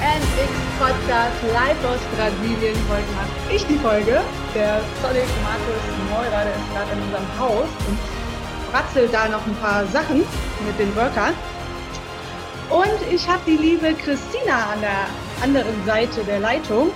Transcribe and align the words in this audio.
DNX 0.00 0.50
Podcast 0.78 1.42
live 1.52 1.84
aus 1.84 2.00
Brasilien. 2.16 2.74
Heute 2.88 3.12
mache 3.12 3.54
ich 3.54 3.66
die 3.66 3.76
Folge. 3.76 4.22
Der 4.54 4.80
tolle 5.02 5.20
Markus 5.42 5.82
Meurer, 6.08 6.44
der 6.44 6.56
ist 6.56 6.72
gerade 6.72 6.92
in 6.92 7.02
unserem 7.02 7.38
Haus 7.38 7.68
und 7.86 7.98
bratzelt 8.72 9.12
da 9.12 9.28
noch 9.28 9.46
ein 9.46 9.54
paar 9.56 9.84
Sachen 9.88 10.20
mit 10.66 10.78
den 10.78 10.96
Workern. 10.96 11.34
Und 12.70 13.12
ich 13.12 13.28
habe 13.28 13.40
die 13.46 13.58
liebe 13.58 13.92
Christina 13.92 14.72
an 14.72 14.80
der 14.80 15.06
anderen 15.42 15.84
Seite 15.84 16.24
der 16.24 16.40
Leitung. 16.40 16.92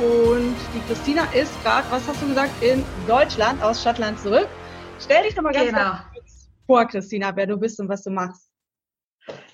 Und 0.00 0.56
die 0.74 0.80
Christina 0.88 1.22
ist 1.34 1.52
gerade, 1.62 1.86
was 1.90 2.08
hast 2.08 2.20
du 2.20 2.26
gesagt, 2.26 2.60
in 2.64 2.84
Deutschland, 3.06 3.62
aus 3.62 3.80
Schottland 3.80 4.18
zurück. 4.18 4.48
Stell 4.98 5.22
dich 5.22 5.36
doch 5.36 5.42
mal 5.44 5.52
ganz, 5.52 5.70
genau. 5.70 5.92
kurz 6.12 6.48
vor, 6.66 6.84
Christina, 6.86 7.30
wer 7.36 7.46
du 7.46 7.56
bist 7.56 7.78
und 7.78 7.88
was 7.88 8.02
du 8.02 8.10
machst. 8.10 8.50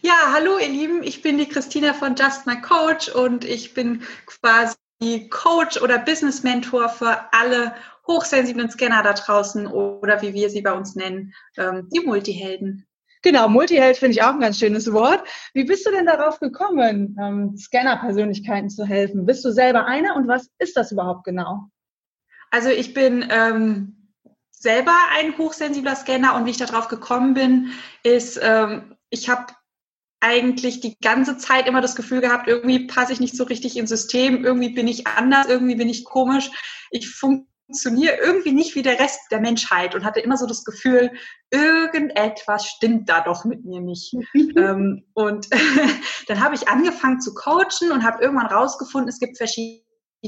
Ja, 0.02 0.32
hallo 0.32 0.58
ihr 0.58 0.68
Lieben, 0.68 1.02
ich 1.04 1.22
bin 1.22 1.38
die 1.38 1.48
Christina 1.48 1.92
von 1.92 2.16
Just 2.16 2.46
My 2.46 2.60
Coach 2.60 3.08
und 3.08 3.44
ich 3.44 3.72
bin 3.72 4.02
quasi 4.26 5.28
Coach 5.30 5.80
oder 5.80 5.98
Business 5.98 6.42
Mentor 6.42 6.88
für 6.88 7.20
alle 7.32 7.74
hochsensiblen 8.06 8.68
Scanner 8.68 9.02
da 9.04 9.12
draußen 9.12 9.68
oder 9.68 10.22
wie 10.22 10.34
wir 10.34 10.50
sie 10.50 10.62
bei 10.62 10.72
uns 10.72 10.96
nennen, 10.96 11.32
ähm, 11.56 11.88
die 11.92 12.00
Multihelden. 12.00 12.84
Genau, 13.22 13.48
Multiheld 13.48 13.96
finde 13.98 14.12
ich 14.12 14.22
auch 14.22 14.32
ein 14.32 14.40
ganz 14.40 14.58
schönes 14.58 14.92
Wort. 14.92 15.22
Wie 15.52 15.64
bist 15.64 15.86
du 15.86 15.90
denn 15.90 16.06
darauf 16.06 16.40
gekommen, 16.40 17.16
ähm, 17.20 17.56
Scanner-Persönlichkeiten 17.56 18.70
zu 18.70 18.84
helfen? 18.84 19.26
Bist 19.26 19.44
du 19.44 19.52
selber 19.52 19.84
eine 19.84 20.14
und 20.14 20.26
was 20.26 20.48
ist 20.58 20.76
das 20.76 20.90
überhaupt 20.90 21.24
genau? 21.24 21.68
Also 22.50 22.70
ich 22.70 22.94
bin 22.94 23.24
ähm, 23.30 24.14
selber 24.50 24.94
ein 25.16 25.38
hochsensibler 25.38 25.94
Scanner 25.94 26.34
und 26.34 26.46
wie 26.46 26.50
ich 26.50 26.56
darauf 26.56 26.88
gekommen 26.88 27.34
bin, 27.34 27.72
ist, 28.02 28.40
ähm, 28.42 28.96
ich 29.10 29.28
habe 29.28 29.46
eigentlich 30.20 30.80
die 30.80 30.98
ganze 31.00 31.38
Zeit 31.38 31.66
immer 31.66 31.80
das 31.80 31.96
Gefühl 31.96 32.20
gehabt, 32.20 32.46
irgendwie 32.46 32.86
passe 32.86 33.12
ich 33.12 33.20
nicht 33.20 33.36
so 33.36 33.44
richtig 33.44 33.76
ins 33.76 33.90
System, 33.90 34.44
irgendwie 34.44 34.70
bin 34.70 34.86
ich 34.86 35.06
anders, 35.06 35.48
irgendwie 35.48 35.76
bin 35.76 35.88
ich 35.88 36.04
komisch. 36.04 36.50
Ich 36.90 37.08
funktioniere 37.10 38.16
irgendwie 38.16 38.52
nicht 38.52 38.74
wie 38.74 38.82
der 38.82 39.00
Rest 39.00 39.20
der 39.30 39.40
Menschheit 39.40 39.94
und 39.94 40.04
hatte 40.04 40.20
immer 40.20 40.36
so 40.36 40.46
das 40.46 40.64
Gefühl, 40.64 41.10
irgendetwas 41.50 42.66
stimmt 42.66 43.08
da 43.08 43.22
doch 43.22 43.44
mit 43.44 43.64
mir 43.64 43.80
nicht. 43.80 44.14
ähm, 44.56 45.04
und 45.14 45.48
dann 46.28 46.40
habe 46.40 46.54
ich 46.54 46.68
angefangen 46.68 47.20
zu 47.20 47.32
coachen 47.32 47.90
und 47.90 48.04
habe 48.04 48.22
irgendwann 48.22 48.46
rausgefunden, 48.46 49.08
es 49.08 49.18
gibt 49.18 49.38
verschiedene 49.38 49.82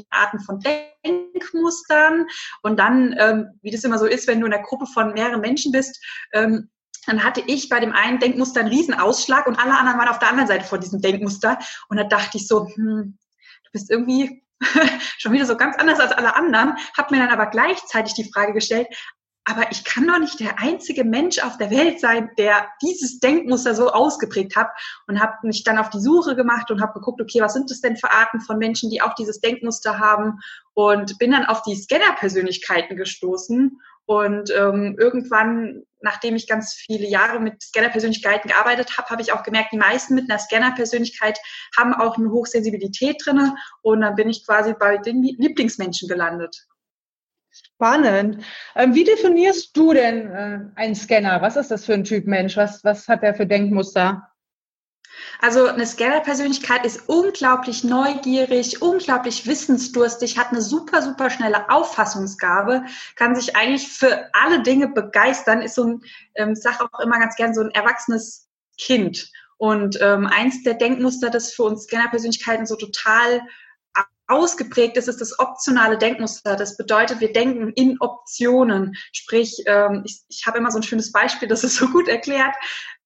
Arten 0.08 0.40
von 0.40 0.58
Denkmustern. 1.04 2.26
Und 2.62 2.78
dann, 2.78 3.14
ähm, 3.18 3.58
wie 3.60 3.70
das 3.70 3.84
immer 3.84 3.98
so 3.98 4.06
ist, 4.06 4.26
wenn 4.26 4.40
du 4.40 4.46
in 4.46 4.54
einer 4.54 4.62
Gruppe 4.62 4.86
von 4.86 5.12
mehreren 5.12 5.42
Menschen 5.42 5.70
bist, 5.70 6.02
ähm, 6.32 6.70
dann 7.06 7.24
hatte 7.24 7.42
ich 7.46 7.68
bei 7.68 7.80
dem 7.80 7.92
einen 7.92 8.18
Denkmuster 8.18 8.60
einen 8.60 8.68
Riesenausschlag 8.68 9.46
und 9.46 9.58
alle 9.58 9.76
anderen 9.76 9.98
waren 9.98 10.08
auf 10.08 10.18
der 10.18 10.28
anderen 10.28 10.48
Seite 10.48 10.64
von 10.64 10.80
diesem 10.80 11.00
Denkmuster. 11.00 11.58
Und 11.88 11.96
da 11.96 12.04
dachte 12.04 12.36
ich 12.36 12.46
so, 12.46 12.66
hm, 12.66 13.18
du 13.64 13.70
bist 13.72 13.90
irgendwie 13.90 14.42
schon 15.18 15.32
wieder 15.32 15.46
so 15.46 15.56
ganz 15.56 15.76
anders 15.76 15.98
als 15.98 16.12
alle 16.12 16.36
anderen, 16.36 16.76
habe 16.96 17.14
mir 17.14 17.20
dann 17.20 17.36
aber 17.36 17.46
gleichzeitig 17.46 18.14
die 18.14 18.30
Frage 18.30 18.52
gestellt, 18.52 18.86
aber 19.44 19.72
ich 19.72 19.84
kann 19.84 20.06
doch 20.06 20.20
nicht 20.20 20.38
der 20.38 20.60
einzige 20.60 21.02
Mensch 21.02 21.40
auf 21.40 21.58
der 21.58 21.70
Welt 21.70 21.98
sein, 21.98 22.30
der 22.38 22.68
dieses 22.80 23.18
Denkmuster 23.18 23.74
so 23.74 23.90
ausgeprägt 23.90 24.54
hat. 24.54 24.68
Und 25.08 25.20
habe 25.20 25.34
mich 25.42 25.64
dann 25.64 25.78
auf 25.78 25.90
die 25.90 26.00
Suche 26.00 26.36
gemacht 26.36 26.70
und 26.70 26.80
habe 26.80 26.92
geguckt, 26.92 27.20
okay, 27.20 27.40
was 27.40 27.54
sind 27.54 27.68
das 27.68 27.80
denn 27.80 27.96
für 27.96 28.12
Arten 28.12 28.40
von 28.40 28.58
Menschen, 28.58 28.88
die 28.90 29.02
auch 29.02 29.14
dieses 29.14 29.40
Denkmuster 29.40 29.98
haben? 29.98 30.38
Und 30.74 31.18
bin 31.18 31.32
dann 31.32 31.44
auf 31.44 31.62
die 31.62 31.74
Scanner-Persönlichkeiten 31.74 32.96
gestoßen 32.96 33.80
und 34.06 34.50
ähm, 34.50 34.96
irgendwann, 34.98 35.82
nachdem 36.00 36.34
ich 36.34 36.48
ganz 36.48 36.74
viele 36.74 37.06
Jahre 37.06 37.40
mit 37.40 37.62
Scanner-Persönlichkeiten 37.62 38.48
gearbeitet 38.48 38.98
habe, 38.98 39.08
habe 39.10 39.22
ich 39.22 39.32
auch 39.32 39.42
gemerkt, 39.42 39.72
die 39.72 39.78
meisten 39.78 40.14
mit 40.14 40.28
einer 40.28 40.38
Scanner-Persönlichkeit 40.38 41.38
haben 41.76 41.94
auch 41.94 42.18
eine 42.18 42.30
Hochsensibilität 42.30 43.22
drinne. 43.24 43.54
Und 43.82 44.00
dann 44.00 44.16
bin 44.16 44.28
ich 44.28 44.44
quasi 44.44 44.74
bei 44.74 44.98
den 44.98 45.22
Lieblingsmenschen 45.22 46.08
gelandet. 46.08 46.66
Spannend. 47.50 48.44
Ähm, 48.74 48.94
wie 48.94 49.04
definierst 49.04 49.76
du 49.76 49.92
denn 49.92 50.30
äh, 50.30 50.60
einen 50.74 50.94
Scanner? 50.94 51.42
Was 51.42 51.56
ist 51.56 51.70
das 51.70 51.84
für 51.84 51.94
ein 51.94 52.04
Typ 52.04 52.26
Mensch? 52.26 52.56
Was, 52.56 52.82
was 52.82 53.06
hat 53.08 53.22
er 53.22 53.34
für 53.34 53.46
Denkmuster? 53.46 54.31
Also 55.40 55.66
eine 55.66 55.86
Scanner-Persönlichkeit 55.86 56.84
ist 56.84 57.08
unglaublich 57.08 57.84
neugierig, 57.84 58.82
unglaublich 58.82 59.46
wissensdurstig, 59.46 60.38
hat 60.38 60.50
eine 60.50 60.62
super, 60.62 61.02
super 61.02 61.30
schnelle 61.30 61.68
Auffassungsgabe, 61.70 62.84
kann 63.16 63.34
sich 63.34 63.56
eigentlich 63.56 63.88
für 63.88 64.30
alle 64.32 64.62
Dinge 64.62 64.88
begeistern, 64.88 65.62
ist 65.62 65.74
so 65.74 65.84
ein, 65.84 66.00
ähm, 66.34 66.54
sag 66.54 66.80
auch 66.80 67.00
immer 67.00 67.18
ganz 67.18 67.36
gern, 67.36 67.54
so 67.54 67.60
ein 67.60 67.70
erwachsenes 67.70 68.48
Kind. 68.78 69.30
Und 69.56 69.98
ähm, 70.00 70.26
eins 70.26 70.62
der 70.64 70.74
Denkmuster, 70.74 71.30
das 71.30 71.52
für 71.52 71.64
uns 71.64 71.84
Scanner-Persönlichkeiten 71.84 72.66
so 72.66 72.76
total 72.76 73.42
ausgeprägt 74.32 74.96
ist, 74.96 75.08
ist 75.08 75.20
das 75.20 75.38
optionale 75.38 75.98
Denkmuster. 75.98 76.56
Das 76.56 76.76
bedeutet, 76.76 77.20
wir 77.20 77.32
denken 77.32 77.72
in 77.74 78.00
Optionen. 78.00 78.94
Sprich, 79.12 79.62
ähm, 79.66 80.02
ich, 80.04 80.22
ich 80.28 80.46
habe 80.46 80.58
immer 80.58 80.70
so 80.70 80.78
ein 80.78 80.82
schönes 80.82 81.12
Beispiel, 81.12 81.48
das 81.48 81.64
ist 81.64 81.76
so 81.76 81.88
gut 81.88 82.08
erklärt. 82.08 82.54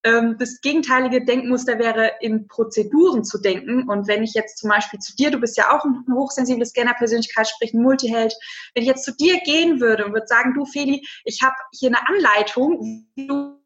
Ähm, 0.07 0.37
das 0.39 0.61
gegenteilige 0.61 1.25
Denkmuster 1.25 1.81
wäre, 1.81 2.13
in 2.21 2.47
Prozeduren 2.47 3.25
zu 3.25 3.39
denken. 3.39 3.89
Und 3.89 4.07
wenn 4.07 4.23
ich 4.23 4.35
jetzt 4.35 4.59
zum 4.59 4.71
Beispiel 4.71 5.01
zu 5.01 5.17
dir, 5.17 5.33
du 5.33 5.39
bist 5.39 5.57
ja 5.57 5.77
auch 5.77 5.85
ein 5.85 6.05
hochsensible 6.15 6.65
Scanner-Persönlichkeit, 6.65 7.49
sprich 7.49 7.75
ein 7.75 7.83
Multiheld, 7.83 8.33
wenn 8.75 8.85
ich 8.85 8.89
jetzt 8.89 9.05
zu 9.05 9.17
dir 9.17 9.41
gehen 9.41 9.81
würde 9.81 10.05
und 10.05 10.13
würde 10.13 10.29
sagen, 10.29 10.55
du 10.55 10.65
Feli, 10.65 11.05
ich 11.25 11.43
habe 11.43 11.57
hier 11.73 11.89
eine 11.89 12.09
Anleitung, 12.09 13.09
wie 13.17 13.27
du 13.27 13.59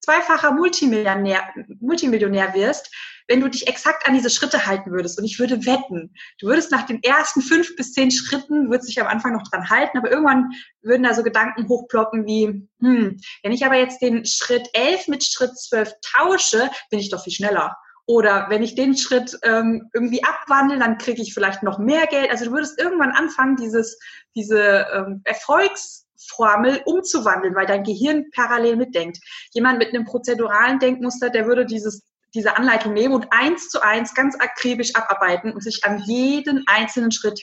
zweifacher 0.00 0.52
Multimillionär, 0.52 1.48
Multimillionär 1.80 2.52
wirst, 2.52 2.94
wenn 3.28 3.40
du 3.40 3.48
dich 3.48 3.66
exakt 3.66 4.06
an 4.06 4.14
diese 4.14 4.30
Schritte 4.30 4.66
halten 4.66 4.90
würdest. 4.90 5.18
Und 5.18 5.24
ich 5.24 5.38
würde 5.38 5.66
wetten, 5.66 6.14
du 6.38 6.46
würdest 6.46 6.70
nach 6.70 6.86
den 6.86 7.02
ersten 7.02 7.42
fünf 7.42 7.74
bis 7.76 7.92
zehn 7.92 8.10
Schritten, 8.10 8.70
würdest 8.70 8.88
dich 8.88 9.00
am 9.00 9.06
Anfang 9.06 9.32
noch 9.32 9.48
dran 9.50 9.68
halten, 9.70 9.98
aber 9.98 10.10
irgendwann 10.10 10.50
würden 10.82 11.02
da 11.02 11.14
so 11.14 11.22
Gedanken 11.22 11.68
hochploppen 11.68 12.26
wie, 12.26 12.68
hm, 12.80 13.20
wenn 13.42 13.52
ich 13.52 13.64
aber 13.64 13.76
jetzt 13.76 14.00
den 14.02 14.24
Schritt 14.24 14.68
elf 14.72 15.08
mit 15.08 15.24
Schritt 15.24 15.58
zwölf 15.58 15.92
tausche, 16.14 16.70
bin 16.90 16.98
ich 16.98 17.10
doch 17.10 17.22
viel 17.22 17.32
schneller. 17.32 17.76
Oder 18.06 18.46
wenn 18.48 18.62
ich 18.62 18.74
den 18.74 18.96
Schritt 18.96 19.38
ähm, 19.42 19.88
irgendwie 19.94 20.24
abwandle, 20.24 20.78
dann 20.78 20.98
kriege 20.98 21.22
ich 21.22 21.34
vielleicht 21.34 21.62
noch 21.62 21.78
mehr 21.78 22.06
Geld. 22.08 22.30
Also 22.30 22.46
du 22.46 22.52
würdest 22.52 22.78
irgendwann 22.80 23.12
anfangen, 23.12 23.56
dieses, 23.56 23.98
diese 24.34 24.86
ähm, 24.92 25.22
Erfolgs- 25.24 26.02
Formel 26.28 26.80
umzuwandeln, 26.84 27.54
weil 27.54 27.66
dein 27.66 27.82
Gehirn 27.82 28.30
parallel 28.32 28.76
mitdenkt. 28.76 29.18
Jemand 29.52 29.78
mit 29.78 29.88
einem 29.88 30.04
prozeduralen 30.04 30.78
Denkmuster, 30.78 31.30
der 31.30 31.46
würde 31.46 31.66
dieses 31.66 32.04
diese 32.34 32.56
Anleitung 32.56 32.92
nehmen 32.92 33.14
und 33.14 33.26
eins 33.30 33.68
zu 33.68 33.82
eins 33.82 34.14
ganz 34.14 34.36
akribisch 34.38 34.94
abarbeiten 34.94 35.52
und 35.52 35.62
sich 35.62 35.84
an 35.84 36.02
jeden 36.06 36.64
einzelnen 36.66 37.12
Schritt 37.12 37.40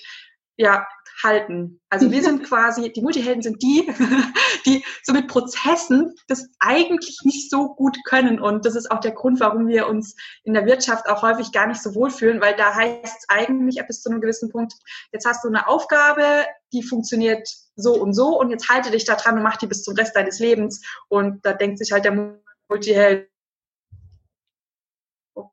ja, 0.57 0.85
halten. 1.23 1.79
Also 1.89 2.11
wir 2.11 2.21
sind 2.21 2.43
quasi, 2.47 2.91
die 2.91 3.01
Multihelden 3.01 3.41
sind 3.41 3.61
die, 3.61 3.89
die 4.65 4.83
so 5.03 5.13
mit 5.13 5.27
Prozessen 5.27 6.13
das 6.27 6.47
eigentlich 6.59 7.19
nicht 7.23 7.49
so 7.49 7.75
gut 7.75 7.97
können. 8.05 8.39
Und 8.39 8.65
das 8.65 8.75
ist 8.75 8.91
auch 8.91 8.99
der 8.99 9.11
Grund, 9.11 9.39
warum 9.39 9.67
wir 9.67 9.87
uns 9.87 10.15
in 10.43 10.53
der 10.53 10.65
Wirtschaft 10.65 11.07
auch 11.07 11.21
häufig 11.21 11.51
gar 11.51 11.67
nicht 11.67 11.81
so 11.81 11.95
wohlfühlen, 11.95 12.41
weil 12.41 12.55
da 12.55 12.75
heißt 12.75 13.03
es 13.03 13.25
eigentlich 13.29 13.81
bis 13.87 14.01
zu 14.01 14.09
einem 14.09 14.21
gewissen 14.21 14.49
Punkt, 14.49 14.73
jetzt 15.11 15.25
hast 15.25 15.43
du 15.43 15.47
eine 15.47 15.67
Aufgabe, 15.67 16.45
die 16.73 16.83
funktioniert 16.83 17.47
so 17.75 17.93
und 17.93 18.13
so 18.13 18.39
und 18.39 18.51
jetzt 18.51 18.69
halte 18.69 18.91
dich 18.91 19.05
da 19.05 19.15
dran 19.15 19.37
und 19.37 19.43
mach 19.43 19.57
die 19.57 19.67
bis 19.67 19.83
zum 19.83 19.95
Rest 19.95 20.15
deines 20.15 20.39
Lebens. 20.39 20.81
Und 21.07 21.45
da 21.45 21.53
denkt 21.53 21.79
sich 21.79 21.91
halt 21.91 22.05
der 22.05 22.37
Multiheld, 22.69 23.28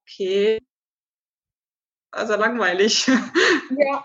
okay, 0.06 0.60
also 2.10 2.36
langweilig. 2.36 3.10
Ja. 3.78 4.04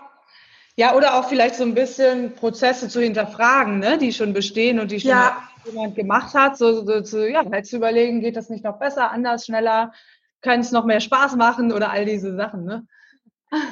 Ja, 0.74 0.94
oder 0.94 1.14
auch 1.14 1.28
vielleicht 1.28 1.56
so 1.56 1.64
ein 1.64 1.74
bisschen 1.74 2.34
Prozesse 2.34 2.88
zu 2.88 3.00
hinterfragen, 3.02 3.78
ne, 3.78 3.98
die 3.98 4.10
schon 4.10 4.32
bestehen 4.32 4.80
und 4.80 4.90
die 4.90 5.00
schon 5.00 5.10
ja. 5.10 5.46
jemand 5.66 5.94
gemacht 5.94 6.32
hat. 6.32 6.56
So, 6.56 6.84
so, 6.86 7.04
so 7.04 7.24
ja, 7.24 7.44
halt 7.44 7.66
zu 7.66 7.76
überlegen, 7.76 8.22
geht 8.22 8.36
das 8.36 8.48
nicht 8.48 8.64
noch 8.64 8.78
besser, 8.78 9.10
anders, 9.10 9.44
schneller, 9.44 9.92
kann 10.40 10.60
es 10.60 10.72
noch 10.72 10.86
mehr 10.86 11.00
Spaß 11.00 11.36
machen 11.36 11.72
oder 11.72 11.90
all 11.90 12.06
diese 12.06 12.34
Sachen, 12.36 12.64
ne? 12.64 12.86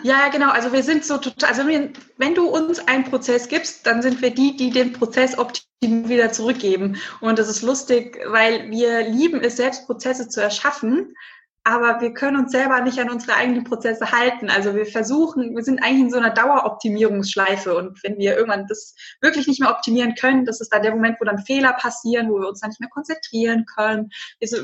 Ja, 0.03 0.29
genau. 0.29 0.51
Also 0.51 0.75
wir 0.75 0.83
sind 0.83 1.07
so 1.07 1.17
total, 1.17 1.49
also 1.49 1.67
wenn, 1.67 1.95
wenn 2.19 2.35
du 2.35 2.47
uns 2.47 2.87
einen 2.87 3.05
Prozess 3.05 3.49
gibst, 3.49 3.87
dann 3.87 4.03
sind 4.03 4.21
wir 4.21 4.31
die, 4.31 4.55
die 4.55 4.71
den 4.71 4.93
Prozess 4.93 5.39
optimal 5.39 6.09
wieder 6.11 6.31
zurückgeben. 6.33 7.01
Und 7.23 7.39
das 7.39 7.49
ist 7.49 7.63
lustig, 7.63 8.21
weil 8.27 8.71
wir 8.71 9.09
lieben 9.09 9.41
es, 9.41 9.57
selbst 9.57 9.87
Prozesse 9.87 10.29
zu 10.29 10.43
erschaffen, 10.43 11.15
aber 11.63 12.01
wir 12.01 12.15
können 12.15 12.39
uns 12.39 12.53
selber 12.53 12.81
nicht 12.81 12.99
an 12.99 13.11
unsere 13.11 13.37
eigenen 13.37 13.65
Prozesse 13.65 14.11
halten. 14.11 14.49
Also 14.49 14.75
wir 14.75 14.87
versuchen, 14.87 15.55
wir 15.55 15.63
sind 15.63 15.83
eigentlich 15.83 16.01
in 16.01 16.11
so 16.11 16.17
einer 16.17 16.31
Daueroptimierungsschleife 16.31 17.77
und 17.77 18.03
wenn 18.03 18.17
wir 18.19 18.37
irgendwann 18.37 18.67
das 18.67 18.95
wirklich 19.21 19.47
nicht 19.47 19.61
mehr 19.61 19.71
optimieren 19.71 20.15
können, 20.15 20.47
das 20.47 20.61
ist 20.61 20.73
dann 20.73 20.83
der 20.83 20.95
Moment, 20.95 21.21
wo 21.21 21.25
dann 21.25 21.39
Fehler 21.39 21.75
passieren, 21.75 22.31
wo 22.31 22.41
wir 22.41 22.49
uns 22.49 22.61
dann 22.61 22.71
nicht 22.71 22.81
mehr 22.81 22.89
konzentrieren 22.89 23.67
können, 23.67 24.11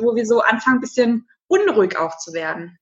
wo 0.00 0.14
wir 0.16 0.26
so 0.26 0.40
anfangen, 0.40 0.78
ein 0.78 0.80
bisschen 0.80 1.28
unruhig 1.48 1.98
auch 1.98 2.16
zu 2.18 2.32
werden. 2.32 2.78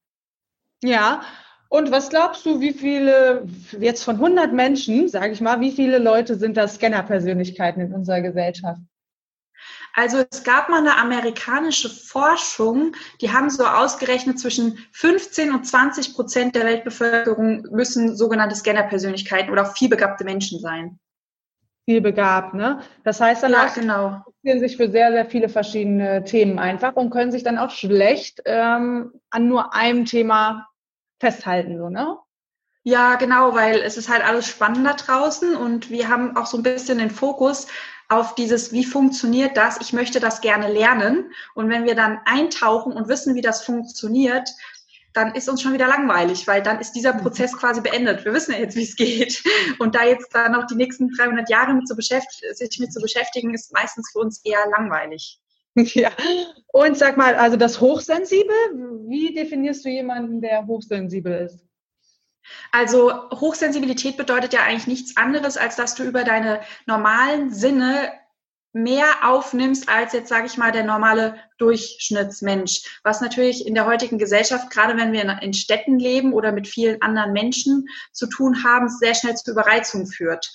Ja, 0.83 1.23
und 1.69 1.91
was 1.91 2.09
glaubst 2.09 2.47
du, 2.47 2.61
wie 2.61 2.73
viele, 2.73 3.49
jetzt 3.81 4.05
von 4.05 4.17
100 4.17 4.53
Menschen, 4.53 5.09
sage 5.09 5.33
ich 5.33 5.41
mal, 5.41 5.61
wie 5.61 5.73
viele 5.73 5.99
Leute 5.99 6.37
sind 6.37 6.57
da 6.57 6.69
Scanner-Persönlichkeiten 6.69 7.81
in 7.81 7.93
unserer 7.93 8.21
Gesellschaft? 8.21 8.81
Also 9.97 10.25
es 10.29 10.43
gab 10.43 10.69
mal 10.69 10.81
eine 10.81 10.97
amerikanische 10.97 11.89
Forschung, 11.89 12.97
die 13.21 13.31
haben 13.31 13.49
so 13.49 13.65
ausgerechnet, 13.65 14.41
zwischen 14.41 14.77
15 14.91 15.53
und 15.53 15.65
20 15.65 16.15
Prozent 16.15 16.57
der 16.57 16.67
Weltbevölkerung 16.67 17.63
müssen 17.71 18.17
sogenannte 18.17 18.57
Scanner-Persönlichkeiten 18.57 19.51
oder 19.51 19.63
auch 19.63 19.77
vielbegabte 19.77 20.25
Menschen 20.25 20.59
sein. 20.59 20.99
Vielbegabt, 21.85 22.55
ne? 22.55 22.81
Das 23.05 23.21
heißt 23.21 23.45
dann 23.45 23.53
ja, 23.53 23.69
genau. 23.69 24.25
interessieren 24.27 24.59
sich 24.59 24.77
für 24.77 24.91
sehr, 24.91 25.13
sehr 25.13 25.27
viele 25.27 25.49
verschiedene 25.49 26.25
Themen 26.25 26.59
einfach 26.59 26.95
und 26.95 27.11
können 27.11 27.31
sich 27.31 27.45
dann 27.45 27.59
auch 27.59 27.71
schlecht 27.71 28.43
ähm, 28.47 29.13
an 29.31 29.49
nur 29.49 29.75
einem 29.75 30.07
Thema 30.07 30.67
festhalten, 31.21 31.79
so, 31.79 31.89
ne? 31.89 32.19
Ja, 32.87 33.15
genau, 33.15 33.55
weil 33.55 33.81
es 33.81 33.97
ist 33.97 34.11
halt 34.11 34.27
alles 34.27 34.47
spannend 34.47 34.87
da 34.87 34.93
draußen 34.93 35.57
und 35.57 35.89
wir 35.89 36.09
haben 36.09 36.37
auch 36.37 36.45
so 36.45 36.59
ein 36.59 36.63
bisschen 36.63 36.99
den 36.99 37.11
Fokus 37.11 37.67
auf 38.15 38.35
dieses, 38.35 38.73
wie 38.73 38.85
funktioniert 38.85 39.57
das? 39.57 39.81
Ich 39.81 39.93
möchte 39.93 40.21
das 40.21 40.41
gerne 40.41 40.73
lernen. 40.73 41.33
Und 41.55 41.69
wenn 41.69 41.85
wir 41.85 41.95
dann 41.95 42.21
eintauchen 42.25 42.93
und 42.93 43.09
wissen, 43.09 43.35
wie 43.35 43.41
das 43.41 43.63
funktioniert, 43.63 44.49
dann 45.15 45.35
ist 45.35 45.49
uns 45.49 45.63
schon 45.63 45.73
wieder 45.73 45.87
langweilig, 45.87 46.47
weil 46.47 46.63
dann 46.63 46.81
ist 46.81 46.93
dieser 46.93 47.13
Prozess 47.13 47.57
quasi 47.57 47.81
beendet. 47.81 48.25
Wir 48.25 48.35
wissen 48.35 48.53
ja 48.53 48.59
jetzt, 48.59 48.77
wie 48.77 48.83
es 48.83 48.97
geht. 48.97 49.43
Und 49.79 49.95
da 49.95 50.05
jetzt 50.05 50.35
dann 50.35 50.53
noch 50.53 50.67
die 50.67 50.75
nächsten 50.75 51.09
300 51.09 51.49
Jahre 51.49 51.73
mit 51.73 51.87
zu 51.87 51.95
sich 51.95 52.79
mit 52.81 52.93
zu 52.93 53.01
beschäftigen, 53.01 53.55
ist 53.55 53.73
meistens 53.73 54.11
für 54.13 54.19
uns 54.19 54.41
eher 54.45 54.67
langweilig. 54.77 55.41
Ja. 55.77 56.13
Und 56.73 56.97
sag 56.97 57.17
mal, 57.17 57.35
also 57.35 57.57
das 57.57 57.81
Hochsensibel, 57.81 58.55
wie 59.09 59.35
definierst 59.35 59.85
du 59.85 59.89
jemanden, 59.89 60.41
der 60.41 60.65
hochsensibel 60.67 61.47
ist? 61.47 61.65
Also 62.73 63.31
Hochsensibilität 63.31 64.17
bedeutet 64.17 64.53
ja 64.53 64.63
eigentlich 64.63 64.87
nichts 64.87 65.17
anderes, 65.17 65.57
als 65.57 65.77
dass 65.77 65.95
du 65.95 66.03
über 66.03 66.25
deine 66.25 66.61
normalen 66.87 67.53
Sinne 67.53 68.13
mehr 68.75 69.07
aufnimmst 69.23 69.89
als 69.89 70.13
jetzt, 70.13 70.29
sage 70.29 70.47
ich 70.47 70.59
mal, 70.59 70.73
der 70.73 70.83
normale 70.83 71.39
Durchschnittsmensch. 71.59 73.01
Was 73.05 73.21
natürlich 73.21 73.67
in 73.67 73.75
der 73.75 73.87
heutigen 73.87 74.19
Gesellschaft, 74.19 74.69
gerade 74.71 74.97
wenn 74.97 75.13
wir 75.13 75.41
in, 75.41 75.55
Städten 75.55 75.99
leben 75.99 76.33
oder 76.33 76.51
mit 76.51 76.67
vielen 76.67 77.01
anderen 77.01 77.33
Menschen 77.33 77.89
zu 78.13 78.27
tun 78.27 78.65
haben, 78.65 78.89
sehr 78.89 79.15
schnell 79.15 79.37
zu 79.37 79.53
Überreizung 79.53 80.07
führt. 80.07 80.53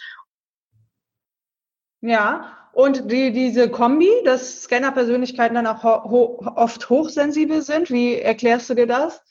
Ja, 2.02 2.58
und 2.74 3.10
die, 3.10 3.32
diese 3.32 3.70
Kombi, 3.70 4.12
dass 4.26 4.64
Scanner-Persönlichkeiten 4.64 5.56
dann 5.56 5.68
auch 5.68 5.84
ho 5.84 6.40
oft 6.56 6.90
hochsensibel 6.90 7.62
sind, 7.62 7.90
wie 7.90 8.16
erklärst 8.16 8.70
du 8.70 8.74
dir 8.74 8.88
das? 8.88 9.22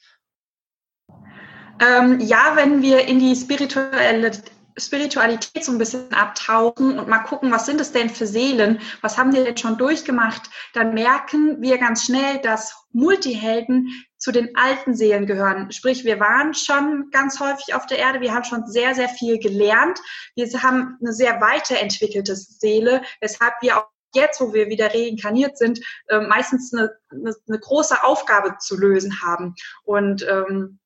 Ähm, 1.79 2.19
ja, 2.19 2.55
wenn 2.55 2.81
wir 2.81 3.05
in 3.05 3.19
die 3.19 3.35
spirituelle 3.35 4.31
Spiritualität 4.79 5.63
so 5.63 5.71
ein 5.71 5.77
bisschen 5.77 6.11
abtauchen 6.13 6.99
und 6.99 7.07
mal 7.07 7.19
gucken, 7.19 7.51
was 7.51 7.65
sind 7.65 7.81
es 7.81 7.91
denn 7.91 8.09
für 8.09 8.27
Seelen, 8.27 8.79
was 9.01 9.17
haben 9.17 9.31
die 9.31 9.43
denn 9.43 9.57
schon 9.57 9.77
durchgemacht, 9.77 10.49
dann 10.73 10.93
merken 10.93 11.61
wir 11.61 11.77
ganz 11.77 12.05
schnell, 12.05 12.39
dass 12.39 12.75
Multihelden 12.91 13.89
zu 14.17 14.31
den 14.31 14.55
alten 14.55 14.95
Seelen 14.95 15.25
gehören. 15.25 15.71
Sprich, 15.71 16.03
wir 16.03 16.19
waren 16.19 16.53
schon 16.53 17.09
ganz 17.11 17.39
häufig 17.39 17.73
auf 17.73 17.85
der 17.85 17.99
Erde, 17.99 18.21
wir 18.21 18.33
haben 18.33 18.43
schon 18.43 18.65
sehr, 18.67 18.95
sehr 18.95 19.09
viel 19.09 19.39
gelernt, 19.39 19.99
wir 20.35 20.47
haben 20.61 20.97
eine 21.01 21.13
sehr 21.13 21.39
weiterentwickelte 21.41 22.35
Seele, 22.35 23.01
weshalb 23.21 23.53
wir 23.61 23.77
auch 23.77 23.87
jetzt, 24.15 24.41
wo 24.41 24.53
wir 24.53 24.69
wieder 24.69 24.93
reinkarniert 24.93 25.57
sind, 25.57 25.79
äh, 26.07 26.19
meistens 26.19 26.73
eine, 26.73 26.91
eine, 27.11 27.59
große 27.59 28.03
Aufgabe 28.03 28.57
zu 28.59 28.75
lösen 28.75 29.21
haben. 29.21 29.53
Und 29.83 30.25
ähm, 30.27 30.78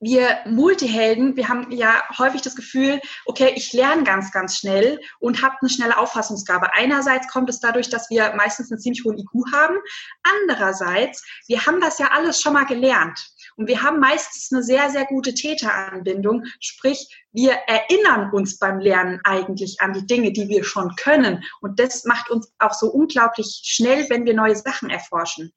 wir 0.00 0.38
Multihelden, 0.46 1.36
wir 1.36 1.48
haben 1.48 1.70
ja 1.70 2.02
häufig 2.18 2.42
das 2.42 2.56
Gefühl, 2.56 3.00
okay, 3.26 3.52
ich 3.56 3.72
lerne 3.72 4.04
ganz, 4.04 4.32
ganz 4.32 4.56
schnell 4.56 5.00
und 5.18 5.42
habe 5.42 5.56
eine 5.60 5.70
schnelle 5.70 5.96
Auffassungsgabe. 5.96 6.72
Einerseits 6.74 7.28
kommt 7.28 7.48
es 7.48 7.60
dadurch, 7.60 7.88
dass 7.88 8.10
wir 8.10 8.34
meistens 8.34 8.70
einen 8.70 8.80
ziemlich 8.80 9.04
hohen 9.04 9.18
IQ 9.18 9.52
haben. 9.52 9.76
Andererseits, 10.22 11.24
wir 11.46 11.64
haben 11.64 11.80
das 11.80 11.98
ja 11.98 12.10
alles 12.12 12.40
schon 12.40 12.52
mal 12.52 12.66
gelernt. 12.66 13.18
Und 13.56 13.68
wir 13.68 13.82
haben 13.82 14.00
meistens 14.00 14.52
eine 14.52 14.62
sehr, 14.62 14.90
sehr 14.90 15.06
gute 15.06 15.32
Täteranbindung. 15.32 16.44
Sprich, 16.60 17.08
wir 17.32 17.52
erinnern 17.66 18.30
uns 18.32 18.58
beim 18.58 18.80
Lernen 18.80 19.20
eigentlich 19.24 19.80
an 19.80 19.92
die 19.92 20.06
Dinge, 20.06 20.32
die 20.32 20.48
wir 20.48 20.64
schon 20.64 20.94
können. 20.96 21.44
Und 21.60 21.78
das 21.78 22.04
macht 22.04 22.30
uns 22.30 22.52
auch 22.58 22.74
so 22.74 22.88
unglaublich 22.88 23.60
schnell, 23.64 24.08
wenn 24.10 24.24
wir 24.24 24.34
neue 24.34 24.56
Sachen 24.56 24.90
erforschen. 24.90 25.52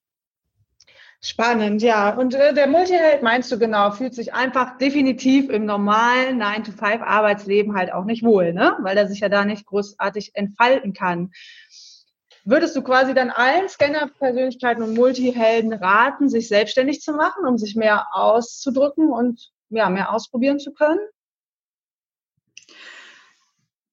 Spannend, 1.20 1.82
ja. 1.82 2.16
Und 2.16 2.36
äh, 2.36 2.54
der 2.54 2.68
Multiheld, 2.68 3.24
meinst 3.24 3.52
du 3.52 3.58
genau, 3.58 3.90
fühlt 3.92 4.14
sich 4.14 4.34
einfach 4.34 4.78
definitiv 4.78 5.50
im 5.50 5.66
normalen 5.66 6.42
9-to-5-Arbeitsleben 6.42 7.76
halt 7.76 7.92
auch 7.92 8.06
nicht 8.06 8.24
wohl, 8.24 8.54
ne? 8.54 8.78
Weil 8.82 8.98
er 8.98 9.08
sich 9.08 9.22
ja 9.22 9.30
da 9.30 9.44
nicht 9.44 9.66
großartig 9.66 10.36
entfalten 10.36 10.94
kann. 10.94 11.32
Würdest 12.46 12.76
du 12.76 12.84
quasi 12.84 13.14
dann 13.14 13.32
allen 13.32 13.68
Scanner-Persönlichkeiten 13.68 14.84
und 14.84 14.94
Multihelden 14.94 15.74
raten, 15.74 16.30
sich 16.30 16.48
selbstständig 16.48 17.02
zu 17.02 17.14
machen, 17.14 17.46
um 17.46 17.58
sich 17.58 17.76
mehr 17.76 18.08
auszudrücken 18.14 19.12
und 19.12 19.52
ja, 19.70 19.90
mehr 19.90 20.14
ausprobieren 20.14 20.60
zu 20.60 20.72
können? 20.72 21.00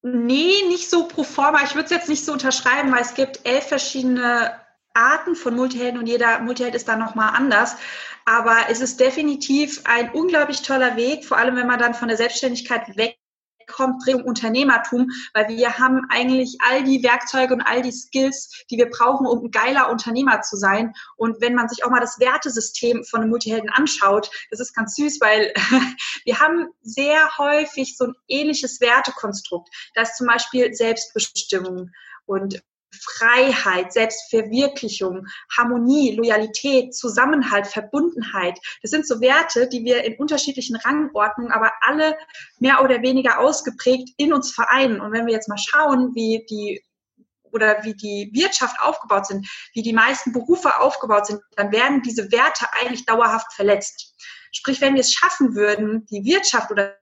Nee, 0.02 0.52
nicht 0.68 0.90
so 0.90 1.08
pro 1.08 1.24
forma. 1.24 1.62
Ich 1.64 1.74
würde 1.74 1.86
es 1.86 1.90
jetzt 1.90 2.08
nicht 2.10 2.24
so 2.24 2.32
unterschreiben, 2.34 2.92
weil 2.92 3.00
es 3.00 3.14
gibt 3.14 3.40
elf 3.44 3.64
verschiedene 3.64 4.52
Arten 4.94 5.34
von 5.34 5.54
Multihelden 5.54 6.00
und 6.00 6.06
jeder 6.06 6.40
Multiheld 6.40 6.74
ist 6.74 6.88
da 6.88 6.96
nochmal 6.96 7.34
anders. 7.34 7.76
Aber 8.24 8.56
es 8.70 8.80
ist 8.80 9.00
definitiv 9.00 9.82
ein 9.84 10.10
unglaublich 10.12 10.62
toller 10.62 10.96
Weg, 10.96 11.24
vor 11.24 11.36
allem 11.36 11.56
wenn 11.56 11.66
man 11.66 11.78
dann 11.78 11.94
von 11.94 12.08
der 12.08 12.16
Selbstständigkeit 12.16 12.96
wegkommt 12.96 14.06
Richtung 14.06 14.24
Unternehmertum, 14.24 15.10
weil 15.32 15.48
wir 15.48 15.78
haben 15.78 16.02
eigentlich 16.10 16.58
all 16.60 16.84
die 16.84 17.02
Werkzeuge 17.02 17.54
und 17.54 17.62
all 17.62 17.82
die 17.82 17.92
Skills, 17.92 18.64
die 18.70 18.78
wir 18.78 18.90
brauchen, 18.90 19.26
um 19.26 19.44
ein 19.44 19.50
geiler 19.50 19.90
Unternehmer 19.90 20.42
zu 20.42 20.56
sein. 20.56 20.92
Und 21.16 21.40
wenn 21.40 21.54
man 21.54 21.68
sich 21.68 21.84
auch 21.84 21.90
mal 21.90 22.00
das 22.00 22.18
Wertesystem 22.18 23.04
von 23.04 23.20
einem 23.20 23.30
Multihelden 23.30 23.70
anschaut, 23.70 24.30
das 24.50 24.60
ist 24.60 24.74
ganz 24.74 24.94
süß, 24.96 25.20
weil 25.20 25.52
wir 26.24 26.40
haben 26.40 26.68
sehr 26.82 27.36
häufig 27.38 27.96
so 27.96 28.06
ein 28.06 28.14
ähnliches 28.28 28.80
Wertekonstrukt. 28.80 29.68
Da 29.94 30.02
ist 30.02 30.16
zum 30.16 30.26
Beispiel 30.26 30.72
Selbstbestimmung 30.74 31.90
und 32.26 32.62
Freiheit, 33.02 33.92
Selbstverwirklichung, 33.92 35.26
Harmonie, 35.56 36.14
Loyalität, 36.16 36.94
Zusammenhalt, 36.94 37.66
Verbundenheit. 37.66 38.58
Das 38.82 38.90
sind 38.90 39.06
so 39.06 39.20
Werte, 39.20 39.68
die 39.68 39.84
wir 39.84 40.04
in 40.04 40.16
unterschiedlichen 40.16 40.76
Rangordnungen, 40.76 41.52
aber 41.52 41.72
alle 41.80 42.16
mehr 42.58 42.82
oder 42.82 43.02
weniger 43.02 43.40
ausgeprägt 43.40 44.10
in 44.16 44.32
uns 44.32 44.52
vereinen. 44.52 45.00
Und 45.00 45.12
wenn 45.12 45.26
wir 45.26 45.34
jetzt 45.34 45.48
mal 45.48 45.58
schauen, 45.58 46.14
wie 46.14 46.44
die 46.48 46.82
oder 47.54 47.84
wie 47.84 47.94
die 47.94 48.30
Wirtschaft 48.32 48.76
aufgebaut 48.80 49.26
sind, 49.26 49.48
wie 49.74 49.82
die 49.82 49.92
meisten 49.92 50.32
Berufe 50.32 50.80
aufgebaut 50.80 51.26
sind, 51.26 51.40
dann 51.56 51.70
werden 51.70 52.02
diese 52.02 52.32
Werte 52.32 52.66
eigentlich 52.72 53.06
dauerhaft 53.06 53.52
verletzt. 53.52 54.14
Sprich, 54.56 54.80
wenn 54.80 54.94
wir 54.94 55.00
es 55.00 55.12
schaffen 55.12 55.54
würden, 55.54 56.06
die 56.06 56.24
Wirtschaft 56.24 56.70
oder 56.70 56.96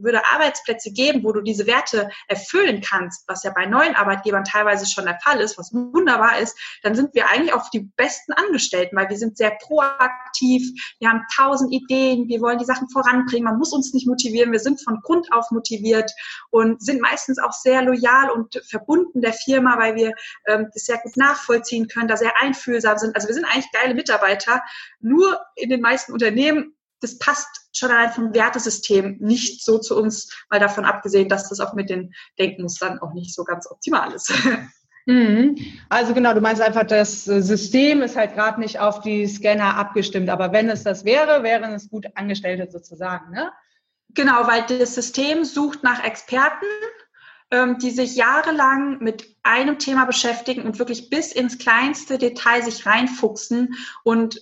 würde 0.00 0.26
Arbeitsplätze 0.26 0.92
geben, 0.92 1.24
wo 1.24 1.32
du 1.32 1.40
diese 1.40 1.66
Werte 1.66 2.10
erfüllen 2.28 2.80
kannst, 2.80 3.26
was 3.28 3.44
ja 3.44 3.52
bei 3.54 3.66
neuen 3.66 3.94
Arbeitgebern 3.94 4.44
teilweise 4.44 4.86
schon 4.86 5.04
der 5.04 5.18
Fall 5.20 5.40
ist, 5.40 5.58
was 5.58 5.72
wunderbar 5.72 6.38
ist, 6.38 6.58
dann 6.82 6.94
sind 6.94 7.14
wir 7.14 7.30
eigentlich 7.30 7.52
auch 7.52 7.70
die 7.70 7.90
besten 7.96 8.32
Angestellten, 8.32 8.96
weil 8.96 9.08
wir 9.08 9.16
sind 9.16 9.36
sehr 9.36 9.52
proaktiv, 9.62 10.68
wir 10.98 11.08
haben 11.08 11.22
tausend 11.34 11.72
Ideen, 11.72 12.28
wir 12.28 12.40
wollen 12.40 12.58
die 12.58 12.64
Sachen 12.64 12.88
voranbringen, 12.90 13.44
man 13.44 13.58
muss 13.58 13.72
uns 13.72 13.94
nicht 13.94 14.06
motivieren, 14.06 14.52
wir 14.52 14.60
sind 14.60 14.82
von 14.82 15.00
Grund 15.02 15.32
auf 15.32 15.50
motiviert 15.50 16.10
und 16.50 16.82
sind 16.82 17.00
meistens 17.00 17.38
auch 17.38 17.52
sehr 17.52 17.82
loyal 17.82 18.30
und 18.30 18.60
verbunden 18.68 19.20
der 19.20 19.32
Firma, 19.32 19.78
weil 19.78 19.94
wir 19.94 20.12
ähm, 20.46 20.68
das 20.74 20.84
sehr 20.84 20.98
gut 20.98 21.16
nachvollziehen 21.16 21.88
können, 21.88 22.08
da 22.08 22.16
sehr 22.16 22.40
einfühlsam 22.40 22.98
sind. 22.98 23.14
Also 23.14 23.28
wir 23.28 23.34
sind 23.34 23.44
eigentlich 23.44 23.70
geile 23.72 23.94
Mitarbeiter, 23.94 24.62
nur 25.00 25.40
in 25.54 25.70
den 25.70 25.80
meisten 25.80 26.12
Unternehmen 26.12 26.75
das 27.00 27.18
passt 27.18 27.48
schon 27.72 27.90
allein 27.90 28.12
vom 28.12 28.34
Wertesystem 28.34 29.16
nicht 29.20 29.64
so 29.64 29.78
zu 29.78 29.96
uns, 29.96 30.30
mal 30.50 30.60
davon 30.60 30.84
abgesehen, 30.84 31.28
dass 31.28 31.48
das 31.48 31.60
auch 31.60 31.74
mit 31.74 31.90
den 31.90 32.14
Denkmustern 32.38 32.98
auch 33.00 33.12
nicht 33.12 33.34
so 33.34 33.44
ganz 33.44 33.70
optimal 33.70 34.12
ist. 34.12 34.32
Mhm. 35.08 35.56
Also 35.88 36.14
genau, 36.14 36.34
du 36.34 36.40
meinst 36.40 36.60
einfach, 36.60 36.84
das 36.84 37.24
System 37.24 38.02
ist 38.02 38.16
halt 38.16 38.34
gerade 38.34 38.60
nicht 38.60 38.80
auf 38.80 39.00
die 39.00 39.26
Scanner 39.26 39.76
abgestimmt. 39.76 40.28
Aber 40.28 40.52
wenn 40.52 40.68
es 40.68 40.82
das 40.82 41.04
wäre, 41.04 41.44
wären 41.44 41.72
es 41.74 41.88
gut 41.88 42.06
Angestellte 42.16 42.68
sozusagen, 42.70 43.30
ne? 43.30 43.52
Genau, 44.14 44.46
weil 44.48 44.64
das 44.66 44.94
System 44.94 45.44
sucht 45.44 45.84
nach 45.84 46.02
Experten, 46.02 46.66
ähm, 47.50 47.78
die 47.78 47.90
sich 47.90 48.16
jahrelang 48.16 48.98
mit 48.98 49.36
einem 49.42 49.78
Thema 49.78 50.06
beschäftigen 50.06 50.62
und 50.62 50.78
wirklich 50.78 51.10
bis 51.10 51.32
ins 51.32 51.58
kleinste 51.58 52.18
Detail 52.18 52.62
sich 52.62 52.86
reinfuchsen 52.86 53.74
und 54.02 54.40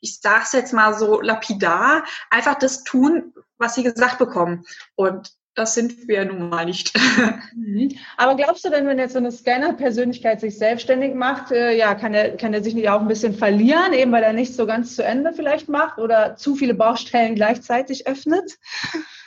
ich 0.00 0.20
sage 0.20 0.42
es 0.44 0.52
jetzt 0.52 0.72
mal 0.72 0.94
so 0.94 1.20
lapidar, 1.20 2.04
einfach 2.30 2.56
das 2.56 2.84
tun, 2.84 3.34
was 3.58 3.74
sie 3.74 3.82
gesagt 3.82 4.18
bekommen. 4.18 4.64
Und 4.94 5.32
das 5.54 5.74
sind 5.74 6.08
wir 6.08 6.24
nun 6.24 6.48
mal 6.48 6.64
nicht. 6.64 6.98
Mhm. 7.56 7.96
Aber 8.16 8.36
glaubst 8.36 8.64
du 8.64 8.70
denn, 8.70 8.86
wenn 8.86 8.98
jetzt 8.98 9.12
so 9.12 9.18
eine 9.18 9.32
Scanner-Persönlichkeit 9.32 10.40
sich 10.40 10.56
selbstständig 10.56 11.14
macht, 11.14 11.50
äh, 11.50 11.76
ja, 11.76 11.94
kann 11.94 12.14
er, 12.14 12.36
kann 12.36 12.54
er 12.54 12.62
sich 12.62 12.74
nicht 12.74 12.88
auch 12.88 13.00
ein 13.00 13.08
bisschen 13.08 13.34
verlieren, 13.34 13.92
eben 13.92 14.12
weil 14.12 14.22
er 14.22 14.32
nicht 14.32 14.54
so 14.54 14.66
ganz 14.66 14.94
zu 14.94 15.04
Ende 15.04 15.32
vielleicht 15.32 15.68
macht 15.68 15.98
oder 15.98 16.36
zu 16.36 16.54
viele 16.54 16.74
Baustellen 16.74 17.34
gleichzeitig 17.34 18.06
öffnet? 18.06 18.58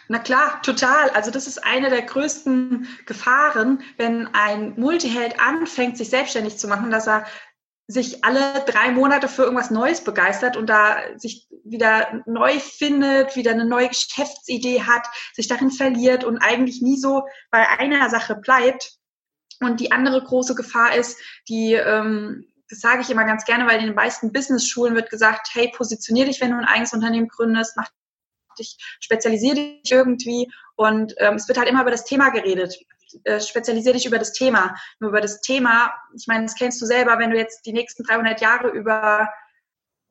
Na 0.07 0.19
klar, 0.19 0.61
total. 0.63 1.09
Also 1.11 1.31
das 1.31 1.47
ist 1.47 1.63
eine 1.63 1.89
der 1.89 2.03
größten 2.03 2.87
Gefahren, 3.05 3.81
wenn 3.97 4.27
ein 4.33 4.73
Multiheld 4.77 5.39
anfängt, 5.39 5.97
sich 5.97 6.09
selbstständig 6.09 6.57
zu 6.57 6.67
machen, 6.67 6.91
dass 6.91 7.07
er 7.07 7.25
sich 7.87 8.23
alle 8.23 8.63
drei 8.65 8.91
Monate 8.91 9.27
für 9.27 9.43
irgendwas 9.43 9.69
Neues 9.69 10.03
begeistert 10.03 10.55
und 10.55 10.67
da 10.67 10.97
sich 11.17 11.47
wieder 11.63 12.23
neu 12.25 12.59
findet, 12.59 13.35
wieder 13.35 13.51
eine 13.51 13.65
neue 13.65 13.89
Geschäftsidee 13.89 14.83
hat, 14.83 15.05
sich 15.33 15.47
darin 15.47 15.71
verliert 15.71 16.23
und 16.23 16.37
eigentlich 16.37 16.81
nie 16.81 16.97
so 16.97 17.23
bei 17.51 17.67
einer 17.67 18.09
Sache 18.09 18.35
bleibt. 18.35 18.97
Und 19.59 19.79
die 19.79 19.91
andere 19.91 20.23
große 20.23 20.55
Gefahr 20.55 20.95
ist, 20.95 21.19
die, 21.49 21.73
ähm, 21.73 22.45
das 22.69 22.79
sage 22.79 23.01
ich 23.01 23.09
immer 23.09 23.25
ganz 23.25 23.45
gerne, 23.45 23.67
weil 23.67 23.79
in 23.79 23.87
den 23.87 23.95
meisten 23.95 24.31
Business-Schulen 24.31 24.95
wird 24.95 25.09
gesagt, 25.09 25.49
hey, 25.53 25.71
positionier 25.75 26.25
dich, 26.25 26.41
wenn 26.41 26.51
du 26.51 26.57
ein 26.57 26.65
eigenes 26.65 26.93
Unternehmen 26.93 27.27
gründest, 27.27 27.75
mach 27.75 27.89
dich, 28.57 28.77
spezialisiere 28.99 29.55
dich 29.55 29.91
irgendwie. 29.91 30.51
Und 30.75 31.13
ähm, 31.17 31.35
es 31.35 31.47
wird 31.47 31.57
halt 31.57 31.69
immer 31.69 31.81
über 31.81 31.91
das 31.91 32.05
Thema 32.05 32.29
geredet 32.29 32.77
äh, 33.23 33.39
spezialisiere 33.39 33.95
dich 33.95 34.05
über 34.05 34.19
das 34.19 34.33
Thema. 34.33 34.75
Nur 34.99 35.09
über 35.11 35.21
das 35.21 35.41
Thema, 35.41 35.93
ich 36.15 36.27
meine, 36.27 36.45
das 36.45 36.55
kennst 36.55 36.81
du 36.81 36.85
selber, 36.85 37.19
wenn 37.19 37.31
du 37.31 37.37
jetzt 37.37 37.65
die 37.65 37.73
nächsten 37.73 38.03
300 38.03 38.41
Jahre 38.41 38.69
über 38.69 39.29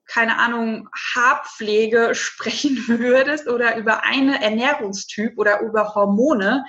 keine 0.06 0.38
Ahnung, 0.38 0.88
Haarpflege 1.14 2.14
sprechen 2.14 2.84
würdest 2.88 3.48
oder 3.48 3.76
über 3.76 4.04
eine 4.04 4.42
Ernährungstyp 4.42 5.38
oder 5.38 5.60
über 5.60 5.94
Hormone, 5.94 6.64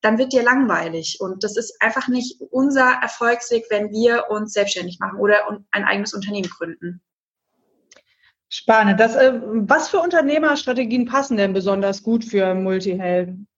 dann 0.00 0.18
wird 0.18 0.32
dir 0.32 0.42
langweilig. 0.42 1.18
Und 1.20 1.42
das 1.42 1.56
ist 1.56 1.76
einfach 1.80 2.08
nicht 2.08 2.40
unser 2.50 2.98
Erfolgsweg, 3.02 3.64
wenn 3.70 3.90
wir 3.90 4.26
uns 4.30 4.52
selbstständig 4.52 4.98
machen 5.00 5.18
oder 5.18 5.60
ein 5.72 5.84
eigenes 5.84 6.14
Unternehmen 6.14 6.48
gründen. 6.48 7.02
Spannend. 8.48 9.00
Das, 9.00 9.16
äh, 9.16 9.40
was 9.42 9.88
für 9.88 9.98
Unternehmerstrategien 9.98 11.06
passen 11.06 11.36
denn 11.36 11.52
besonders 11.52 12.02
gut 12.02 12.24
für 12.24 12.54
Multihelden? 12.54 13.48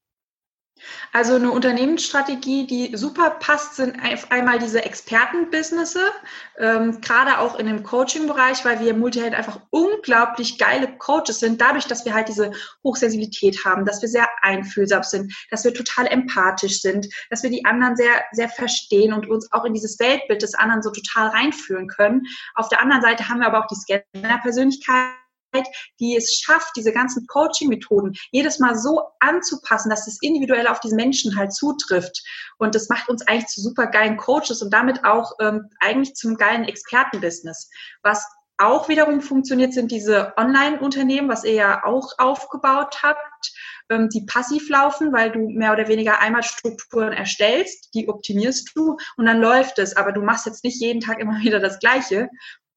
Also 1.12 1.36
eine 1.36 1.50
Unternehmensstrategie, 1.50 2.66
die 2.66 2.96
super 2.96 3.30
passt, 3.30 3.76
sind 3.76 3.96
einmal 4.30 4.58
diese 4.58 4.84
Expertenbusinesse, 4.84 6.00
ähm, 6.58 7.00
gerade 7.00 7.38
auch 7.38 7.58
in 7.58 7.66
dem 7.66 7.82
Coaching-Bereich, 7.82 8.64
weil 8.64 8.80
wir 8.80 8.94
Multiheld 8.94 9.34
einfach 9.34 9.60
unglaublich 9.70 10.58
geile 10.58 10.88
Coaches 10.98 11.40
sind, 11.40 11.60
dadurch, 11.60 11.86
dass 11.86 12.04
wir 12.04 12.14
halt 12.14 12.28
diese 12.28 12.52
Hochsensibilität 12.84 13.64
haben, 13.64 13.84
dass 13.84 14.02
wir 14.02 14.08
sehr 14.08 14.28
einfühlsam 14.42 15.02
sind, 15.02 15.34
dass 15.50 15.64
wir 15.64 15.74
total 15.74 16.06
empathisch 16.06 16.80
sind, 16.80 17.08
dass 17.30 17.42
wir 17.42 17.50
die 17.50 17.64
anderen 17.64 17.96
sehr, 17.96 18.24
sehr 18.32 18.48
verstehen 18.48 19.12
und 19.12 19.28
uns 19.28 19.50
auch 19.52 19.64
in 19.64 19.74
dieses 19.74 19.98
Weltbild 19.98 20.42
des 20.42 20.54
anderen 20.54 20.82
so 20.82 20.90
total 20.90 21.28
reinführen 21.28 21.88
können. 21.88 22.22
Auf 22.54 22.68
der 22.68 22.82
anderen 22.82 23.02
Seite 23.02 23.28
haben 23.28 23.40
wir 23.40 23.46
aber 23.46 23.60
auch 23.60 23.68
die 23.68 23.76
Scanner-Persönlichkeit 23.76 25.12
die 26.00 26.16
es 26.16 26.34
schafft, 26.34 26.76
diese 26.76 26.92
ganzen 26.92 27.26
Coaching-Methoden 27.26 28.14
jedes 28.30 28.58
Mal 28.58 28.76
so 28.76 29.02
anzupassen, 29.20 29.90
dass 29.90 30.06
es 30.06 30.18
individuell 30.20 30.66
auf 30.66 30.80
diesen 30.80 30.96
Menschen 30.96 31.36
halt 31.36 31.52
zutrifft. 31.52 32.22
Und 32.58 32.74
das 32.74 32.88
macht 32.88 33.08
uns 33.08 33.26
eigentlich 33.26 33.46
zu 33.46 33.60
super 33.60 33.86
geilen 33.86 34.16
Coaches 34.16 34.62
und 34.62 34.72
damit 34.72 35.04
auch 35.04 35.32
ähm, 35.40 35.68
eigentlich 35.80 36.14
zum 36.14 36.36
geilen 36.36 36.64
Expertenbusiness. 36.64 37.70
Was 38.02 38.24
auch 38.58 38.88
wiederum 38.88 39.20
funktioniert, 39.20 39.72
sind 39.72 39.92
diese 39.92 40.32
Online-Unternehmen, 40.36 41.28
was 41.28 41.44
ihr 41.44 41.54
ja 41.54 41.84
auch 41.84 42.12
aufgebaut 42.18 43.02
habt, 43.02 43.52
ähm, 43.88 44.08
die 44.08 44.26
passiv 44.26 44.68
laufen, 44.68 45.12
weil 45.12 45.30
du 45.30 45.48
mehr 45.48 45.72
oder 45.72 45.86
weniger 45.86 46.20
einmal 46.20 46.42
Strukturen 46.42 47.12
erstellst, 47.12 47.94
die 47.94 48.08
optimierst 48.08 48.72
du 48.74 48.96
und 49.16 49.26
dann 49.26 49.40
läuft 49.40 49.78
es. 49.78 49.96
Aber 49.96 50.12
du 50.12 50.20
machst 50.20 50.46
jetzt 50.46 50.64
nicht 50.64 50.80
jeden 50.80 51.00
Tag 51.00 51.20
immer 51.20 51.38
wieder 51.40 51.60
das 51.60 51.78
Gleiche. 51.78 52.28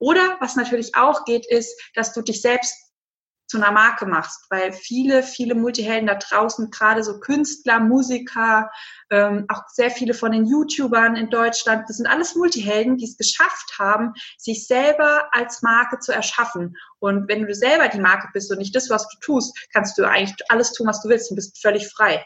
Oder 0.01 0.38
was 0.39 0.55
natürlich 0.55 0.96
auch 0.96 1.25
geht, 1.25 1.46
ist, 1.46 1.79
dass 1.93 2.12
du 2.12 2.24
dich 2.24 2.41
selbst 2.41 2.75
zu 3.48 3.58
einer 3.58 3.72
Marke 3.72 4.05
machst, 4.05 4.46
weil 4.50 4.72
viele, 4.72 5.24
viele 5.24 5.55
Multihelden 5.55 6.08
da 6.08 6.15
draußen, 6.15 6.72
gerade 6.72 7.03
so 7.03 7.20
Künstler, 7.20 7.79
Musiker, 7.81 8.72
ähm, 9.12 9.46
auch 9.50 9.62
sehr 9.67 9.91
viele 9.91 10.13
von 10.13 10.31
den 10.31 10.46
YouTubern 10.46 11.17
in 11.17 11.29
Deutschland, 11.29 11.88
das 11.88 11.98
sind 11.98 12.08
alles 12.08 12.34
Multihelden, 12.36 12.98
die 12.98 13.05
es 13.05 13.17
geschafft 13.17 13.77
haben, 13.77 14.13
sich 14.38 14.65
selber 14.65 15.27
als 15.34 15.62
Marke 15.62 16.00
zu 16.00 16.13
erschaffen. 16.13 16.77
Und 17.00 17.27
wenn 17.27 17.46
du 17.46 17.53
selber 17.53 17.89
die 17.89 18.00
Marke 18.00 18.29
bist 18.34 18.50
und 18.51 18.58
nicht 18.58 18.75
das, 18.75 18.89
was 18.89 19.08
du 19.10 19.20
tust, 19.20 19.55
kannst 19.74 19.98
du 19.98 20.08
eigentlich 20.08 20.34
alles 20.50 20.72
tun, 20.72 20.88
was 20.88 21.03
du 21.03 21.10
willst 21.10 21.29
und 21.29 21.36
bist 21.36 21.62
völlig 21.62 21.89
frei. 21.89 22.25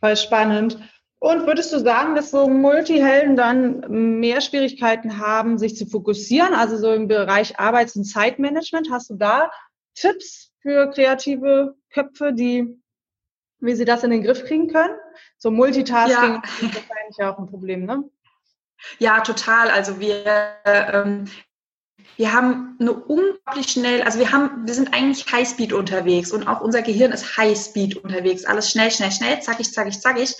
Voll 0.00 0.16
spannend. 0.16 0.78
Und 1.18 1.46
würdest 1.46 1.72
du 1.72 1.78
sagen, 1.78 2.14
dass 2.14 2.30
so 2.30 2.48
Multihelden 2.48 3.36
dann 3.36 4.20
mehr 4.20 4.40
Schwierigkeiten 4.40 5.18
haben, 5.18 5.58
sich 5.58 5.76
zu 5.76 5.86
fokussieren? 5.86 6.52
Also 6.52 6.76
so 6.76 6.92
im 6.92 7.08
Bereich 7.08 7.58
Arbeits- 7.58 7.96
und 7.96 8.04
Zeitmanagement, 8.04 8.90
hast 8.90 9.10
du 9.10 9.14
da 9.14 9.50
Tipps 9.94 10.52
für 10.60 10.90
kreative 10.90 11.74
Köpfe, 11.90 12.32
die, 12.32 12.80
wie 13.60 13.74
sie 13.74 13.86
das 13.86 14.04
in 14.04 14.10
den 14.10 14.22
Griff 14.22 14.44
kriegen 14.44 14.68
können? 14.68 14.94
So 15.38 15.50
Multitasking 15.50 16.34
ja. 16.34 16.42
ist 16.60 16.74
wahrscheinlich 16.74 17.22
auch 17.22 17.38
ein 17.38 17.46
Problem, 17.46 17.86
ne? 17.86 18.04
Ja, 18.98 19.20
total. 19.20 19.70
Also 19.70 19.98
wir 20.00 20.22
ähm, 20.66 21.24
wir 22.16 22.32
haben 22.32 22.76
eine 22.80 22.92
unglaublich 22.92 23.68
schnell, 23.68 24.02
also 24.02 24.18
wir 24.18 24.32
haben, 24.32 24.66
wir 24.66 24.74
sind 24.74 24.94
eigentlich 24.94 25.30
Highspeed 25.30 25.72
unterwegs 25.72 26.30
und 26.30 26.46
auch 26.46 26.60
unser 26.60 26.82
Gehirn 26.82 27.12
ist 27.12 27.36
Highspeed 27.36 27.96
unterwegs. 27.96 28.44
Alles 28.44 28.70
schnell, 28.70 28.90
schnell, 28.90 29.12
schnell, 29.12 29.40
zackig, 29.40 29.72
zackig, 29.72 30.00
zackig. 30.00 30.34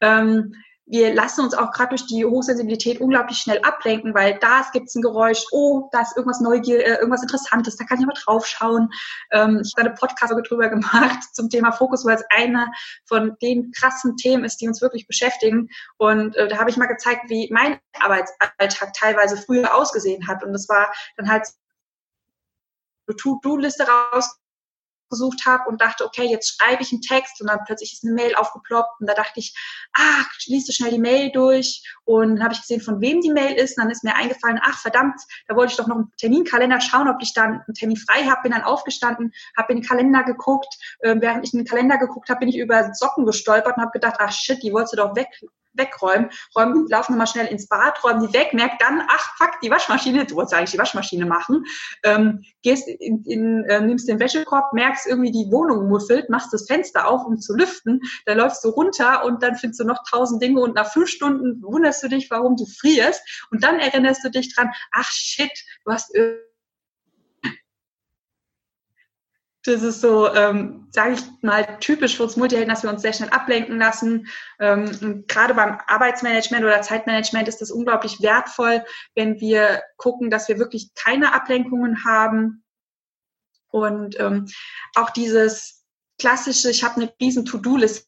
Ähm, 0.00 0.54
wir 0.90 1.14
lassen 1.14 1.42
uns 1.42 1.54
auch 1.54 1.70
gerade 1.72 1.90
durch 1.90 2.06
die 2.06 2.24
Hochsensibilität 2.24 3.00
unglaublich 3.00 3.38
schnell 3.38 3.60
ablenken, 3.62 4.14
weil 4.14 4.38
da 4.38 4.66
gibt 4.72 4.88
es 4.88 4.94
ein 4.94 5.02
Geräusch, 5.02 5.44
oh, 5.52 5.88
da 5.92 6.00
ist 6.00 6.16
irgendwas 6.16 6.40
Neugier, 6.40 6.84
äh, 6.84 6.94
irgendwas 6.94 7.22
Interessantes, 7.22 7.76
da 7.76 7.84
kann 7.84 8.00
ich 8.00 8.06
mal 8.06 8.14
drauf 8.14 8.46
schauen. 8.46 8.88
Ähm, 9.30 9.60
ich 9.64 9.74
habe 9.76 9.88
eine 9.88 9.94
Podcast 9.94 10.32
drüber 10.48 10.68
gemacht 10.70 11.34
zum 11.34 11.50
Thema 11.50 11.72
Fokus, 11.72 12.04
weil 12.04 12.16
es 12.16 12.24
einer 12.30 12.72
von 13.06 13.36
den 13.42 13.70
krassen 13.72 14.16
Themen 14.16 14.44
ist, 14.44 14.60
die 14.60 14.68
uns 14.68 14.80
wirklich 14.80 15.06
beschäftigen. 15.06 15.68
Und 15.98 16.36
äh, 16.36 16.48
da 16.48 16.58
habe 16.58 16.70
ich 16.70 16.76
mal 16.76 16.86
gezeigt, 16.86 17.28
wie 17.28 17.50
mein 17.52 17.78
Arbeitsalltag 18.00 18.94
teilweise 18.94 19.36
früher 19.36 19.74
ausgesehen 19.74 20.26
hat. 20.26 20.42
Und 20.42 20.52
das 20.52 20.68
war 20.68 20.92
dann 21.16 21.28
halt 21.28 21.46
To-Do-Liste 23.16 23.86
raus 23.86 24.38
gesucht 25.08 25.46
habe 25.46 25.68
und 25.68 25.80
dachte, 25.80 26.04
okay, 26.04 26.24
jetzt 26.24 26.56
schreibe 26.56 26.82
ich 26.82 26.92
einen 26.92 27.02
Text 27.02 27.40
und 27.40 27.48
dann 27.48 27.60
plötzlich 27.66 27.92
ist 27.92 28.04
eine 28.04 28.14
Mail 28.14 28.34
aufgeploppt 28.34 29.00
und 29.00 29.08
da 29.08 29.14
dachte 29.14 29.40
ich, 29.40 29.54
ah, 29.94 30.24
liest 30.46 30.68
du 30.68 30.72
schnell 30.72 30.90
die 30.90 30.98
Mail 30.98 31.30
durch? 31.32 31.82
Und 32.04 32.36
dann 32.36 32.44
habe 32.44 32.54
ich 32.54 32.60
gesehen, 32.60 32.80
von 32.80 33.00
wem 33.00 33.20
die 33.20 33.32
Mail 33.32 33.54
ist 33.54 33.76
und 33.76 33.84
dann 33.84 33.90
ist 33.90 34.04
mir 34.04 34.14
eingefallen, 34.14 34.60
ach 34.62 34.78
verdammt, 34.78 35.20
da 35.46 35.56
wollte 35.56 35.72
ich 35.72 35.76
doch 35.76 35.86
noch 35.86 35.96
einen 35.96 36.12
Terminkalender 36.18 36.80
schauen, 36.80 37.08
ob 37.08 37.16
ich 37.20 37.34
dann 37.34 37.62
einen 37.66 37.74
Termin 37.74 37.96
frei 37.96 38.24
habe, 38.24 38.42
bin 38.42 38.52
dann 38.52 38.62
aufgestanden, 38.62 39.32
habe 39.56 39.72
in 39.72 39.80
den 39.80 39.86
Kalender 39.86 40.24
geguckt, 40.24 40.74
äh, 41.00 41.16
während 41.18 41.46
ich 41.46 41.52
in 41.52 41.60
den 41.60 41.66
Kalender 41.66 41.98
geguckt 41.98 42.28
habe, 42.28 42.40
bin 42.40 42.48
ich 42.48 42.58
über 42.58 42.92
Socken 42.94 43.26
gestolpert 43.26 43.76
und 43.76 43.82
habe 43.82 43.92
gedacht, 43.92 44.16
ach 44.18 44.32
shit, 44.32 44.62
die 44.62 44.72
wolltest 44.72 44.94
du 44.94 44.96
doch 44.98 45.16
weg 45.16 45.28
wegräumen, 45.78 46.30
räumen, 46.54 46.86
laufen 46.88 47.14
wir 47.14 47.18
mal 47.18 47.26
schnell 47.26 47.46
ins 47.46 47.68
Bad, 47.68 48.02
räumen 48.04 48.26
die 48.26 48.34
weg, 48.34 48.52
merkt 48.52 48.82
dann, 48.82 49.02
ach 49.08 49.36
fuck, 49.36 49.60
die 49.62 49.70
Waschmaschine, 49.70 50.26
du 50.26 50.34
wolltest 50.34 50.54
eigentlich 50.54 50.72
die 50.72 50.78
Waschmaschine 50.78 51.26
machen, 51.26 51.64
ähm, 52.04 52.42
gehst 52.62 52.88
in, 52.88 53.24
in 53.24 53.64
äh, 53.64 53.80
nimmst 53.80 54.08
den 54.08 54.20
Wäschekorb, 54.20 54.72
merkst 54.72 55.06
irgendwie 55.06 55.32
die 55.32 55.50
Wohnung 55.50 55.88
muffelt, 55.88 56.28
machst 56.28 56.52
das 56.52 56.66
Fenster 56.66 57.08
auf, 57.08 57.24
um 57.24 57.38
zu 57.38 57.54
lüften, 57.54 58.00
da 58.26 58.34
läufst 58.34 58.64
du 58.64 58.68
runter 58.70 59.24
und 59.24 59.42
dann 59.42 59.56
findest 59.56 59.80
du 59.80 59.84
noch 59.84 60.02
tausend 60.10 60.42
Dinge 60.42 60.60
und 60.60 60.74
nach 60.74 60.92
fünf 60.92 61.08
Stunden 61.08 61.62
wunderst 61.62 62.02
du 62.02 62.08
dich, 62.08 62.30
warum 62.30 62.56
du 62.56 62.66
frierst 62.66 63.22
und 63.50 63.62
dann 63.64 63.78
erinnerst 63.78 64.24
du 64.24 64.30
dich 64.30 64.54
dran, 64.54 64.70
ach 64.92 65.10
shit, 65.10 65.52
du 65.84 65.92
hast 65.92 66.14
das 69.68 69.82
ist 69.82 70.00
so, 70.00 70.32
ähm, 70.34 70.88
sage 70.90 71.14
ich 71.14 71.20
mal, 71.42 71.78
typisch 71.80 72.16
für 72.16 72.24
uns 72.24 72.36
Multihelden, 72.36 72.72
dass 72.72 72.82
wir 72.82 72.90
uns 72.90 73.02
sehr 73.02 73.12
schnell 73.12 73.28
ablenken 73.30 73.78
lassen. 73.78 74.26
Ähm, 74.58 75.24
gerade 75.26 75.54
beim 75.54 75.78
Arbeitsmanagement 75.86 76.64
oder 76.64 76.82
Zeitmanagement 76.82 77.48
ist 77.48 77.60
das 77.60 77.70
unglaublich 77.70 78.20
wertvoll, 78.20 78.84
wenn 79.14 79.40
wir 79.40 79.82
gucken, 79.96 80.30
dass 80.30 80.48
wir 80.48 80.58
wirklich 80.58 80.94
keine 80.94 81.34
Ablenkungen 81.34 82.04
haben. 82.04 82.64
Und 83.68 84.18
ähm, 84.18 84.46
auch 84.94 85.10
dieses 85.10 85.84
klassische, 86.18 86.70
ich 86.70 86.82
habe 86.82 87.02
eine 87.02 87.12
riesen 87.20 87.44
To-Do-Liste, 87.44 88.06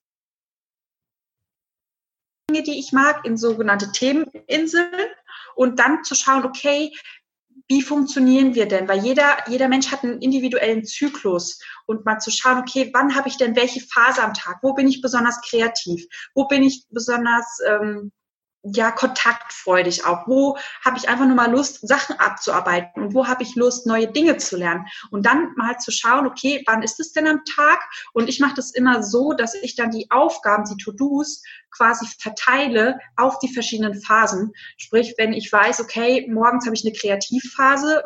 die 2.51 2.79
ich 2.79 2.93
mag, 2.93 3.25
in 3.25 3.37
sogenannte 3.37 3.93
Themeninseln 3.93 5.11
und 5.55 5.79
dann 5.79 6.03
zu 6.03 6.15
schauen, 6.15 6.45
okay, 6.45 6.93
wie 7.71 7.83
funktionieren 7.83 8.57
wir 8.57 8.67
denn? 8.67 8.89
Weil 8.89 9.05
jeder, 9.05 9.49
jeder 9.49 9.69
Mensch 9.69 9.93
hat 9.93 10.03
einen 10.03 10.21
individuellen 10.21 10.85
Zyklus 10.85 11.61
und 11.87 12.05
mal 12.05 12.19
zu 12.19 12.33
schauen, 12.33 12.59
okay, 12.59 12.91
wann 12.93 13.15
habe 13.15 13.29
ich 13.29 13.37
denn 13.37 13.55
welche 13.55 13.81
Phase 13.81 14.25
am 14.25 14.35
Tag? 14.35 14.59
Wo 14.63 14.75
bin 14.75 14.89
ich 14.89 15.01
besonders 15.01 15.41
kreativ? 15.41 16.05
Wo 16.35 16.49
bin 16.49 16.65
ich 16.65 16.85
besonders 16.91 17.61
ähm, 17.65 18.11
ja, 18.63 18.91
kontaktfreudig 18.91 20.05
auch? 20.05 20.27
Wo 20.27 20.59
habe 20.85 20.99
ich 20.99 21.09
einfach 21.09 21.27
nur 21.27 21.37
mal 21.37 21.51
Lust, 21.51 21.87
Sachen 21.87 22.19
abzuarbeiten 22.19 23.03
und 23.03 23.15
wo 23.15 23.27
habe 23.27 23.43
ich 23.43 23.55
Lust, 23.55 23.87
neue 23.87 24.09
Dinge 24.09 24.37
zu 24.37 24.57
lernen? 24.57 24.87
Und 25.11 25.25
dann 25.25 25.55
mal 25.57 25.79
zu 25.79 25.91
schauen, 25.91 26.27
okay, 26.27 26.63
wann 26.67 26.83
ist 26.83 27.01
es 27.01 27.13
denn 27.13 27.27
am 27.27 27.43
Tag? 27.45 27.81
Und 28.13 28.29
ich 28.29 28.41
mache 28.41 28.55
das 28.55 28.73
immer 28.73 29.03
so, 29.03 29.33
dass 29.33 29.55
ich 29.55 29.77
dann 29.77 29.91
die 29.91 30.11
Aufgaben, 30.11 30.65
die 30.65 30.83
To-Dos 30.83 31.43
quasi 31.71 32.07
verteile 32.19 32.99
auf 33.17 33.39
die 33.39 33.53
verschiedenen 33.53 34.01
Phasen. 34.01 34.53
Sprich, 34.77 35.15
wenn 35.17 35.33
ich 35.33 35.51
weiß, 35.51 35.81
okay, 35.81 36.29
morgens 36.31 36.67
habe 36.67 36.75
ich 36.75 36.85
eine 36.85 36.95
Kreativphase, 36.95 38.05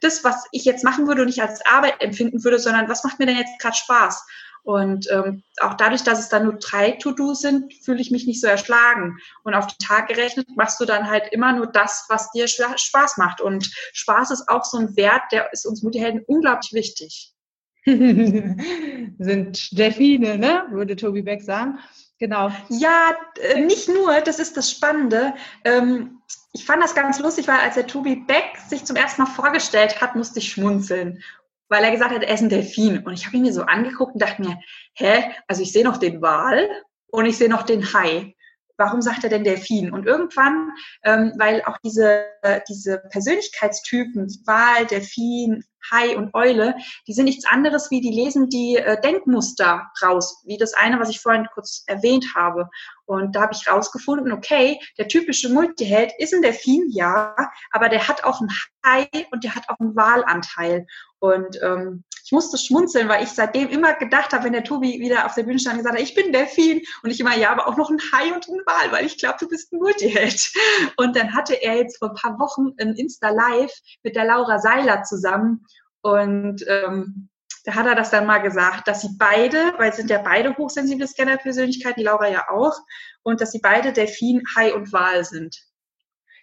das, 0.00 0.24
was 0.24 0.44
ich 0.52 0.64
jetzt 0.64 0.84
machen 0.84 1.06
würde 1.06 1.22
und 1.22 1.28
nicht 1.28 1.40
als 1.40 1.64
Arbeit 1.64 2.02
empfinden 2.02 2.44
würde, 2.44 2.58
sondern 2.58 2.88
was 2.88 3.04
macht 3.04 3.18
mir 3.18 3.26
denn 3.26 3.38
jetzt 3.38 3.58
gerade 3.60 3.76
Spaß? 3.76 4.26
Und 4.64 5.10
ähm, 5.10 5.42
auch 5.60 5.74
dadurch, 5.74 6.02
dass 6.04 6.18
es 6.18 6.30
dann 6.30 6.44
nur 6.44 6.54
drei 6.54 6.92
To-Dos 6.92 7.42
sind, 7.42 7.72
fühle 7.84 8.00
ich 8.00 8.10
mich 8.10 8.26
nicht 8.26 8.40
so 8.40 8.46
erschlagen. 8.46 9.18
Und 9.42 9.54
auf 9.54 9.66
den 9.66 9.78
Tag 9.78 10.08
gerechnet 10.08 10.48
machst 10.56 10.80
du 10.80 10.86
dann 10.86 11.08
halt 11.08 11.24
immer 11.32 11.52
nur 11.52 11.66
das, 11.66 12.06
was 12.08 12.30
dir 12.32 12.48
Spaß 12.48 13.18
macht. 13.18 13.42
Und 13.42 13.70
Spaß 13.92 14.30
ist 14.30 14.48
auch 14.48 14.64
so 14.64 14.78
ein 14.78 14.96
Wert, 14.96 15.22
der 15.32 15.52
ist 15.52 15.66
uns 15.66 15.82
Multihelden 15.82 16.24
unglaublich 16.26 16.72
wichtig. 16.72 17.34
sind 17.86 19.78
Delfine, 19.78 20.38
ne? 20.38 20.64
würde 20.70 20.96
Tobi 20.96 21.20
Beck 21.20 21.42
sagen. 21.42 21.78
Genau. 22.18 22.50
Ja, 22.70 23.14
äh, 23.42 23.60
nicht 23.60 23.90
nur, 23.90 24.18
das 24.22 24.38
ist 24.38 24.56
das 24.56 24.70
Spannende. 24.70 25.34
Ähm, 25.64 26.22
ich 26.54 26.64
fand 26.64 26.82
das 26.82 26.94
ganz 26.94 27.18
lustig, 27.18 27.48
weil 27.48 27.58
als 27.58 27.74
der 27.74 27.86
Tobi 27.86 28.16
Beck 28.16 28.56
sich 28.66 28.86
zum 28.86 28.96
ersten 28.96 29.22
Mal 29.22 29.28
vorgestellt 29.28 30.00
hat, 30.00 30.16
musste 30.16 30.38
ich 30.38 30.50
schmunzeln 30.50 31.22
weil 31.68 31.84
er 31.84 31.90
gesagt 31.90 32.12
hat, 32.12 32.22
er 32.22 32.34
ist 32.34 32.42
ein 32.42 32.48
Delfin. 32.48 32.98
Und 33.04 33.14
ich 33.14 33.26
habe 33.26 33.36
ihn 33.36 33.42
mir 33.42 33.52
so 33.52 33.62
angeguckt 33.62 34.14
und 34.14 34.22
dachte 34.22 34.42
mir, 34.42 34.58
hä, 34.94 35.24
also 35.48 35.62
ich 35.62 35.72
sehe 35.72 35.84
noch 35.84 35.96
den 35.96 36.20
Wal 36.22 36.68
und 37.08 37.26
ich 37.26 37.36
sehe 37.36 37.48
noch 37.48 37.62
den 37.62 37.92
Hai. 37.92 38.34
Warum 38.76 39.02
sagt 39.02 39.22
er 39.22 39.30
denn 39.30 39.44
Delfin? 39.44 39.92
Und 39.92 40.04
irgendwann, 40.04 40.72
ähm, 41.04 41.32
weil 41.38 41.62
auch 41.64 41.78
diese, 41.84 42.24
äh, 42.42 42.60
diese 42.68 42.98
Persönlichkeitstypen, 43.10 44.26
Wal, 44.46 44.86
Delfin, 44.86 45.62
Hai 45.90 46.16
und 46.16 46.34
Eule, 46.34 46.74
die 47.06 47.12
sind 47.12 47.26
nichts 47.26 47.46
anderes 47.46 47.90
wie, 47.90 48.00
die 48.00 48.10
lesen 48.10 48.48
die 48.48 48.76
äh, 48.76 49.00
Denkmuster 49.00 49.90
raus, 50.02 50.42
wie 50.44 50.56
das 50.56 50.74
eine, 50.74 50.98
was 50.98 51.10
ich 51.10 51.20
vorhin 51.20 51.46
kurz 51.52 51.84
erwähnt 51.86 52.26
habe. 52.34 52.68
Und 53.04 53.36
da 53.36 53.42
habe 53.42 53.54
ich 53.54 53.68
rausgefunden, 53.68 54.32
okay, 54.32 54.80
der 54.98 55.08
typische 55.08 55.50
Multiheld 55.50 56.12
ist 56.18 56.34
ein 56.34 56.42
Delfin, 56.42 56.88
ja, 56.90 57.36
aber 57.70 57.88
der 57.88 58.08
hat 58.08 58.24
auch 58.24 58.40
einen 58.40 58.50
Hai 58.84 59.08
und 59.30 59.44
der 59.44 59.54
hat 59.54 59.68
auch 59.68 59.78
einen 59.78 59.94
Walanteil. 59.94 60.86
Und 61.24 61.58
ähm, 61.62 62.04
ich 62.22 62.32
musste 62.32 62.58
schmunzeln, 62.58 63.08
weil 63.08 63.24
ich 63.24 63.30
seitdem 63.30 63.70
immer 63.70 63.94
gedacht 63.94 64.34
habe, 64.34 64.44
wenn 64.44 64.52
der 64.52 64.62
Tobi 64.62 65.00
wieder 65.00 65.24
auf 65.24 65.34
der 65.34 65.44
Bühne 65.44 65.58
stand 65.58 65.76
und 65.76 65.78
gesagt 65.78 65.96
hat, 65.96 66.06
ich 66.06 66.14
bin 66.14 66.32
Delfin 66.32 66.82
und 67.02 67.10
ich 67.10 67.18
immer, 67.18 67.34
ja, 67.34 67.50
aber 67.50 67.66
auch 67.66 67.78
noch 67.78 67.88
ein 67.88 67.98
Hai 68.12 68.34
und 68.34 68.46
ein 68.46 68.60
Wal, 68.66 68.92
weil 68.92 69.06
ich 69.06 69.16
glaube, 69.16 69.36
du 69.40 69.48
bist 69.48 69.72
ein 69.72 69.78
Multiheld. 69.78 70.52
Und 70.98 71.16
dann 71.16 71.34
hatte 71.34 71.54
er 71.54 71.76
jetzt 71.76 71.98
vor 71.98 72.10
ein 72.10 72.14
paar 72.14 72.38
Wochen 72.38 72.74
ein 72.78 72.94
Insta-Live 72.94 73.72
mit 74.02 74.16
der 74.16 74.26
Laura 74.26 74.58
Seiler 74.58 75.02
zusammen 75.02 75.64
und 76.02 76.62
ähm, 76.68 77.30
da 77.64 77.74
hat 77.74 77.86
er 77.86 77.94
das 77.94 78.10
dann 78.10 78.26
mal 78.26 78.42
gesagt, 78.42 78.86
dass 78.86 79.00
sie 79.00 79.16
beide, 79.18 79.72
weil 79.78 79.92
sie 79.92 80.02
sind 80.02 80.10
ja 80.10 80.18
beide 80.18 80.54
hochsensible 80.56 81.06
Scanner-Persönlichkeiten, 81.06 82.00
die 82.00 82.04
Laura 82.04 82.28
ja 82.28 82.50
auch, 82.50 82.76
und 83.22 83.40
dass 83.40 83.52
sie 83.52 83.60
beide 83.60 83.94
Delfin, 83.94 84.42
Hai 84.54 84.74
und 84.74 84.92
Wal 84.92 85.24
sind. 85.24 85.56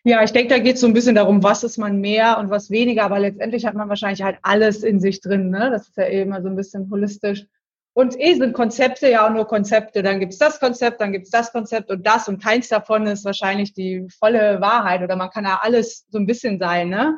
Ja, 0.04 0.24
ich 0.24 0.32
denke, 0.32 0.50
da 0.56 0.60
geht 0.60 0.76
es 0.76 0.82
so 0.82 0.88
ein 0.88 0.94
bisschen 0.94 1.16
darum, 1.16 1.44
was 1.44 1.64
ist 1.64 1.78
man 1.78 2.02
mehr 2.02 2.40
und 2.40 2.50
was 2.50 2.72
weniger, 2.72 3.04
aber 3.04 3.20
letztendlich 3.20 3.66
hat 3.66 3.76
man 3.76 3.88
wahrscheinlich 3.88 4.24
halt 4.24 4.40
alles 4.42 4.82
in 4.82 5.00
sich 5.00 5.22
drin. 5.22 5.50
Ne? 5.52 5.70
Das 5.70 5.90
ist 5.90 5.98
ja 5.98 6.06
eh 6.06 6.24
immer 6.24 6.42
so 6.42 6.48
ein 6.48 6.56
bisschen 6.56 6.90
holistisch. 6.90 7.46
Und 7.94 8.20
eh 8.20 8.34
sind 8.36 8.54
Konzepte 8.54 9.10
ja 9.12 9.28
auch 9.28 9.32
nur 9.32 9.46
Konzepte. 9.46 10.02
Dann 10.02 10.20
gibt's 10.20 10.38
das 10.38 10.60
Konzept, 10.60 11.02
dann 11.02 11.12
gibt's 11.12 11.30
das 11.30 11.52
Konzept 11.52 11.92
und 11.92 12.08
das 12.08 12.28
und 12.28 12.42
keins 12.42 12.70
davon 12.70 13.06
ist 13.06 13.26
wahrscheinlich 13.26 13.74
die 13.74 14.08
volle 14.18 14.62
Wahrheit 14.62 15.04
oder 15.04 15.16
man 15.16 15.30
kann 15.30 15.44
ja 15.44 15.60
alles 15.62 16.08
so 16.10 16.18
ein 16.18 16.26
bisschen 16.26 16.58
sein. 16.58 16.90
Ne? 16.90 17.18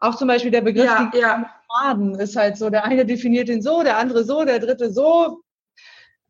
Auch 0.00 0.16
zum 0.16 0.26
Beispiel 0.26 0.50
der 0.50 0.62
Begriff 0.62 0.86
ja, 0.86 1.10
ja. 1.14 1.52
Ist 2.18 2.34
halt 2.34 2.56
so, 2.56 2.70
der 2.70 2.84
eine 2.84 3.06
definiert 3.06 3.48
ihn 3.48 3.62
so, 3.62 3.82
der 3.82 3.98
andere 3.98 4.24
so, 4.24 4.44
der 4.44 4.58
dritte 4.58 4.90
so. 4.90 5.42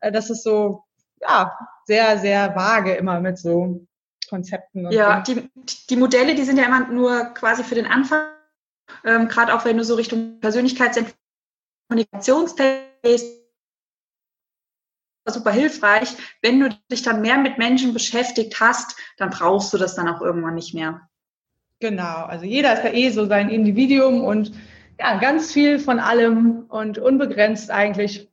Äh, 0.01 0.11
das 0.11 0.29
ist 0.29 0.43
so, 0.43 0.83
ja, 1.21 1.57
sehr, 1.85 2.19
sehr 2.19 2.53
vage 2.55 2.93
immer 2.93 3.19
mit 3.19 3.39
so 3.39 3.87
Konzepten. 4.31 4.89
ja, 4.91 5.19
die, 5.19 5.49
die 5.89 5.95
Modelle, 5.97 6.35
die 6.35 6.43
sind 6.43 6.57
ja 6.57 6.65
immer 6.65 6.87
nur 6.87 7.25
quasi 7.33 7.63
für 7.63 7.75
den 7.75 7.85
Anfang, 7.85 8.23
ähm, 9.03 9.27
gerade 9.27 9.53
auch 9.53 9.65
wenn 9.65 9.77
du 9.77 9.83
so 9.83 9.95
Richtung 9.95 10.39
Persönlichkeitsentwicklung, 10.39 11.19
Kommunikationstest 11.89 13.41
super 15.27 15.51
hilfreich. 15.51 16.15
Wenn 16.41 16.59
du 16.61 16.69
dich 16.89 17.01
dann 17.01 17.21
mehr 17.21 17.37
mit 17.37 17.57
Menschen 17.57 17.93
beschäftigt 17.93 18.59
hast, 18.59 18.97
dann 19.17 19.29
brauchst 19.29 19.73
du 19.73 19.77
das 19.77 19.95
dann 19.95 20.07
auch 20.07 20.21
irgendwann 20.21 20.55
nicht 20.55 20.73
mehr. 20.73 21.09
Genau, 21.79 22.23
also 22.25 22.45
jeder 22.45 22.73
ist 22.73 22.83
ja 22.83 22.93
eh 22.93 23.09
so 23.09 23.25
sein 23.25 23.49
Individuum 23.49 24.23
und 24.23 24.53
ja, 24.99 25.19
ganz 25.19 25.51
viel 25.51 25.79
von 25.79 25.99
allem 25.99 26.65
und 26.69 26.97
unbegrenzt 26.97 27.71
eigentlich 27.71 28.29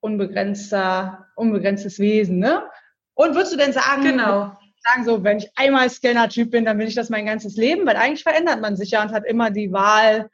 unbegrenzter, 0.00 1.28
unbegrenztes 1.36 1.98
Wesen, 2.00 2.38
ne? 2.38 2.68
Und 3.14 3.34
würdest 3.34 3.52
du 3.52 3.58
denn 3.58 3.72
sagen, 3.72 4.02
genau. 4.02 4.56
Sagen 4.82 5.04
so, 5.04 5.22
wenn 5.24 5.38
ich 5.38 5.50
einmal 5.56 5.88
Scanner-Typ 5.88 6.50
bin, 6.50 6.64
dann 6.64 6.78
will 6.78 6.88
ich 6.88 6.94
das 6.94 7.10
mein 7.10 7.26
ganzes 7.26 7.56
Leben, 7.56 7.86
weil 7.86 7.96
eigentlich 7.96 8.22
verändert 8.22 8.60
man 8.60 8.76
sich 8.76 8.90
ja 8.90 9.02
und 9.02 9.12
hat 9.12 9.24
immer 9.24 9.50
die 9.50 9.72
Wahl, 9.72 10.30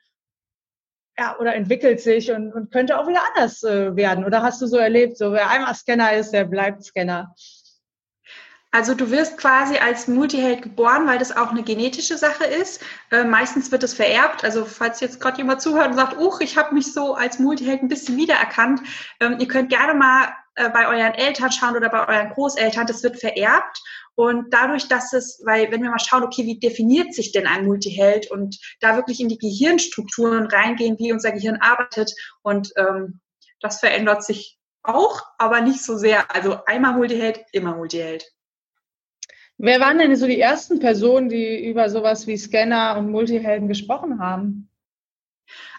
ja, 1.18 1.36
oder 1.38 1.54
entwickelt 1.54 2.00
sich 2.00 2.30
und, 2.30 2.52
und 2.52 2.70
könnte 2.70 2.98
auch 2.98 3.08
wieder 3.08 3.22
anders 3.28 3.62
äh, 3.64 3.96
werden. 3.96 4.24
Oder 4.24 4.42
hast 4.42 4.62
du 4.62 4.66
so 4.66 4.76
erlebt, 4.76 5.18
so 5.18 5.32
wer 5.32 5.50
einmal 5.50 5.74
Scanner 5.74 6.12
ist, 6.12 6.30
der 6.30 6.44
bleibt 6.44 6.84
Scanner? 6.84 7.34
Also 8.70 8.94
du 8.94 9.10
wirst 9.10 9.38
quasi 9.38 9.78
als 9.78 10.08
Multiheld 10.08 10.60
geboren, 10.60 11.06
weil 11.06 11.18
das 11.18 11.34
auch 11.34 11.50
eine 11.50 11.62
genetische 11.62 12.18
Sache 12.18 12.44
ist. 12.44 12.82
Äh, 13.10 13.24
meistens 13.24 13.72
wird 13.72 13.82
es 13.82 13.94
vererbt. 13.94 14.44
Also 14.44 14.66
falls 14.66 15.00
jetzt 15.00 15.20
gerade 15.20 15.38
jemand 15.38 15.62
zuhört 15.62 15.88
und 15.88 15.96
sagt, 15.96 16.18
uch, 16.18 16.40
ich 16.40 16.58
habe 16.58 16.74
mich 16.74 16.92
so 16.92 17.14
als 17.14 17.38
Multiheld 17.38 17.82
ein 17.82 17.88
bisschen 17.88 18.18
wiedererkannt, 18.18 18.82
ähm, 19.20 19.36
ihr 19.38 19.48
könnt 19.48 19.70
gerne 19.70 19.94
mal 19.94 20.34
äh, 20.56 20.68
bei 20.68 20.86
euren 20.86 21.14
Eltern 21.14 21.50
schauen 21.50 21.76
oder 21.76 21.88
bei 21.88 22.06
euren 22.06 22.30
Großeltern. 22.30 22.86
Das 22.86 23.02
wird 23.02 23.18
vererbt. 23.18 23.80
Und 24.14 24.52
dadurch, 24.52 24.88
dass 24.88 25.14
es, 25.14 25.40
weil 25.46 25.70
wenn 25.70 25.82
wir 25.82 25.90
mal 25.90 25.98
schauen, 25.98 26.24
okay, 26.24 26.44
wie 26.44 26.58
definiert 26.58 27.14
sich 27.14 27.32
denn 27.32 27.46
ein 27.46 27.64
Multiheld 27.64 28.30
und 28.30 28.58
da 28.80 28.96
wirklich 28.96 29.20
in 29.20 29.28
die 29.28 29.38
Gehirnstrukturen 29.38 30.46
reingehen, 30.46 30.98
wie 30.98 31.12
unser 31.12 31.32
Gehirn 31.32 31.58
arbeitet 31.60 32.12
und 32.42 32.72
ähm, 32.76 33.20
das 33.60 33.80
verändert 33.80 34.24
sich 34.24 34.58
auch, 34.82 35.22
aber 35.38 35.60
nicht 35.60 35.84
so 35.84 35.96
sehr. 35.96 36.34
Also 36.34 36.58
einmal 36.66 36.94
Multiheld, 36.94 37.44
immer 37.52 37.76
Multiheld. 37.76 38.24
Wer 39.58 39.80
waren 39.80 39.98
denn 39.98 40.14
so 40.14 40.26
die 40.26 40.40
ersten 40.40 40.78
Personen, 40.78 41.28
die 41.28 41.68
über 41.68 41.90
sowas 41.90 42.26
wie 42.26 42.38
Scanner 42.38 42.96
und 42.96 43.10
Multihelden 43.10 43.68
gesprochen 43.68 44.20
haben? 44.20 44.70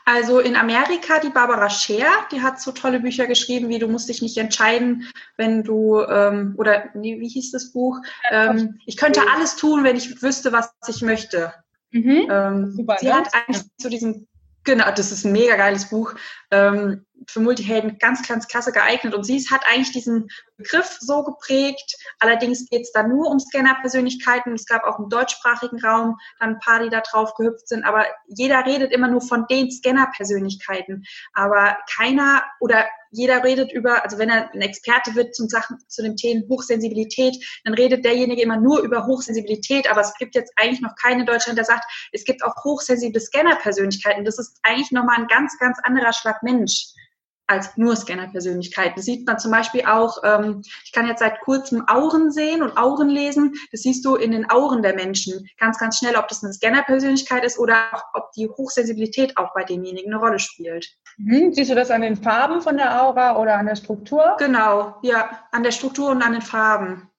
Also 0.05 0.39
in 0.39 0.55
Amerika 0.55 1.19
die 1.19 1.29
Barbara 1.29 1.69
Scher, 1.69 2.11
die 2.31 2.41
hat 2.41 2.59
so 2.59 2.71
tolle 2.71 2.99
Bücher 2.99 3.27
geschrieben, 3.27 3.69
wie 3.69 3.79
du 3.79 3.87
musst 3.87 4.09
dich 4.09 4.21
nicht 4.21 4.37
entscheiden, 4.37 5.07
wenn 5.37 5.63
du 5.63 6.01
ähm, 6.01 6.55
oder 6.57 6.89
wie, 6.95 7.19
wie 7.19 7.27
hieß 7.27 7.51
das 7.51 7.71
Buch? 7.71 7.99
Ähm, 8.31 8.79
ich 8.85 8.97
könnte 8.97 9.21
alles 9.33 9.55
tun, 9.55 9.83
wenn 9.83 9.95
ich 9.95 10.21
wüsste, 10.21 10.51
was 10.51 10.73
ich 10.87 11.01
möchte. 11.01 11.53
Mhm. 11.91 12.27
Ähm, 12.29 12.71
Super, 12.71 12.97
sie 12.99 13.05
ne? 13.05 13.13
hat 13.13 13.29
eigentlich 13.33 13.63
zu 13.77 13.89
diesem 13.89 14.27
Genau, 14.65 14.91
das 14.91 15.11
ist 15.11 15.25
ein 15.25 15.31
mega 15.31 15.55
geiles 15.55 15.89
Buch. 15.89 16.15
Ähm, 16.51 17.05
für 17.27 17.39
Multihelden 17.39 17.97
ganz, 17.97 18.27
ganz 18.27 18.47
klasse 18.47 18.71
geeignet. 18.71 19.13
Und 19.13 19.23
sie 19.23 19.43
hat 19.49 19.61
eigentlich 19.69 19.91
diesen 19.91 20.29
Begriff 20.57 20.97
so 20.99 21.23
geprägt. 21.23 21.95
Allerdings 22.19 22.67
geht 22.69 22.81
es 22.81 22.91
da 22.91 23.03
nur 23.03 23.29
um 23.29 23.39
Scanner-Persönlichkeiten. 23.39 24.53
Es 24.53 24.65
gab 24.65 24.83
auch 24.83 24.99
im 24.99 25.09
deutschsprachigen 25.09 25.83
Raum 25.83 26.17
dann 26.39 26.55
ein 26.55 26.59
paar, 26.59 26.83
die 26.83 26.89
da 26.89 27.01
drauf 27.01 27.33
gehüpft 27.35 27.67
sind. 27.67 27.85
Aber 27.85 28.05
jeder 28.27 28.65
redet 28.65 28.91
immer 28.91 29.07
nur 29.07 29.21
von 29.21 29.45
den 29.47 29.71
Scanner-Persönlichkeiten. 29.71 31.03
Aber 31.33 31.77
keiner 31.95 32.43
oder 32.59 32.85
jeder 33.11 33.43
redet 33.43 33.71
über, 33.71 34.03
also 34.03 34.17
wenn 34.17 34.29
er 34.29 34.51
ein 34.53 34.61
Experte 34.61 35.15
wird 35.15 35.35
zum 35.35 35.49
Sachen, 35.49 35.77
zu 35.87 36.03
dem 36.03 36.15
Thema 36.15 36.47
Hochsensibilität, 36.49 37.35
dann 37.63 37.73
redet 37.73 38.05
derjenige 38.05 38.41
immer 38.41 38.57
nur 38.57 38.81
über 38.81 39.05
Hochsensibilität. 39.05 39.89
Aber 39.89 40.01
es 40.01 40.13
gibt 40.15 40.35
jetzt 40.35 40.53
eigentlich 40.55 40.81
noch 40.81 40.95
keinen 40.95 41.21
in 41.21 41.25
Deutschland, 41.25 41.57
der 41.57 41.65
sagt, 41.65 41.85
es 42.11 42.23
gibt 42.23 42.43
auch 42.43 42.55
hochsensible 42.63 43.19
Scanner-Persönlichkeiten. 43.19 44.25
Das 44.25 44.37
ist 44.39 44.59
eigentlich 44.63 44.91
nochmal 44.91 45.17
ein 45.17 45.27
ganz, 45.27 45.57
ganz 45.59 45.77
anderer 45.83 46.13
Schlag 46.13 46.43
Mensch 46.43 46.93
als 47.49 47.75
nur 47.77 47.95
Scanner-Persönlichkeit. 47.95 48.93
Das 48.95 49.05
sieht 49.05 49.25
man 49.25 49.39
zum 49.39 49.51
Beispiel 49.51 49.83
auch, 49.85 50.17
ähm, 50.23 50.61
ich 50.85 50.91
kann 50.91 51.07
jetzt 51.07 51.19
seit 51.19 51.41
kurzem 51.41 51.87
Auren 51.87 52.31
sehen 52.31 52.61
und 52.61 52.77
Auren 52.77 53.09
lesen. 53.09 53.53
Das 53.71 53.81
siehst 53.81 54.05
du 54.05 54.15
in 54.15 54.31
den 54.31 54.49
Auren 54.49 54.83
der 54.83 54.93
Menschen 54.93 55.49
ganz, 55.57 55.79
ganz 55.79 55.97
schnell, 55.97 56.15
ob 56.15 56.27
das 56.27 56.43
eine 56.43 56.53
Scanner-Persönlichkeit 56.53 57.43
ist 57.43 57.57
oder 57.57 57.75
auch, 57.91 58.03
ob 58.13 58.31
die 58.33 58.47
Hochsensibilität 58.47 59.37
auch 59.37 59.53
bei 59.53 59.63
demjenigen 59.63 60.13
eine 60.13 60.21
Rolle 60.21 60.39
spielt. 60.39 60.87
Mhm. 61.17 61.53
Siehst 61.53 61.71
du 61.71 61.75
das 61.75 61.91
an 61.91 62.01
den 62.01 62.15
Farben 62.15 62.61
von 62.61 62.77
der 62.77 63.03
Aura 63.03 63.37
oder 63.37 63.57
an 63.57 63.65
der 63.65 63.75
Struktur? 63.75 64.35
Genau, 64.37 64.95
ja, 65.01 65.47
an 65.51 65.63
der 65.63 65.71
Struktur 65.71 66.11
und 66.11 66.21
an 66.21 66.33
den 66.33 66.41
Farben. 66.41 67.09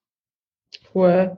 Cool. 0.95 1.37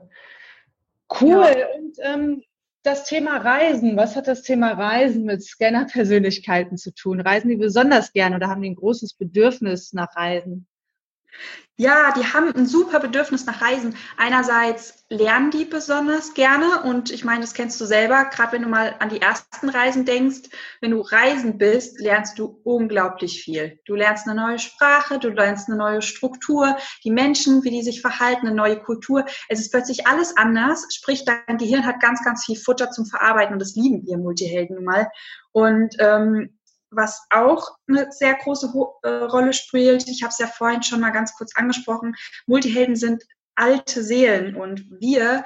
Cool. 1.19 1.45
Ja. 1.57 1.67
Und 1.75 1.97
ähm, 2.01 2.43
das 2.83 3.05
Thema 3.05 3.37
Reisen. 3.37 3.95
Was 3.95 4.15
hat 4.15 4.27
das 4.27 4.43
Thema 4.43 4.73
Reisen 4.73 5.23
mit 5.23 5.41
Scanner-Persönlichkeiten 5.41 6.77
zu 6.77 6.93
tun? 6.93 7.21
Reisen 7.21 7.49
die 7.49 7.55
besonders 7.55 8.11
gerne 8.11 8.35
oder 8.35 8.49
haben 8.49 8.61
die 8.61 8.69
ein 8.69 8.75
großes 8.75 9.13
Bedürfnis 9.13 9.93
nach 9.93 10.15
Reisen? 10.15 10.67
Ja, 11.75 12.13
die 12.15 12.25
haben 12.25 12.53
ein 12.53 12.67
super 12.67 12.99
Bedürfnis 12.99 13.47
nach 13.47 13.59
Reisen. 13.59 13.95
Einerseits 14.15 15.05
lernen 15.09 15.49
die 15.49 15.65
besonders 15.65 16.35
gerne 16.35 16.83
und 16.83 17.09
ich 17.09 17.25
meine, 17.25 17.41
das 17.41 17.55
kennst 17.55 17.81
du 17.81 17.85
selber, 17.85 18.25
gerade 18.25 18.51
wenn 18.51 18.61
du 18.61 18.69
mal 18.69 18.95
an 18.99 19.09
die 19.09 19.21
ersten 19.21 19.69
Reisen 19.69 20.05
denkst. 20.05 20.49
Wenn 20.81 20.91
du 20.91 21.01
reisen 21.01 21.57
bist, 21.57 21.99
lernst 21.99 22.37
du 22.37 22.61
unglaublich 22.63 23.41
viel. 23.41 23.79
Du 23.85 23.95
lernst 23.95 24.27
eine 24.27 24.39
neue 24.39 24.59
Sprache, 24.59 25.17
du 25.17 25.29
lernst 25.29 25.67
eine 25.67 25.77
neue 25.77 26.03
Struktur, 26.03 26.77
die 27.03 27.11
Menschen, 27.11 27.63
wie 27.63 27.71
die 27.71 27.81
sich 27.81 28.01
verhalten, 28.01 28.45
eine 28.45 28.55
neue 28.55 28.79
Kultur. 28.79 29.25
Es 29.49 29.59
ist 29.59 29.71
plötzlich 29.71 30.05
alles 30.05 30.37
anders, 30.37 30.85
sprich, 30.93 31.25
dein 31.25 31.57
Gehirn 31.57 31.87
hat 31.87 31.99
ganz, 31.99 32.23
ganz 32.23 32.45
viel 32.45 32.55
Futter 32.55 32.91
zum 32.91 33.07
Verarbeiten 33.07 33.53
und 33.53 33.59
das 33.59 33.73
lieben 33.73 34.05
wir 34.05 34.19
Multihelden 34.19 34.75
nun 34.75 34.85
mal. 34.85 35.09
Und 35.51 35.95
ähm, 35.97 36.55
was 36.95 37.25
auch 37.29 37.77
eine 37.87 38.11
sehr 38.11 38.35
große 38.35 38.71
äh, 39.03 39.09
Rolle 39.09 39.53
spielt, 39.53 40.07
ich 40.07 40.23
habe 40.23 40.31
es 40.31 40.39
ja 40.39 40.47
vorhin 40.47 40.83
schon 40.83 41.01
mal 41.01 41.11
ganz 41.11 41.33
kurz 41.35 41.55
angesprochen, 41.55 42.15
Multihelden 42.47 42.95
sind 42.95 43.23
alte 43.55 44.03
Seelen 44.03 44.55
und 44.55 44.85
wir 44.99 45.43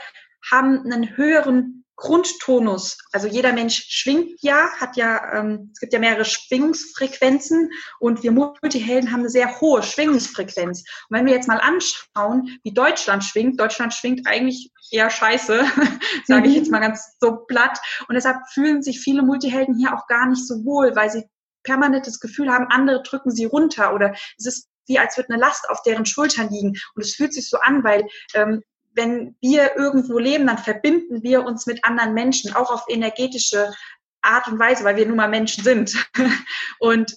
haben 0.49 0.83
einen 0.86 1.17
höheren 1.17 1.86
Grundtonus. 1.97 2.99
Also 3.12 3.27
jeder 3.27 3.53
Mensch 3.53 3.88
schwingt 3.89 4.39
ja, 4.41 4.69
hat 4.77 4.95
ja, 4.97 5.33
ähm, 5.33 5.71
es 5.73 5.79
gibt 5.79 5.93
ja 5.93 5.99
mehrere 5.99 6.25
Schwingungsfrequenzen 6.25 7.71
und 7.99 8.21
wir 8.21 8.31
Multihelden 8.31 9.12
haben 9.12 9.21
eine 9.21 9.29
sehr 9.29 9.60
hohe 9.60 9.81
Schwingungsfrequenz. 9.81 10.83
Und 11.10 11.17
wenn 11.17 11.25
wir 11.25 11.33
jetzt 11.33 11.47
mal 11.47 11.60
anschauen, 11.60 12.60
wie 12.63 12.71
Deutschland 12.71 13.23
schwingt, 13.23 13.60
Deutschland 13.60 13.95
schwingt 13.95 14.27
eigentlich 14.27 14.71
eher 14.91 15.10
scheiße, 15.10 15.65
sage 16.25 16.47
ich 16.47 16.55
jetzt 16.55 16.71
mal 16.71 16.79
ganz 16.79 17.17
so 17.19 17.38
platt. 17.47 17.79
Und 18.07 18.13
deshalb 18.13 18.38
fühlen 18.53 18.83
sich 18.83 18.99
viele 18.99 19.23
Multihelden 19.23 19.75
hier 19.75 19.95
auch 19.95 20.05
gar 20.05 20.27
nicht 20.27 20.47
so 20.47 20.63
wohl, 20.65 20.95
weil 20.95 21.10
sie 21.10 21.27
permanent 21.67 22.08
das 22.08 22.19
Gefühl 22.19 22.51
haben, 22.51 22.67
andere 22.69 23.03
drücken 23.03 23.32
sie 23.32 23.45
runter 23.45 23.93
oder 23.93 24.15
es 24.38 24.45
ist 24.45 24.69
wie 24.88 24.97
als 24.97 25.17
würde 25.17 25.34
eine 25.34 25.41
Last 25.41 25.69
auf 25.69 25.82
deren 25.84 26.06
Schultern 26.06 26.49
liegen. 26.49 26.73
Und 26.95 27.01
es 27.01 27.15
fühlt 27.15 27.34
sich 27.34 27.49
so 27.49 27.60
an, 27.60 27.84
weil 27.84 28.08
ähm, 28.34 28.63
wenn 28.93 29.36
wir 29.41 29.75
irgendwo 29.75 30.17
leben, 30.17 30.47
dann 30.47 30.58
verbinden 30.58 31.21
wir 31.23 31.43
uns 31.43 31.65
mit 31.67 31.84
anderen 31.84 32.13
Menschen, 32.13 32.56
auch 32.56 32.71
auf 32.71 32.86
energetische 32.88 33.71
Art 34.21 34.47
und 34.47 34.58
Weise, 34.60 34.84
weil 34.84 34.95
wir 34.95 35.06
nun 35.06 35.17
mal 35.17 35.30
Menschen 35.30 35.63
sind. 35.63 35.93
Und 36.80 37.15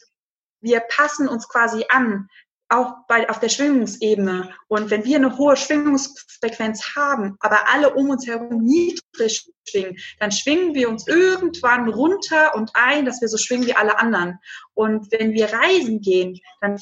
wir 0.61 0.81
passen 0.81 1.27
uns 1.27 1.49
quasi 1.49 1.87
an 1.89 2.29
auch 2.71 3.07
bei, 3.09 3.29
auf 3.29 3.41
der 3.41 3.49
Schwingungsebene. 3.49 4.55
Und 4.69 4.91
wenn 4.91 5.05
wir 5.05 5.17
eine 5.17 5.37
hohe 5.37 5.57
Schwingungsfrequenz 5.57 6.95
haben, 6.95 7.37
aber 7.41 7.69
alle 7.69 7.95
um 7.95 8.11
uns 8.11 8.27
herum 8.27 8.63
niedrig 8.63 9.51
schwingen, 9.69 9.97
dann 10.21 10.31
schwingen 10.31 10.75
wir 10.75 10.89
uns 10.89 11.07
irgendwann 11.07 11.89
runter 11.89 12.55
und 12.55 12.71
ein, 12.75 13.05
dass 13.05 13.21
wir 13.21 13.29
so 13.29 13.39
schwingen 13.39 13.67
wie 13.67 13.75
alle 13.75 13.99
anderen. 13.99 14.39
Und 14.75 15.11
wenn 15.11 15.33
wir 15.33 15.53
reisen 15.53 16.01
gehen, 16.01 16.39
dann 16.61 16.79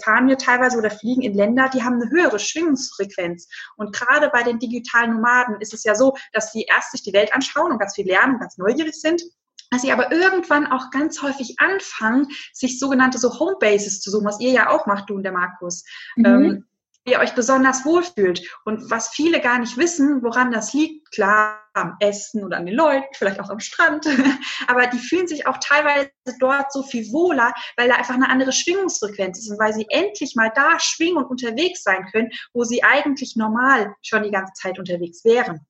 fahren 0.00 0.28
wir 0.28 0.38
teilweise 0.38 0.78
oder 0.78 0.90
fliegen 0.90 1.22
in 1.22 1.34
Länder, 1.34 1.68
die 1.74 1.82
haben 1.82 2.00
eine 2.00 2.10
höhere 2.10 2.38
Schwingungsfrequenz. 2.38 3.48
Und 3.76 3.94
gerade 3.94 4.30
bei 4.30 4.44
den 4.44 4.60
digitalen 4.60 5.14
Nomaden 5.14 5.60
ist 5.60 5.74
es 5.74 5.82
ja 5.82 5.94
so, 5.94 6.14
dass 6.32 6.52
sie 6.52 6.62
erst 6.62 6.92
sich 6.92 7.02
die 7.02 7.12
Welt 7.12 7.34
anschauen 7.34 7.72
und 7.72 7.78
ganz 7.78 7.94
viel 7.94 8.06
lernen 8.06 8.34
und 8.34 8.40
ganz 8.40 8.56
neugierig 8.58 8.94
sind 8.94 9.22
dass 9.70 9.82
sie 9.82 9.92
aber 9.92 10.12
irgendwann 10.12 10.66
auch 10.66 10.90
ganz 10.90 11.22
häufig 11.22 11.56
anfangen, 11.58 12.28
sich 12.52 12.78
sogenannte 12.78 13.18
so 13.18 13.38
Homebases 13.38 14.00
zu 14.00 14.10
suchen, 14.10 14.26
was 14.26 14.40
ihr 14.40 14.50
ja 14.50 14.70
auch 14.70 14.86
macht, 14.86 15.10
du 15.10 15.14
und 15.14 15.22
der 15.22 15.32
Markus. 15.32 15.84
Mhm. 16.16 16.24
Ähm, 16.24 16.64
wie 17.06 17.12
ihr 17.12 17.20
euch 17.20 17.34
besonders 17.34 17.84
wohlfühlt. 17.84 18.42
Und 18.64 18.90
was 18.90 19.08
viele 19.10 19.40
gar 19.40 19.60
nicht 19.60 19.76
wissen, 19.76 20.22
woran 20.22 20.50
das 20.50 20.74
liegt, 20.74 21.12
klar, 21.12 21.62
am 21.72 21.96
Essen 22.00 22.42
oder 22.42 22.56
an 22.56 22.66
den 22.66 22.74
Leuten, 22.74 23.06
vielleicht 23.12 23.38
auch 23.38 23.48
am 23.48 23.60
Strand, 23.60 24.06
aber 24.66 24.86
die 24.88 24.98
fühlen 24.98 25.28
sich 25.28 25.46
auch 25.46 25.58
teilweise 25.58 26.10
dort 26.40 26.72
so 26.72 26.82
viel 26.82 27.12
wohler, 27.12 27.54
weil 27.76 27.88
da 27.88 27.94
einfach 27.94 28.14
eine 28.14 28.28
andere 28.28 28.52
Schwingungsfrequenz 28.52 29.38
ist 29.38 29.50
und 29.50 29.58
weil 29.58 29.72
sie 29.72 29.86
endlich 29.90 30.34
mal 30.34 30.50
da 30.54 30.80
schwingen 30.80 31.18
und 31.18 31.26
unterwegs 31.26 31.84
sein 31.84 32.06
können, 32.10 32.30
wo 32.52 32.64
sie 32.64 32.82
eigentlich 32.82 33.36
normal 33.36 33.94
schon 34.02 34.24
die 34.24 34.30
ganze 34.30 34.54
Zeit 34.54 34.78
unterwegs 34.78 35.24
wären. 35.24 35.60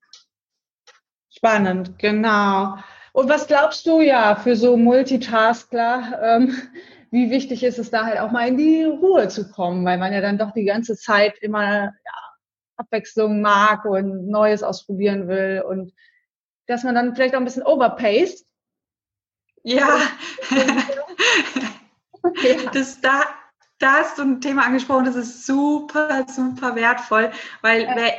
Spannend, 1.30 1.98
genau. 1.98 2.78
Und 3.16 3.30
was 3.30 3.46
glaubst 3.46 3.86
du 3.86 4.02
ja 4.02 4.36
für 4.36 4.56
so 4.56 4.76
Multitaskler, 4.76 6.20
ähm, 6.22 6.54
wie 7.10 7.30
wichtig 7.30 7.64
ist 7.64 7.78
es 7.78 7.90
da 7.90 8.04
halt 8.04 8.20
auch 8.20 8.30
mal 8.30 8.46
in 8.46 8.58
die 8.58 8.84
Ruhe 8.84 9.28
zu 9.28 9.50
kommen, 9.50 9.86
weil 9.86 9.96
man 9.96 10.12
ja 10.12 10.20
dann 10.20 10.36
doch 10.36 10.52
die 10.52 10.66
ganze 10.66 10.98
Zeit 10.98 11.38
immer 11.38 11.84
ja, 11.84 12.34
Abwechslung 12.76 13.40
mag 13.40 13.86
und 13.86 14.28
Neues 14.28 14.62
ausprobieren 14.62 15.28
will 15.28 15.64
und 15.66 15.94
dass 16.66 16.84
man 16.84 16.94
dann 16.94 17.14
vielleicht 17.14 17.34
auch 17.34 17.38
ein 17.38 17.46
bisschen 17.46 17.62
overpaced. 17.62 18.44
Ja, 19.62 19.98
das 22.74 23.00
da, 23.00 23.22
da 23.78 23.92
hast 23.92 24.18
du 24.18 24.24
ein 24.24 24.42
Thema 24.42 24.66
angesprochen, 24.66 25.06
das 25.06 25.16
ist 25.16 25.46
super, 25.46 26.26
super 26.28 26.76
wertvoll, 26.76 27.30
weil 27.62 27.84
ja. 27.84 27.96
wer 27.96 28.12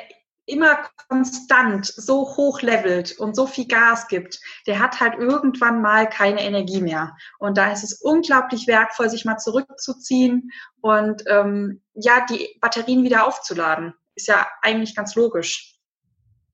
immer 0.47 0.79
konstant 1.10 1.86
so 1.86 2.36
hoch 2.36 2.62
levelt 2.62 3.19
und 3.19 3.36
so 3.36 3.45
viel 3.45 3.67
Gas 3.67 4.07
gibt, 4.07 4.39
der 4.65 4.79
hat 4.79 4.99
halt 4.99 5.15
irgendwann 5.19 5.81
mal 5.81 6.10
keine 6.10 6.41
Energie 6.41 6.81
mehr. 6.81 7.15
Und 7.38 7.57
da 7.57 7.71
ist 7.71 7.83
es 7.83 8.01
unglaublich 8.01 8.65
wertvoll, 8.65 9.10
sich 9.10 9.25
mal 9.25 9.38
zurückzuziehen 9.38 10.51
und 10.81 11.23
ähm, 11.27 11.81
ja, 11.93 12.25
die 12.29 12.57
Batterien 12.62 13.03
wieder 13.03 13.27
aufzuladen. 13.27 13.93
Ist 14.15 14.27
ja 14.27 14.47
eigentlich 14.62 14.95
ganz 14.95 15.15
logisch. 15.15 15.75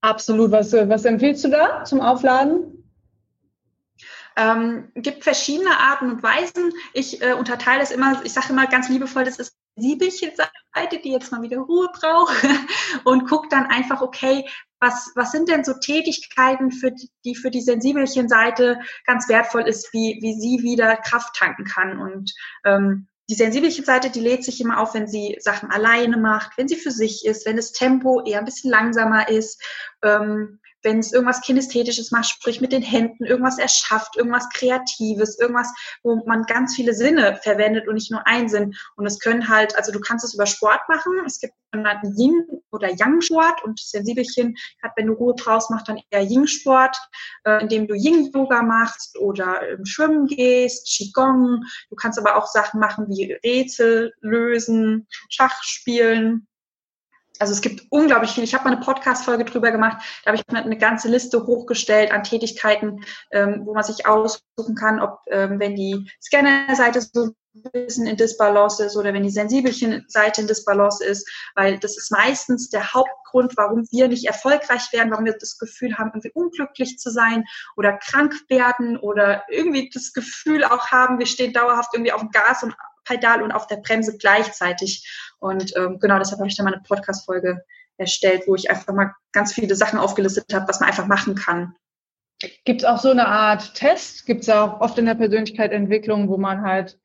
Absolut. 0.02 0.52
Was, 0.52 0.74
was 0.74 1.06
empfiehlst 1.06 1.46
du 1.46 1.50
da 1.50 1.86
zum 1.86 2.02
Aufladen? 2.02 2.84
Ähm, 4.36 4.92
gibt 4.96 5.24
verschiedene 5.24 5.78
Arten 5.80 6.10
und 6.10 6.24
Weisen. 6.24 6.74
Ich 6.94 7.22
äh, 7.22 7.34
unterteile 7.34 7.84
es 7.84 7.92
immer, 7.92 8.20
ich 8.26 8.34
sage 8.34 8.48
immer 8.50 8.66
ganz 8.68 8.90
liebevoll, 8.90 9.24
das 9.24 9.38
ist 9.38 9.56
Siebelchen-Seite, 9.76 11.00
die 11.04 11.12
jetzt 11.12 11.32
mal 11.32 11.42
wieder 11.42 11.58
Ruhe 11.58 11.90
braucht 11.94 12.36
und 13.06 13.28
guckt 13.28 13.52
dann 13.52 13.66
einfach, 13.68 14.02
okay, 14.02 14.48
was, 14.80 15.12
was 15.16 15.32
sind 15.32 15.50
denn 15.50 15.64
so 15.64 15.74
Tätigkeiten, 15.74 16.72
für 16.72 16.92
die, 16.92 17.10
die 17.26 17.36
für 17.36 17.50
die 17.50 17.62
Sensibelchen-Seite 17.62 18.80
ganz 19.06 19.30
wertvoll 19.30 19.68
ist, 19.68 19.94
wie, 19.94 20.20
wie 20.22 20.40
sie 20.40 20.62
wieder 20.64 20.98
Kraft 20.98 21.36
tanken 21.36 21.64
kann. 21.64 22.00
Und 22.00 22.34
ähm, 22.66 23.08
die 23.30 23.36
Sensibelchen-Seite, 23.36 24.10
die 24.10 24.20
lädt 24.20 24.44
sich 24.44 24.60
immer 24.60 24.80
auf, 24.80 24.94
wenn 24.94 25.08
sie 25.08 25.38
Sachen 25.40 25.72
alleine 25.72 26.18
macht, 26.18 26.58
wenn 26.58 26.68
sie 26.68 26.76
für 26.76 26.92
sich 26.92 27.26
ist, 27.26 27.46
wenn 27.46 27.56
das 27.56 27.72
Tempo 27.72 28.22
eher 28.26 28.40
ein 28.40 28.46
bisschen 28.46 28.70
langsamer 28.70 29.30
ist. 29.30 29.64
Ähm, 30.04 30.60
wenn 30.84 31.00
es 31.00 31.14
irgendwas 31.14 31.42
Kinästhetisches 31.42 32.12
macht, 32.12 32.30
sprich 32.30 32.62
mit 32.62 32.72
den 32.72 32.82
Händen, 32.82 33.26
irgendwas 33.26 33.58
erschafft, 33.58 34.18
irgendwas 34.18 34.50
Kreatives, 34.50 35.40
irgendwas, 35.40 35.74
wo 36.04 36.24
man 36.26 36.44
ganz 36.44 36.76
viele 36.76 36.94
Sinne 36.94 37.40
verwendet 37.42 37.88
und 37.88 37.96
nicht 37.96 38.12
nur 38.12 38.26
einen 38.28 38.50
Sinn. 38.50 38.76
Und 38.96 39.06
es 39.06 39.20
können 39.20 39.48
halt, 39.50 39.76
also 39.76 39.92
du 39.92 40.00
kannst 40.00 40.26
es 40.26 40.34
über 40.34 40.46
Sport 40.46 40.82
machen. 40.90 41.14
Es 41.26 41.40
gibt 41.40 41.54
einen 41.72 42.16
Yin- 42.18 42.62
oder 42.72 42.90
Yang-Sport 42.94 43.64
und 43.64 43.80
Sensibelchen 43.80 44.56
hat, 44.82 44.92
wenn 44.96 45.08
du 45.08 45.14
Ruhe 45.14 45.34
brauchst, 45.36 45.72
macht 45.72 45.90
dann 45.90 46.00
eher 46.10 46.24
Yin-Sport, 46.24 46.96
äh, 47.46 47.62
indem 47.62 47.88
du 47.88 47.96
Yin-Yoga 47.96 48.62
machst 48.62 49.18
oder 49.18 49.68
ähm, 49.68 49.86
schwimmen 49.86 50.28
gehst, 50.28 50.88
Qigong. 50.88 51.64
Du 51.90 51.96
kannst 51.96 52.20
aber 52.20 52.36
auch 52.36 52.48
Sachen 52.48 52.80
machen 52.80 53.08
wie 53.08 53.34
Rätsel 53.44 54.14
lösen, 54.22 55.08
Schach 55.30 55.64
spielen, 55.64 56.48
also 57.40 57.52
es 57.54 57.62
gibt 57.62 57.84
unglaublich 57.90 58.32
viel. 58.32 58.44
Ich 58.44 58.54
habe 58.54 58.66
mal 58.66 58.76
eine 58.76 58.86
Podcast-Folge 58.86 59.46
drüber 59.46 59.72
gemacht. 59.72 60.04
Da 60.24 60.32
habe 60.32 60.38
ich 60.38 60.54
mir 60.54 60.64
eine 60.64 60.78
ganze 60.78 61.08
Liste 61.08 61.46
hochgestellt 61.46 62.12
an 62.12 62.24
Tätigkeiten, 62.24 63.04
ähm, 63.32 63.64
wo 63.66 63.74
man 63.74 63.84
sich 63.84 64.06
aussuchen 64.06 64.76
kann, 64.76 65.00
ob 65.00 65.20
ähm, 65.30 65.60
wenn 65.60 65.76
die 65.76 66.10
Scanner-Seite 66.22 67.02
so 67.02 67.32
ein 67.56 67.72
bisschen 67.72 68.08
in 68.08 68.18
Disbalance 68.18 68.84
ist 68.84 68.98
oder 68.98 69.14
wenn 69.14 69.24
die 69.24 69.30
Sensibelchen-Seite 69.30 70.42
in 70.42 70.48
Disbalance 70.48 71.04
ist, 71.04 71.30
weil 71.56 71.80
das 71.80 71.98
ist 71.98 72.12
meistens 72.12 72.70
der 72.70 72.94
Hauptgrund, 72.94 73.54
warum 73.58 73.88
wir 73.92 74.08
nicht 74.08 74.26
erfolgreich 74.26 74.92
werden, 74.92 75.12
warum 75.12 75.26
wir 75.26 75.38
das 75.38 75.58
Gefühl 75.58 75.98
haben, 75.98 76.10
irgendwie 76.10 76.32
unglücklich 76.34 76.98
zu 76.98 77.12
sein 77.12 77.46
oder 77.76 77.94
krank 77.94 78.34
werden 78.50 78.98
oder 78.98 79.44
irgendwie 79.50 79.90
das 79.94 80.14
Gefühl 80.14 80.64
auch 80.64 80.88
haben, 80.88 81.20
wir 81.20 81.28
stehen 81.28 81.54
dauerhaft 81.54 81.94
irgendwie 81.94 82.12
auf 82.12 82.22
dem 82.22 82.32
Gas 82.32 82.64
und 82.64 82.76
Pedal 83.06 83.42
und 83.42 83.52
auf 83.52 83.68
der 83.68 83.78
Bremse 83.78 84.18
gleichzeitig. 84.18 85.08
Und 85.40 85.76
ähm, 85.76 86.00
genau 86.00 86.20
deshalb 86.20 86.40
habe 86.40 86.50
ich 86.50 86.56
da 86.56 86.64
mal 86.64 86.74
eine 86.74 86.84
Podcast-Folge 86.84 87.64
erstellt, 87.98 88.44
wo 88.48 88.56
ich 88.56 88.70
einfach 88.70 88.94
mal 88.94 89.14
ganz 89.32 89.54
viele 89.54 89.76
Sachen 89.76 90.00
aufgelistet 90.00 90.54
habe, 90.54 90.68
was 90.68 90.80
man 90.80 90.90
einfach 90.90 91.08
machen 91.08 91.36
kann. 91.36 91.76
Gibt 92.66 92.82
es 92.82 92.88
auch 92.88 93.00
so 93.00 93.10
eine 93.10 93.28
Art 93.28 93.76
Test? 93.76 94.26
Gibt 94.26 94.42
es 94.42 94.50
auch 94.50 94.82
oft 94.82 94.98
in 94.98 95.06
der 95.06 95.16
Persönlichkeitsentwicklung, 95.16 96.28
wo 96.30 96.38
man 96.38 96.64
halt 96.64 97.00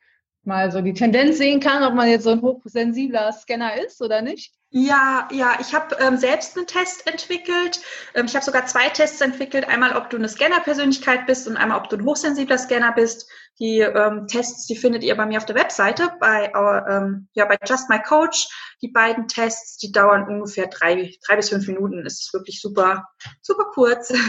mal 0.48 0.72
so 0.72 0.80
die 0.80 0.94
Tendenz 0.94 1.38
sehen 1.38 1.60
kann, 1.60 1.84
ob 1.84 1.94
man 1.94 2.08
jetzt 2.08 2.24
so 2.24 2.30
ein 2.30 2.42
hochsensibler 2.42 3.32
Scanner 3.32 3.80
ist 3.80 4.02
oder 4.02 4.22
nicht? 4.22 4.52
Ja, 4.70 5.28
ja, 5.32 5.56
ich 5.60 5.74
habe 5.74 5.96
ähm, 5.98 6.16
selbst 6.18 6.56
einen 6.56 6.66
Test 6.66 7.06
entwickelt. 7.06 7.80
Ähm, 8.14 8.26
ich 8.26 8.34
habe 8.34 8.44
sogar 8.44 8.66
zwei 8.66 8.88
Tests 8.88 9.20
entwickelt. 9.20 9.66
Einmal, 9.68 9.96
ob 9.96 10.10
du 10.10 10.16
eine 10.16 10.28
Scanner-Persönlichkeit 10.28 11.26
bist 11.26 11.48
und 11.48 11.56
einmal, 11.56 11.78
ob 11.78 11.88
du 11.88 11.96
ein 11.96 12.04
hochsensibler 12.04 12.58
Scanner 12.58 12.92
bist. 12.92 13.30
Die 13.60 13.80
ähm, 13.80 14.26
Tests, 14.26 14.66
die 14.66 14.76
findet 14.76 15.04
ihr 15.04 15.16
bei 15.16 15.24
mir 15.24 15.38
auf 15.38 15.46
der 15.46 15.56
Webseite, 15.56 16.12
bei, 16.20 16.54
our, 16.54 16.86
ähm, 16.88 17.28
ja, 17.32 17.46
bei 17.46 17.56
Just 17.66 17.88
My 17.88 17.98
Coach. 18.00 18.48
Die 18.82 18.88
beiden 18.88 19.26
Tests, 19.26 19.78
die 19.78 19.90
dauern 19.90 20.28
ungefähr 20.28 20.66
drei, 20.66 21.14
drei 21.26 21.36
bis 21.36 21.48
fünf 21.48 21.66
Minuten. 21.66 22.04
Es 22.04 22.20
ist 22.20 22.34
wirklich 22.34 22.60
super, 22.60 23.06
super 23.40 23.66
kurz. 23.72 24.12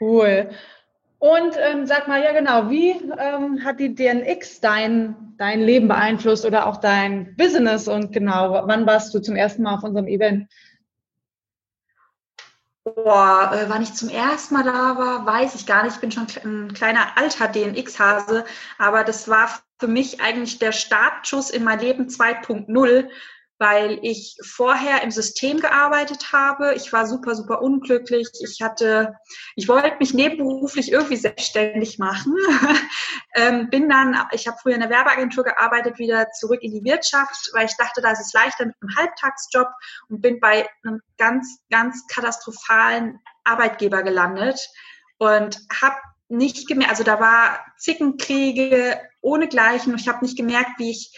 Cool. 0.00 0.50
Und 1.22 1.56
ähm, 1.56 1.86
sag 1.86 2.08
mal, 2.08 2.20
ja 2.20 2.32
genau, 2.32 2.68
wie 2.68 2.90
ähm, 2.90 3.62
hat 3.62 3.78
die 3.78 3.94
DNX 3.94 4.60
dein, 4.60 5.34
dein 5.38 5.60
Leben 5.60 5.86
beeinflusst 5.86 6.44
oder 6.44 6.66
auch 6.66 6.78
dein 6.78 7.36
Business? 7.36 7.86
Und 7.86 8.12
genau, 8.12 8.66
wann 8.66 8.86
warst 8.88 9.14
du 9.14 9.20
zum 9.20 9.36
ersten 9.36 9.62
Mal 9.62 9.76
auf 9.76 9.84
unserem 9.84 10.08
Event? 10.08 10.52
Boah, 12.82 13.52
äh, 13.54 13.68
wann 13.68 13.82
ich 13.82 13.94
zum 13.94 14.08
ersten 14.08 14.54
Mal 14.54 14.64
da 14.64 14.98
war, 14.98 15.24
weiß 15.24 15.54
ich 15.54 15.64
gar 15.64 15.84
nicht. 15.84 15.94
Ich 15.94 16.00
bin 16.00 16.10
schon 16.10 16.26
ein 16.44 16.74
kleiner 16.74 17.16
alter 17.16 17.46
DNX-Hase, 17.46 18.44
aber 18.78 19.04
das 19.04 19.28
war 19.28 19.48
für 19.78 19.86
mich 19.86 20.20
eigentlich 20.20 20.58
der 20.58 20.72
Startschuss 20.72 21.50
in 21.50 21.62
mein 21.62 21.78
Leben 21.78 22.08
2.0, 22.08 23.08
weil 23.58 24.00
ich 24.02 24.36
vorher 24.42 25.02
im 25.02 25.10
System 25.10 25.60
gearbeitet 25.60 26.32
habe. 26.32 26.74
Ich 26.74 26.92
war 26.92 27.06
super, 27.06 27.34
super 27.34 27.62
unglücklich. 27.62 28.28
Ich 28.42 28.60
hatte, 28.60 29.14
ich 29.54 29.68
wollte 29.68 29.98
mich 30.00 30.14
nebenberuflich 30.14 30.90
irgendwie 30.90 31.16
selbstständig 31.16 31.98
machen. 31.98 32.34
ähm, 33.34 33.70
bin 33.70 33.88
dann, 33.88 34.16
ich 34.32 34.48
habe 34.48 34.56
früher 34.60 34.74
in 34.74 34.80
der 34.80 34.90
Werbeagentur 34.90 35.44
gearbeitet, 35.44 35.98
wieder 35.98 36.30
zurück 36.32 36.62
in 36.62 36.72
die 36.72 36.84
Wirtschaft, 36.84 37.50
weil 37.52 37.66
ich 37.66 37.76
dachte, 37.76 38.00
da 38.00 38.10
ist 38.10 38.20
es 38.20 38.32
leichter 38.32 38.66
mit 38.66 38.74
einem 38.80 38.96
Halbtagsjob 38.96 39.68
und 40.08 40.20
bin 40.20 40.40
bei 40.40 40.68
einem 40.84 41.00
ganz, 41.16 41.60
ganz 41.70 42.06
katastrophalen 42.08 43.20
Arbeitgeber 43.44 44.02
gelandet 44.02 44.58
und 45.18 45.58
habe 45.80 45.96
nicht 46.28 46.66
gemerkt, 46.66 46.90
also 46.90 47.04
da 47.04 47.20
war 47.20 47.64
Zickenkriege 47.76 48.98
ohnegleichen 49.20 49.92
und 49.92 50.00
ich 50.00 50.08
habe 50.08 50.24
nicht 50.24 50.36
gemerkt, 50.36 50.78
wie 50.78 50.90
ich 50.90 51.14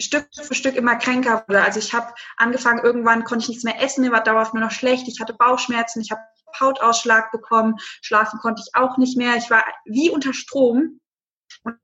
Stück 0.00 0.28
für 0.32 0.54
Stück 0.54 0.76
immer 0.76 0.96
kränker 0.96 1.44
wurde. 1.46 1.62
Also 1.62 1.78
ich 1.78 1.92
habe 1.92 2.12
angefangen, 2.36 2.82
irgendwann 2.82 3.24
konnte 3.24 3.44
ich 3.44 3.48
nichts 3.48 3.64
mehr 3.64 3.82
essen, 3.82 4.02
mir 4.02 4.12
war 4.12 4.22
dauerhaft 4.22 4.54
nur 4.54 4.62
noch 4.62 4.70
schlecht, 4.70 5.08
ich 5.08 5.20
hatte 5.20 5.34
Bauchschmerzen, 5.34 6.00
ich 6.00 6.10
habe 6.10 6.22
Hautausschlag 6.58 7.30
bekommen, 7.30 7.76
schlafen 8.02 8.38
konnte 8.40 8.62
ich 8.64 8.74
auch 8.74 8.96
nicht 8.96 9.16
mehr, 9.16 9.36
ich 9.36 9.50
war 9.50 9.64
wie 9.84 10.10
unter 10.10 10.34
Strom. 10.34 11.00
Und 11.62 11.78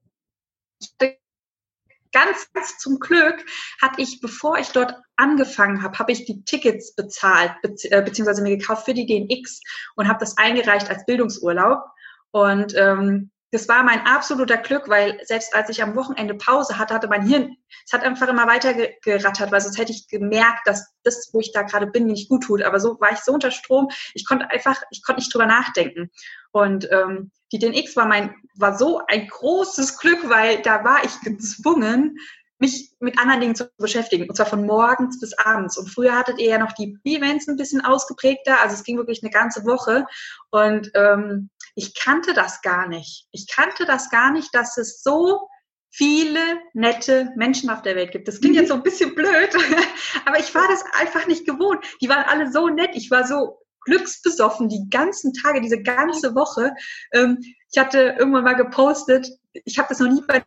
ganz, 2.13 2.51
ganz 2.53 2.79
zum 2.79 2.99
Glück 2.99 3.45
hatte 3.83 4.01
ich, 4.01 4.21
bevor 4.21 4.59
ich 4.59 4.69
dort 4.69 4.95
angefangen 5.17 5.83
habe, 5.83 5.99
habe 5.99 6.13
ich 6.13 6.25
die 6.25 6.43
Tickets 6.45 6.95
bezahlt, 6.95 7.53
äh, 7.63 8.03
beziehungsweise 8.03 8.43
mir 8.43 8.57
gekauft 8.57 8.87
für 8.87 8.95
die 8.95 9.07
DNX 9.07 9.61
und 9.97 10.09
habe 10.09 10.21
das 10.21 10.37
eingereicht 10.39 10.89
als 10.89 11.05
Bildungsurlaub. 11.05 11.83
Und 12.31 12.75
ähm, 12.75 13.31
das 13.57 13.69
war 13.69 13.83
mein 13.83 14.05
absoluter 14.05 14.59
Glück, 14.59 14.87
weil 14.87 15.19
selbst 15.25 15.55
als 15.55 15.71
ich 15.71 15.83
am 15.83 15.97
Wochenende 15.97 16.35
Pause 16.35 16.77
hatte, 16.77 16.93
hatte 16.93 17.09
mein 17.09 17.27
Hirn, 17.27 17.57
es 17.87 17.93
hat 17.95 18.03
einfach 18.05 18.29
immer 18.29 18.47
weiter 18.47 18.75
gerattert, 19.03 19.51
weil 19.51 19.63
sonst 19.63 19.79
hätte 19.79 19.93
ich 19.93 20.09
gemerkt, 20.09 20.67
dass 20.67 20.93
das, 21.05 21.31
wo 21.33 21.41
ich 21.41 21.53
da 21.53 21.63
gerade 21.63 21.87
bin, 21.87 22.05
nicht 22.05 22.29
gut 22.29 22.43
tut. 22.43 22.63
Aber 22.63 22.79
so 22.81 23.01
war 23.01 23.13
ich 23.13 23.21
so 23.21 23.33
unter 23.33 23.51
Strom, 23.51 23.89
ich 24.13 24.27
konnte 24.27 24.51
einfach, 24.51 24.83
ich 24.91 25.03
konnte 25.03 25.21
nicht 25.21 25.33
drüber 25.33 25.47
nachdenken. 25.47 26.11
Und 26.53 26.87
ähm, 26.93 27.31
die 27.51 27.59
DNX 27.59 27.97
war 27.97 28.05
mein, 28.05 28.35
war 28.59 28.77
so 28.77 29.01
ein 29.09 29.27
großes 29.27 29.97
Glück, 30.01 30.29
weil 30.29 30.61
da 30.61 30.85
war 30.85 31.03
ich 31.03 31.19
gezwungen, 31.23 32.19
mich 32.59 32.95
mit 33.01 33.19
anderen 33.19 33.41
Dingen 33.41 33.55
zu 33.55 33.71
beschäftigen, 33.79 34.29
und 34.29 34.37
zwar 34.37 34.47
von 34.47 34.67
morgens 34.67 35.19
bis 35.19 35.33
abends. 35.39 35.79
Und 35.79 35.89
früher 35.89 36.15
hattet 36.15 36.39
ihr 36.39 36.51
ja 36.51 36.59
noch 36.59 36.73
die 36.73 36.99
Events 37.05 37.49
ein 37.49 37.57
bisschen 37.57 37.83
ausgeprägter, 37.83 38.61
also 38.61 38.75
es 38.75 38.85
ging 38.85 38.99
wirklich 38.99 39.23
eine 39.23 39.31
ganze 39.31 39.65
Woche. 39.65 40.05
Und 40.51 40.91
ähm, 40.95 41.49
ich 41.77 41.95
kannte 41.95 42.35
das 42.35 42.63
gar 42.63 42.89
nicht. 42.89 43.29
Ich 43.31 43.47
kannte 43.47 43.85
das 43.85 44.11
gar 44.11 44.33
nicht, 44.33 44.49
dass 44.55 44.77
es 44.79 45.03
so 45.03 45.49
viele 45.91 46.41
nette 46.73 47.31
Menschen 47.37 47.71
auf 47.71 47.83
der 47.83 47.95
Welt 47.97 48.13
gibt. 48.13 48.27
Das 48.27 48.41
klingt 48.41 48.57
jetzt 48.57 48.69
so 48.69 48.75
ein 48.75 48.83
bisschen 48.83 49.15
blöd, 49.15 49.55
aber 50.25 50.39
ich 50.39 50.55
war 50.55 50.67
das 50.69 50.85
einfach 50.93 51.27
nicht 51.27 51.47
gewohnt. 51.47 51.85
Die 52.01 52.09
waren 52.09 52.25
alle 52.25 52.51
so 52.51 52.69
nett. 52.69 52.91
Ich 52.95 53.11
war 53.11 53.27
so 53.27 53.61
glücksbesoffen 53.83 54.69
die 54.69 54.89
ganzen 54.91 55.33
Tage, 55.33 55.61
diese 55.61 55.83
ganze 55.83 56.35
Woche. 56.35 56.75
Ähm, 57.13 57.39
ich 57.71 57.79
hatte 57.79 58.17
irgendwann 58.19 58.45
mal 58.45 58.55
gepostet, 58.55 59.29
ich 59.53 59.79
habe 59.79 59.89
das 59.91 60.01
noch 60.01 60.11
nie 60.11 60.23
bei 60.27 60.45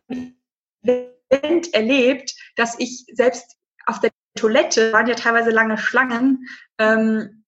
Event 1.30 1.72
erlebt, 1.72 2.34
dass 2.56 2.78
ich 2.78 3.06
selbst 3.12 3.56
auf 3.86 4.00
der 4.00 4.10
Toilette, 4.36 4.92
waren 4.92 5.06
ja 5.06 5.14
teilweise 5.14 5.50
lange 5.50 5.78
Schlangen, 5.78 6.46
ähm, 6.78 7.39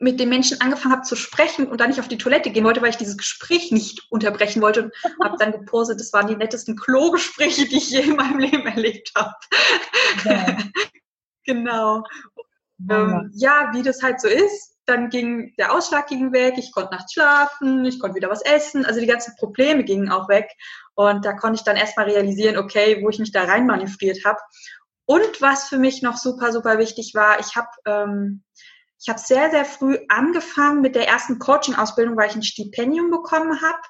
mit 0.00 0.18
den 0.18 0.30
Menschen 0.30 0.60
angefangen 0.62 0.94
habe 0.94 1.02
zu 1.02 1.14
sprechen 1.14 1.68
und 1.68 1.78
dann 1.80 1.90
nicht 1.90 2.00
auf 2.00 2.08
die 2.08 2.18
Toilette 2.18 2.50
gehen 2.50 2.64
wollte, 2.64 2.80
weil 2.80 2.88
ich 2.88 2.96
dieses 2.96 3.18
Gespräch 3.18 3.70
nicht 3.70 4.10
unterbrechen 4.10 4.62
wollte 4.62 4.84
und 4.84 4.92
habe 5.22 5.36
dann 5.38 5.52
gepostet, 5.52 6.00
das 6.00 6.12
waren 6.12 6.26
die 6.26 6.36
nettesten 6.36 6.74
Klo-Gespräche, 6.74 7.68
die 7.68 7.76
ich 7.76 7.90
je 7.90 8.00
in 8.00 8.16
meinem 8.16 8.38
Leben 8.38 8.66
erlebt 8.66 9.12
habe. 9.14 9.34
Ja. 10.24 10.56
genau. 11.44 12.04
Ja. 12.78 12.96
Ähm, 12.96 13.30
ja, 13.34 13.70
wie 13.74 13.82
das 13.82 14.02
halt 14.02 14.22
so 14.22 14.28
ist, 14.28 14.78
dann 14.86 15.10
ging 15.10 15.54
der 15.58 15.72
Ausschlag 15.72 16.06
ging 16.08 16.32
weg, 16.32 16.54
ich 16.56 16.72
konnte 16.72 16.94
nachts 16.94 17.12
schlafen, 17.12 17.84
ich 17.84 18.00
konnte 18.00 18.16
wieder 18.16 18.30
was 18.30 18.42
essen, 18.42 18.86
also 18.86 19.00
die 19.00 19.06
ganzen 19.06 19.36
Probleme 19.36 19.84
gingen 19.84 20.10
auch 20.10 20.30
weg 20.30 20.50
und 20.94 21.26
da 21.26 21.34
konnte 21.34 21.56
ich 21.56 21.64
dann 21.64 21.76
erstmal 21.76 22.06
realisieren, 22.06 22.56
okay, 22.56 23.02
wo 23.02 23.10
ich 23.10 23.18
mich 23.18 23.32
da 23.32 23.44
rein 23.44 23.66
manövriert 23.66 24.24
habe. 24.24 24.38
Und 25.04 25.40
was 25.40 25.68
für 25.68 25.78
mich 25.78 26.02
noch 26.02 26.16
super, 26.16 26.52
super 26.52 26.78
wichtig 26.78 27.12
war, 27.14 27.38
ich 27.38 27.54
habe 27.54 27.68
ähm, 27.84 28.44
ich 29.00 29.08
habe 29.08 29.18
sehr, 29.18 29.50
sehr 29.50 29.64
früh 29.64 29.98
angefangen 30.08 30.82
mit 30.82 30.94
der 30.94 31.08
ersten 31.08 31.38
Coaching-Ausbildung, 31.38 32.16
weil 32.16 32.28
ich 32.28 32.36
ein 32.36 32.42
Stipendium 32.42 33.10
bekommen 33.10 33.60
habe. 33.62 33.80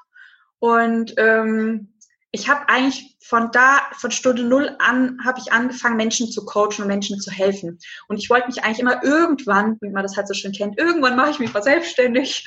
Und 0.61 1.15
ähm, 1.17 1.95
ich 2.31 2.49
habe 2.49 2.69
eigentlich 2.69 3.17
von 3.21 3.51
da, 3.51 3.81
von 3.93 4.13
Stunde 4.13 4.45
Null 4.45 4.77
an, 4.79 5.19
habe 5.25 5.41
ich 5.41 5.53
angefangen, 5.53 5.97
Menschen 5.97 6.31
zu 6.31 6.45
coachen 6.45 6.83
und 6.83 6.87
Menschen 6.87 7.19
zu 7.21 7.33
helfen. 7.33 7.81
Und 8.07 8.19
ich 8.19 8.31
wollte 8.31 8.47
mich 8.47 8.63
eigentlich 8.63 8.79
immer 8.79 9.03
irgendwann, 9.03 9.79
wie 9.81 9.91
man 9.91 10.05
das 10.05 10.17
halt 10.17 10.29
so 10.29 10.35
schön 10.35 10.53
kennt, 10.53 10.79
irgendwann 10.79 11.17
mache 11.17 11.31
ich 11.31 11.39
mich 11.41 11.53
mal 11.53 11.63
selbstständig. 11.63 12.45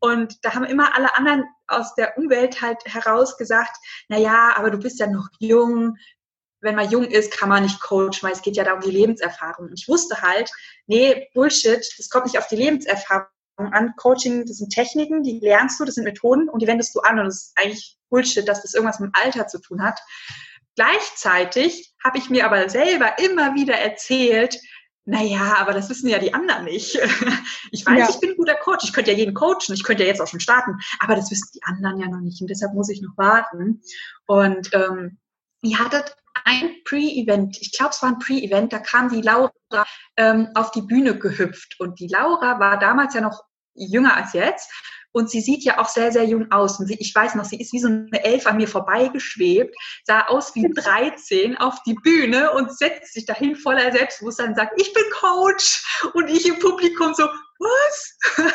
Und 0.00 0.36
da 0.42 0.54
haben 0.54 0.64
immer 0.64 0.96
alle 0.96 1.16
anderen 1.16 1.44
aus 1.68 1.94
der 1.94 2.18
Umwelt 2.18 2.60
halt 2.60 2.78
heraus 2.86 3.36
gesagt, 3.36 3.76
na 4.08 4.18
ja, 4.18 4.56
aber 4.56 4.70
du 4.72 4.78
bist 4.78 4.98
ja 4.98 5.06
noch 5.06 5.28
jung, 5.38 5.96
wenn 6.60 6.74
man 6.74 6.90
jung 6.90 7.04
ist, 7.04 7.32
kann 7.32 7.48
man 7.48 7.62
nicht 7.62 7.80
coachen, 7.80 8.22
weil 8.22 8.32
es 8.32 8.42
geht 8.42 8.56
ja 8.56 8.64
da 8.64 8.74
um 8.74 8.80
die 8.80 8.90
Lebenserfahrung. 8.90 9.68
Und 9.68 9.78
ich 9.78 9.88
wusste 9.88 10.20
halt, 10.20 10.50
nee, 10.86 11.28
Bullshit, 11.34 11.86
das 11.98 12.08
kommt 12.10 12.26
nicht 12.26 12.38
auf 12.38 12.48
die 12.48 12.56
Lebenserfahrung 12.56 13.28
an. 13.56 13.94
Coaching, 13.96 14.46
das 14.46 14.58
sind 14.58 14.72
Techniken, 14.72 15.22
die 15.22 15.40
lernst 15.40 15.80
du, 15.80 15.84
das 15.84 15.94
sind 15.94 16.04
Methoden 16.04 16.48
und 16.48 16.62
die 16.62 16.66
wendest 16.66 16.94
du 16.94 17.00
an. 17.00 17.18
Und 17.18 17.26
das 17.26 17.36
ist 17.36 17.52
eigentlich 17.56 17.98
Bullshit, 18.08 18.46
dass 18.46 18.62
das 18.62 18.74
irgendwas 18.74 19.00
mit 19.00 19.10
dem 19.10 19.22
Alter 19.22 19.46
zu 19.46 19.60
tun 19.60 19.82
hat. 19.82 20.00
Gleichzeitig 20.76 21.94
habe 22.02 22.18
ich 22.18 22.30
mir 22.30 22.46
aber 22.46 22.68
selber 22.68 23.18
immer 23.18 23.54
wieder 23.54 23.74
erzählt, 23.74 24.58
naja, 25.06 25.56
aber 25.58 25.72
das 25.72 25.88
wissen 25.90 26.08
ja 26.08 26.18
die 26.18 26.34
anderen 26.34 26.64
nicht. 26.64 26.98
Ich 27.72 27.86
weiß, 27.86 27.98
ja. 28.00 28.08
ich 28.10 28.18
bin 28.18 28.30
ein 28.30 28.36
guter 28.36 28.56
Coach. 28.56 28.84
Ich 28.84 28.92
könnte 28.92 29.12
ja 29.12 29.16
jeden 29.16 29.32
coachen. 29.32 29.74
Ich 29.74 29.84
könnte 29.84 30.02
ja 30.02 30.08
jetzt 30.08 30.20
auch 30.20 30.26
schon 30.26 30.40
starten. 30.40 30.76
Aber 30.98 31.14
das 31.14 31.30
wissen 31.30 31.50
die 31.54 31.62
anderen 31.62 32.00
ja 32.00 32.08
noch 32.08 32.18
nicht. 32.18 32.40
Und 32.40 32.48
deshalb 32.50 32.74
muss 32.74 32.88
ich 32.88 33.00
noch 33.00 33.16
warten. 33.16 33.80
Und 34.26 34.70
ähm, 34.72 35.18
ihr 35.62 35.78
hattet 35.78 36.16
ein 36.44 36.76
Pre-Event, 36.84 37.58
ich 37.60 37.72
glaube, 37.72 37.92
es 37.92 38.02
war 38.02 38.10
ein 38.10 38.18
Pre-Event, 38.18 38.72
da 38.72 38.78
kam 38.78 39.08
die 39.08 39.22
Laura 39.22 39.52
ähm, 40.16 40.48
auf 40.54 40.70
die 40.70 40.82
Bühne 40.82 41.18
gehüpft. 41.18 41.78
Und 41.78 42.00
die 42.00 42.08
Laura 42.08 42.58
war 42.60 42.78
damals 42.78 43.14
ja 43.14 43.20
noch 43.20 43.44
jünger 43.74 44.16
als 44.16 44.32
jetzt. 44.32 44.70
Und 45.12 45.28
sie 45.28 45.40
sieht 45.40 45.64
ja 45.64 45.78
auch 45.78 45.88
sehr, 45.88 46.12
sehr 46.12 46.24
jung 46.24 46.52
aus. 46.52 46.78
Und 46.78 46.86
sie, 46.86 46.94
ich 46.94 47.12
weiß 47.14 47.34
noch, 47.34 47.44
sie 47.44 47.60
ist 47.60 47.72
wie 47.72 47.80
so 47.80 47.88
eine 47.88 48.24
Elf 48.24 48.46
an 48.46 48.56
mir 48.56 48.68
vorbeigeschwebt, 48.68 49.74
sah 50.04 50.26
aus 50.26 50.54
wie 50.54 50.70
13 50.74 51.56
auf 51.56 51.82
die 51.84 51.94
Bühne 51.94 52.52
und 52.52 52.76
setzt 52.76 53.14
sich 53.14 53.26
dahin 53.26 53.56
voller 53.56 53.90
Selbstbewusstsein 53.90 54.50
und 54.50 54.56
sagt, 54.56 54.80
ich 54.80 54.92
bin 54.92 55.04
Coach. 55.12 55.84
Und 56.14 56.28
ich 56.28 56.46
im 56.46 56.58
Publikum 56.58 57.14
so, 57.14 57.24
was? 57.60 58.18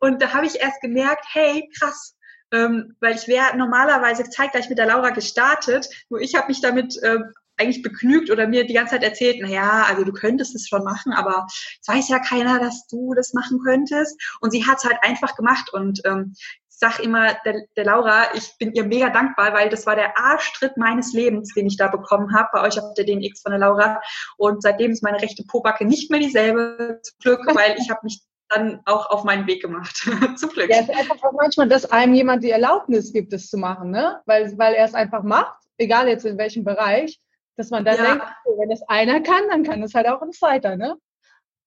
Und 0.00 0.22
da 0.22 0.32
habe 0.32 0.46
ich 0.46 0.60
erst 0.60 0.80
gemerkt, 0.80 1.26
hey, 1.30 1.68
krass, 1.78 2.15
ähm, 2.52 2.96
weil 3.00 3.14
ich 3.16 3.28
wäre 3.28 3.56
normalerweise 3.56 4.24
zeitgleich 4.24 4.68
mit 4.68 4.78
der 4.78 4.86
Laura 4.86 5.10
gestartet, 5.10 5.88
nur 6.08 6.20
ich 6.20 6.34
habe 6.34 6.48
mich 6.48 6.60
damit 6.60 6.96
äh, 7.02 7.18
eigentlich 7.56 7.82
begnügt 7.82 8.30
oder 8.30 8.46
mir 8.46 8.66
die 8.66 8.74
ganze 8.74 8.92
Zeit 8.92 9.02
erzählt, 9.02 9.38
na 9.40 9.48
ja, 9.48 9.86
also 9.88 10.04
du 10.04 10.12
könntest 10.12 10.54
es 10.54 10.68
schon 10.68 10.84
machen, 10.84 11.12
aber 11.12 11.46
es 11.80 11.88
weiß 11.88 12.08
ja 12.08 12.18
keiner, 12.18 12.58
dass 12.58 12.86
du 12.86 13.14
das 13.14 13.32
machen 13.32 13.60
könntest. 13.64 14.20
Und 14.40 14.50
sie 14.50 14.66
hat 14.66 14.78
es 14.78 14.84
halt 14.84 14.98
einfach 15.02 15.36
gemacht 15.36 15.72
und 15.72 16.00
ähm, 16.04 16.34
ich 16.68 16.80
sag 16.80 17.00
immer 17.00 17.32
der, 17.46 17.62
der 17.74 17.86
Laura, 17.86 18.34
ich 18.34 18.58
bin 18.58 18.72
ihr 18.72 18.84
mega 18.84 19.08
dankbar, 19.08 19.54
weil 19.54 19.70
das 19.70 19.86
war 19.86 19.96
der 19.96 20.18
Arschtritt 20.18 20.76
meines 20.76 21.14
Lebens, 21.14 21.54
den 21.54 21.66
ich 21.66 21.78
da 21.78 21.88
bekommen 21.88 22.34
habe 22.34 22.50
bei 22.52 22.60
euch 22.60 22.78
auf 22.78 22.92
der 22.92 23.06
DNX 23.06 23.40
von 23.40 23.52
der 23.52 23.60
Laura. 23.60 24.02
Und 24.36 24.62
seitdem 24.62 24.90
ist 24.90 25.02
meine 25.02 25.22
rechte 25.22 25.42
Pobacke 25.44 25.86
nicht 25.86 26.10
mehr 26.10 26.20
dieselbe, 26.20 27.00
zum 27.02 27.18
Glück, 27.20 27.46
weil 27.56 27.76
ich 27.78 27.88
habe 27.88 28.00
mich 28.02 28.20
dann 28.48 28.80
auch 28.84 29.10
auf 29.10 29.24
meinen 29.24 29.46
Weg 29.46 29.62
gemacht. 29.62 29.96
Zum 30.36 30.50
Glück. 30.50 30.70
Ja, 30.70 30.76
es 30.80 30.88
ist 30.88 30.96
einfach 30.96 31.22
auch 31.22 31.32
manchmal, 31.32 31.68
dass 31.68 31.90
einem 31.90 32.14
jemand 32.14 32.44
die 32.44 32.50
Erlaubnis 32.50 33.12
gibt, 33.12 33.32
es 33.32 33.48
zu 33.48 33.56
machen, 33.56 33.90
ne? 33.90 34.20
Weil, 34.26 34.56
weil 34.58 34.74
er 34.74 34.84
es 34.84 34.94
einfach 34.94 35.22
macht, 35.22 35.58
egal 35.78 36.08
jetzt 36.08 36.24
in 36.24 36.38
welchem 36.38 36.64
Bereich, 36.64 37.20
dass 37.56 37.70
man 37.70 37.84
dann 37.84 37.96
ja. 37.96 38.04
denkt, 38.04 38.24
wenn 38.58 38.70
es 38.70 38.82
einer 38.88 39.20
kann, 39.20 39.48
dann 39.48 39.64
kann 39.64 39.82
es 39.82 39.94
halt 39.94 40.08
auch 40.08 40.22
ein 40.22 40.32
zweiter, 40.32 40.76
ne? 40.76 40.96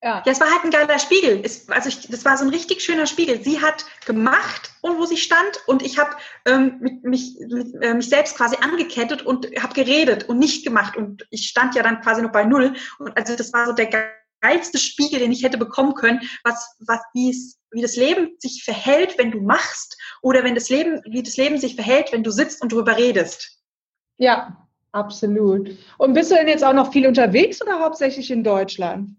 Ja. 0.01 0.23
ja, 0.25 0.31
es 0.31 0.39
war 0.39 0.49
halt 0.49 0.63
ein 0.63 0.71
geiler 0.71 0.97
Spiegel. 0.97 1.41
Es, 1.43 1.69
also 1.69 1.89
ich, 1.89 2.07
das 2.07 2.23
war 2.23 2.37
so 2.37 2.45
ein 2.45 2.51
richtig 2.51 2.81
schöner 2.81 3.05
Spiegel. 3.05 3.43
Sie 3.43 3.61
hat 3.61 3.85
gemacht 4.05 4.71
und 4.79 4.97
wo 4.97 5.05
sie 5.05 5.17
stand 5.17 5.61
und 5.67 5.81
ich 5.81 5.99
habe 5.99 6.11
ähm, 6.45 6.77
mich, 7.03 7.35
mit, 7.37 7.83
äh, 7.83 7.93
mich 7.93 8.07
selbst 8.07 8.37
quasi 8.37 8.55
angekettet 8.61 9.23
und 9.23 9.47
habe 9.61 9.73
geredet 9.73 10.29
und 10.29 10.39
nicht 10.39 10.63
gemacht 10.63 10.95
und 10.95 11.27
ich 11.31 11.49
stand 11.49 11.75
ja 11.75 11.83
dann 11.83 11.99
quasi 11.99 12.21
noch 12.21 12.31
bei 12.31 12.45
null 12.45 12.75
und 12.99 13.17
also 13.17 13.35
das 13.35 13.51
war 13.51 13.65
so 13.65 13.73
der 13.73 13.89
geilste 14.41 14.78
Spiegel, 14.78 15.19
den 15.19 15.32
ich 15.32 15.43
hätte 15.43 15.58
bekommen 15.58 15.93
können, 15.93 16.21
was, 16.43 16.75
was, 16.80 16.99
wie 17.13 17.30
es, 17.30 17.60
wie 17.71 17.82
das 17.82 17.95
Leben 17.95 18.36
sich 18.39 18.63
verhält, 18.63 19.17
wenn 19.17 19.32
du 19.32 19.41
machst 19.41 19.97
oder 20.21 20.43
wenn 20.43 20.56
das 20.56 20.69
Leben, 20.69 21.02
wie 21.06 21.23
das 21.23 21.38
Leben 21.38 21.58
sich 21.58 21.75
verhält, 21.75 22.12
wenn 22.12 22.23
du 22.23 22.32
sitzt 22.32 22.62
und 22.62 22.71
darüber 22.71 22.97
redest. 22.97 23.60
Ja, 24.17 24.67
absolut. 24.91 25.78
Und 25.97 26.13
bist 26.13 26.32
du 26.32 26.36
denn 26.36 26.47
jetzt 26.47 26.63
auch 26.63 26.73
noch 26.73 26.91
viel 26.91 27.08
unterwegs 27.08 27.62
oder 27.62 27.80
hauptsächlich 27.80 28.32
in 28.32 28.43
Deutschland? 28.43 29.12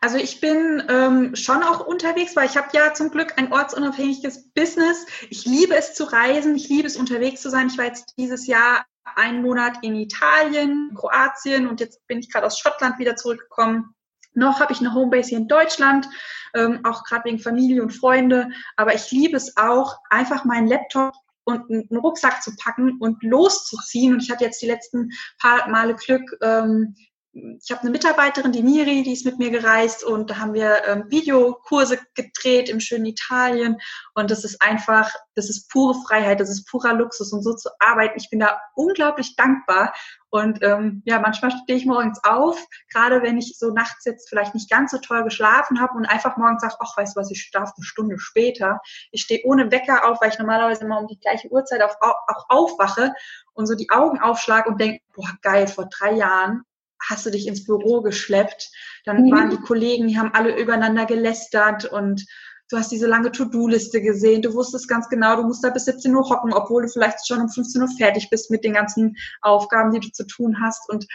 Also 0.00 0.18
ich 0.18 0.40
bin 0.40 0.82
ähm, 0.88 1.36
schon 1.36 1.62
auch 1.62 1.86
unterwegs, 1.86 2.34
weil 2.36 2.46
ich 2.46 2.56
habe 2.56 2.68
ja 2.72 2.92
zum 2.92 3.10
Glück 3.10 3.34
ein 3.38 3.52
ortsunabhängiges 3.52 4.50
Business. 4.52 5.06
Ich 5.30 5.46
liebe 5.46 5.74
es 5.76 5.94
zu 5.94 6.04
reisen, 6.04 6.56
ich 6.56 6.68
liebe 6.68 6.86
es 6.86 6.96
unterwegs 6.96 7.40
zu 7.40 7.50
sein. 7.50 7.68
Ich 7.68 7.78
war 7.78 7.86
jetzt 7.86 8.14
dieses 8.18 8.46
Jahr 8.46 8.84
einen 9.04 9.42
Monat 9.42 9.78
in 9.82 9.94
Italien, 9.94 10.92
Kroatien 10.94 11.68
und 11.68 11.80
jetzt 11.80 12.06
bin 12.06 12.18
ich 12.18 12.30
gerade 12.30 12.46
aus 12.46 12.58
Schottland 12.58 12.98
wieder 12.98 13.16
zurückgekommen. 13.16 13.94
Noch 14.34 14.60
habe 14.60 14.72
ich 14.72 14.80
eine 14.80 14.94
Homebase 14.94 15.30
hier 15.30 15.38
in 15.38 15.48
Deutschland, 15.48 16.08
ähm, 16.54 16.80
auch 16.84 17.04
gerade 17.04 17.24
wegen 17.24 17.38
Familie 17.38 17.82
und 17.82 17.90
Freunde. 17.90 18.50
Aber 18.76 18.94
ich 18.94 19.10
liebe 19.10 19.36
es 19.36 19.56
auch, 19.56 19.96
einfach 20.10 20.44
meinen 20.44 20.68
Laptop 20.68 21.14
und 21.44 21.70
einen 21.70 21.96
Rucksack 21.98 22.42
zu 22.42 22.54
packen 22.56 22.98
und 23.00 23.22
loszuziehen. 23.22 24.14
Und 24.14 24.22
ich 24.22 24.30
hatte 24.30 24.44
jetzt 24.44 24.62
die 24.62 24.66
letzten 24.66 25.10
paar 25.38 25.68
Male 25.68 25.94
Glück, 25.94 26.22
ähm, 26.40 26.94
ich 27.34 27.70
habe 27.70 27.80
eine 27.80 27.90
Mitarbeiterin, 27.90 28.52
die 28.52 28.62
Miri, 28.62 29.02
die 29.02 29.14
ist 29.14 29.24
mit 29.24 29.38
mir 29.38 29.50
gereist 29.50 30.04
und 30.04 30.28
da 30.28 30.38
haben 30.38 30.52
wir 30.52 30.84
ähm, 30.86 31.04
Videokurse 31.08 31.98
gedreht 32.14 32.68
im 32.68 32.78
schönen 32.78 33.06
Italien 33.06 33.78
und 34.14 34.30
das 34.30 34.44
ist 34.44 34.60
einfach, 34.60 35.10
das 35.34 35.48
ist 35.48 35.70
pure 35.70 35.94
Freiheit, 36.06 36.40
das 36.40 36.50
ist 36.50 36.68
purer 36.68 36.92
Luxus 36.92 37.32
und 37.32 37.42
so 37.42 37.54
zu 37.54 37.70
arbeiten. 37.78 38.18
Ich 38.18 38.28
bin 38.28 38.40
da 38.40 38.60
unglaublich 38.74 39.34
dankbar 39.36 39.94
und 40.28 40.62
ähm, 40.62 41.02
ja, 41.06 41.20
manchmal 41.20 41.52
stehe 41.52 41.78
ich 41.78 41.86
morgens 41.86 42.22
auf, 42.22 42.62
gerade 42.92 43.22
wenn 43.22 43.38
ich 43.38 43.56
so 43.58 43.72
nachts 43.72 44.04
jetzt 44.04 44.28
vielleicht 44.28 44.54
nicht 44.54 44.68
ganz 44.68 44.90
so 44.90 44.98
toll 44.98 45.24
geschlafen 45.24 45.80
habe 45.80 45.94
und 45.94 46.04
einfach 46.04 46.36
morgens 46.36 46.60
sage, 46.60 46.76
ach, 46.80 46.98
weißt 46.98 47.16
du 47.16 47.20
was, 47.20 47.30
ich 47.30 47.40
schlafe 47.40 47.72
eine 47.76 47.84
Stunde 47.84 48.18
später. 48.18 48.80
Ich 49.10 49.22
stehe 49.22 49.40
ohne 49.44 49.70
Wecker 49.70 50.06
auf, 50.06 50.20
weil 50.20 50.30
ich 50.30 50.38
normalerweise 50.38 50.84
immer 50.84 51.00
um 51.00 51.06
die 51.06 51.18
gleiche 51.18 51.48
Uhrzeit 51.48 51.80
auf, 51.82 51.96
auch 52.00 52.44
aufwache 52.50 53.14
und 53.54 53.66
so 53.66 53.74
die 53.74 53.88
Augen 53.88 54.20
aufschlage 54.20 54.68
und 54.68 54.78
denke, 54.78 55.02
boah, 55.14 55.30
geil, 55.40 55.66
vor 55.66 55.88
drei 55.90 56.12
Jahren 56.12 56.64
hast 57.08 57.26
du 57.26 57.30
dich 57.30 57.46
ins 57.46 57.64
Büro 57.64 58.02
geschleppt. 58.02 58.70
Dann 59.04 59.24
mhm. 59.24 59.32
waren 59.32 59.50
die 59.50 59.60
Kollegen, 59.60 60.08
die 60.08 60.18
haben 60.18 60.32
alle 60.34 60.58
übereinander 60.58 61.06
gelästert 61.06 61.84
und 61.84 62.24
du 62.68 62.78
hast 62.78 62.90
diese 62.90 63.06
lange 63.06 63.30
To-Do-Liste 63.32 64.00
gesehen. 64.00 64.42
Du 64.42 64.54
wusstest 64.54 64.88
ganz 64.88 65.08
genau, 65.08 65.36
du 65.36 65.42
musst 65.42 65.62
da 65.62 65.70
bis 65.70 65.84
17 65.84 66.14
Uhr 66.14 66.28
hocken, 66.28 66.52
obwohl 66.52 66.82
du 66.82 66.88
vielleicht 66.88 67.26
schon 67.26 67.40
um 67.40 67.48
15 67.48 67.82
Uhr 67.82 67.88
fertig 67.98 68.30
bist 68.30 68.50
mit 68.50 68.64
den 68.64 68.72
ganzen 68.72 69.16
Aufgaben, 69.42 69.92
die 69.92 70.00
du 70.00 70.10
zu 70.10 70.26
tun 70.26 70.56
hast. 70.62 70.88
Und 70.88 71.06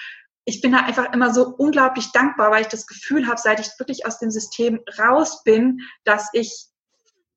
ich 0.45 0.61
bin 0.61 0.71
da 0.71 0.79
einfach 0.79 1.11
immer 1.13 1.33
so 1.33 1.47
unglaublich 1.57 2.11
dankbar, 2.11 2.51
weil 2.51 2.61
ich 2.61 2.67
das 2.67 2.87
Gefühl 2.87 3.27
habe, 3.27 3.39
seit 3.39 3.59
ich 3.59 3.67
wirklich 3.79 4.05
aus 4.05 4.19
dem 4.19 4.31
System 4.31 4.79
raus 4.99 5.43
bin, 5.43 5.81
dass 6.03 6.29
ich 6.33 6.67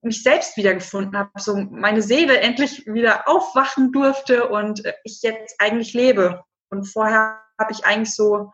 mich 0.03 0.23
selbst 0.23 0.57
wiedergefunden 0.57 1.19
habe, 1.19 1.31
so 1.39 1.57
meine 1.57 2.03
Seele 2.03 2.39
endlich 2.39 2.87
wieder 2.87 3.29
aufwachen 3.29 3.93
durfte 3.93 4.49
und 4.49 4.83
ich 5.05 5.23
jetzt 5.23 5.57
eigentlich 5.59 5.93
lebe. 5.93 6.43
Und 6.71 6.85
vorher 6.85 7.43
habe 7.61 7.73
ich 7.73 7.85
eigentlich 7.85 8.14
so 8.14 8.51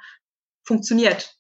funktioniert. 0.65 1.35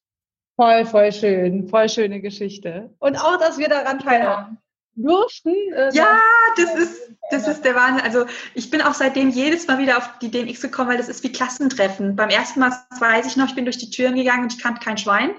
Voll, 0.56 0.86
voll 0.86 1.12
schön, 1.12 1.68
voll 1.68 1.88
schöne 1.88 2.20
Geschichte. 2.22 2.94
Und 2.98 3.16
auch, 3.16 3.36
dass 3.38 3.58
wir 3.58 3.68
daran 3.68 3.98
teilhaben 3.98 4.58
durften. 4.94 5.54
Äh, 5.74 5.92
ja, 5.92 6.18
das 6.56 6.74
ist, 6.74 7.12
das 7.30 7.46
ist 7.46 7.64
der 7.64 7.74
Wahnsinn. 7.74 8.04
Also 8.04 8.24
ich 8.54 8.70
bin 8.70 8.80
auch 8.80 8.94
seitdem 8.94 9.28
jedes 9.28 9.66
Mal 9.66 9.78
wieder 9.78 9.98
auf 9.98 10.18
die 10.20 10.30
DNX 10.30 10.62
gekommen, 10.62 10.88
weil 10.88 10.96
das 10.96 11.10
ist 11.10 11.22
wie 11.22 11.32
Klassentreffen. 11.32 12.16
Beim 12.16 12.30
ersten 12.30 12.60
Mal 12.60 12.72
weiß 12.98 13.26
ich 13.26 13.36
noch, 13.36 13.48
ich 13.48 13.54
bin 13.54 13.66
durch 13.66 13.78
die 13.78 13.90
Türen 13.90 14.14
gegangen 14.14 14.44
und 14.44 14.54
ich 14.54 14.62
kannte 14.62 14.82
kein 14.82 14.96
Schwein, 14.96 15.34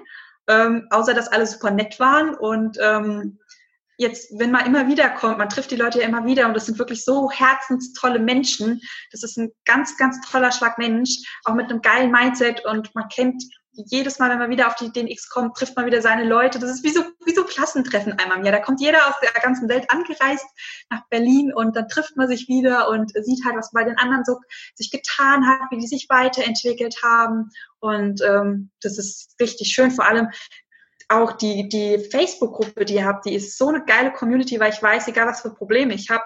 ähm, 0.48 0.88
außer 0.92 1.16
dass 1.16 1.30
alle 1.30 1.48
super 1.48 1.72
nett 1.72 2.00
waren 2.00 2.36
und 2.36 2.78
ähm, 2.80 3.40
jetzt, 3.98 4.32
wenn 4.38 4.52
man 4.52 4.66
immer 4.66 4.88
wieder 4.88 5.10
kommt, 5.10 5.40
man 5.40 5.50
trifft 5.50 5.72
die 5.72 5.76
Leute 5.76 6.00
ja 6.00 6.08
immer 6.08 6.26
wieder 6.26 6.48
und 6.48 6.54
das 6.54 6.68
sind 6.68 6.80
wirklich 6.80 7.04
so 7.04 7.32
herzenstolle 7.32 8.20
Menschen. 8.20 8.80
Das 9.12 9.24
ist 9.24 9.38
ein 9.38 9.52
ganz, 9.66 9.98
ganz 9.98 10.22
toller 10.30 10.52
Schlag 10.52 10.78
Mensch, 10.78 11.18
auch 11.44 11.56
mit 11.56 11.70
einem 11.70 11.82
geilen 11.82 12.12
Mindset 12.12 12.64
und 12.66 12.94
man 12.96 13.10
kennt 13.10 13.44
jedes 13.86 14.18
Mal, 14.18 14.32
wenn 14.32 14.40
man 14.40 14.50
wieder 14.50 14.68
auf 14.68 14.76
die 14.76 14.92
DNX 14.92 15.30
kommt, 15.30 15.56
trifft 15.56 15.76
man 15.76 15.86
wieder 15.86 16.02
seine 16.02 16.24
Leute. 16.24 16.58
Das 16.58 16.72
ist 16.72 16.84
wie 16.84 16.90
so, 16.90 17.04
wie 17.26 17.34
so 17.34 17.44
Klassentreffen 17.44 18.14
einmal 18.14 18.40
im 18.40 18.44
Jahr. 18.44 18.56
Da 18.56 18.62
kommt 18.62 18.82
jeder 18.82 19.08
aus 19.08 19.14
der 19.22 19.32
ganzen 19.40 19.70
Welt 19.70 19.86
angereist 19.90 20.46
nach 20.90 21.08
Berlin 21.10 21.54
und 21.54 21.76
dann 21.76 21.88
trifft 21.88 22.18
man 22.18 22.28
sich 22.28 22.48
wieder 22.48 22.90
und 22.90 23.12
sieht 23.24 23.46
halt, 23.46 23.56
was 23.56 23.72
bei 23.72 23.84
den 23.84 23.98
anderen 23.98 24.26
so 24.26 24.40
sich 24.74 24.90
getan 24.90 25.48
hat, 25.48 25.70
wie 25.70 25.78
die 25.78 25.88
sich 25.88 26.08
weiterentwickelt 26.10 26.96
haben. 27.04 27.50
Und 27.80 28.22
ähm, 28.22 28.72
das 28.82 28.98
ist 28.98 29.36
richtig 29.40 29.72
schön. 29.72 29.92
Vor 29.92 30.06
allem, 30.06 30.30
auch 31.10 31.34
die, 31.34 31.70
die 31.70 32.00
Facebook-Gruppe, 32.00 32.86
die 32.86 32.96
ihr 32.96 33.06
habt, 33.06 33.26
die 33.26 33.36
ist 33.36 33.58
so 33.58 33.70
eine 33.70 33.84
geile 33.86 34.12
Community, 34.12 34.60
weil 34.60 34.72
ich 34.72 34.82
weiß, 34.82 35.08
egal 35.08 35.28
was 35.28 35.42
für 35.42 35.54
Probleme 35.54 35.94
ich 35.94 36.10
habe, 36.10 36.24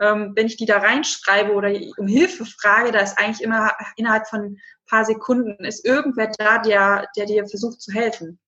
ähm, 0.00 0.32
wenn 0.34 0.46
ich 0.46 0.56
die 0.56 0.66
da 0.66 0.78
reinschreibe 0.78 1.52
oder 1.52 1.70
um 1.98 2.06
Hilfe 2.06 2.44
frage, 2.44 2.92
da 2.92 3.00
ist 3.00 3.18
eigentlich 3.18 3.42
immer 3.42 3.72
innerhalb 3.96 4.26
von 4.26 4.40
ein 4.40 4.56
paar 4.86 5.04
Sekunden 5.04 5.64
ist 5.64 5.84
irgendwer 5.84 6.30
da, 6.38 6.58
der, 6.58 7.08
der 7.16 7.26
dir 7.26 7.46
versucht 7.46 7.80
zu 7.80 7.92
helfen. 7.92 8.38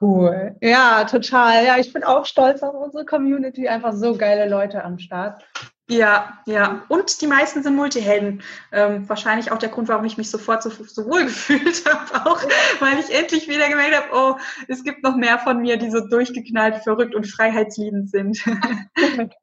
Cool. 0.00 0.56
Ja, 0.60 1.04
total. 1.04 1.64
Ja, 1.64 1.78
ich 1.78 1.92
bin 1.92 2.04
auch 2.04 2.26
stolz 2.26 2.62
auf 2.62 2.74
unsere 2.74 3.04
Community. 3.04 3.68
Einfach 3.68 3.94
so 3.94 4.16
geile 4.16 4.48
Leute 4.48 4.84
am 4.84 4.98
Start. 4.98 5.42
Ja, 5.88 6.42
ja. 6.46 6.82
Und 6.88 7.20
die 7.20 7.28
meisten 7.28 7.62
sind 7.62 7.76
Multihelden. 7.76 8.42
Ähm, 8.72 9.08
wahrscheinlich 9.08 9.52
auch 9.52 9.58
der 9.58 9.68
Grund, 9.68 9.86
warum 9.88 10.04
ich 10.04 10.18
mich 10.18 10.30
sofort 10.30 10.62
so, 10.62 10.70
so 10.70 11.06
wohl 11.06 11.24
gefühlt 11.26 11.84
habe, 11.86 12.28
auch 12.28 12.42
weil 12.80 12.98
ich 12.98 13.14
endlich 13.14 13.48
wieder 13.48 13.68
gemerkt 13.68 13.96
habe, 13.96 14.08
oh, 14.12 14.36
es 14.66 14.82
gibt 14.82 15.04
noch 15.04 15.16
mehr 15.16 15.38
von 15.38 15.60
mir, 15.60 15.76
die 15.76 15.90
so 15.90 16.00
durchgeknallt, 16.00 16.82
verrückt 16.82 17.14
und 17.14 17.26
freiheitsliebend 17.26 18.10
sind. 18.10 18.42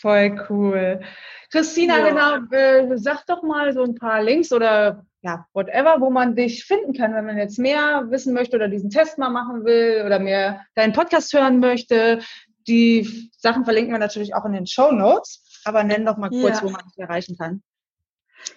Voll 0.00 0.46
cool. 0.48 1.00
Christina, 1.50 1.98
ja. 1.98 2.08
genau, 2.08 2.56
äh, 2.56 2.98
sag 2.98 3.26
doch 3.26 3.42
mal 3.42 3.72
so 3.72 3.82
ein 3.82 3.94
paar 3.94 4.22
Links 4.22 4.52
oder 4.52 5.04
ja, 5.20 5.46
whatever, 5.52 6.00
wo 6.00 6.10
man 6.10 6.34
dich 6.34 6.64
finden 6.64 6.94
kann, 6.94 7.14
wenn 7.14 7.26
man 7.26 7.36
jetzt 7.36 7.58
mehr 7.58 8.06
wissen 8.08 8.32
möchte 8.32 8.56
oder 8.56 8.68
diesen 8.68 8.90
Test 8.90 9.18
mal 9.18 9.30
machen 9.30 9.64
will 9.64 10.02
oder 10.06 10.18
mehr 10.18 10.64
deinen 10.74 10.92
Podcast 10.92 11.32
hören 11.32 11.60
möchte. 11.60 12.20
Die 12.66 13.30
Sachen 13.36 13.64
verlinken 13.64 13.92
wir 13.92 13.98
natürlich 13.98 14.34
auch 14.34 14.44
in 14.44 14.52
den 14.52 14.66
Show 14.66 14.92
Notes 14.92 15.47
aber 15.68 15.84
nenn 15.84 16.06
doch 16.06 16.16
mal 16.16 16.30
kurz, 16.30 16.58
ja. 16.58 16.62
wo 16.62 16.70
man 16.70 16.82
dich 16.86 16.98
erreichen 16.98 17.36
kann. 17.36 17.62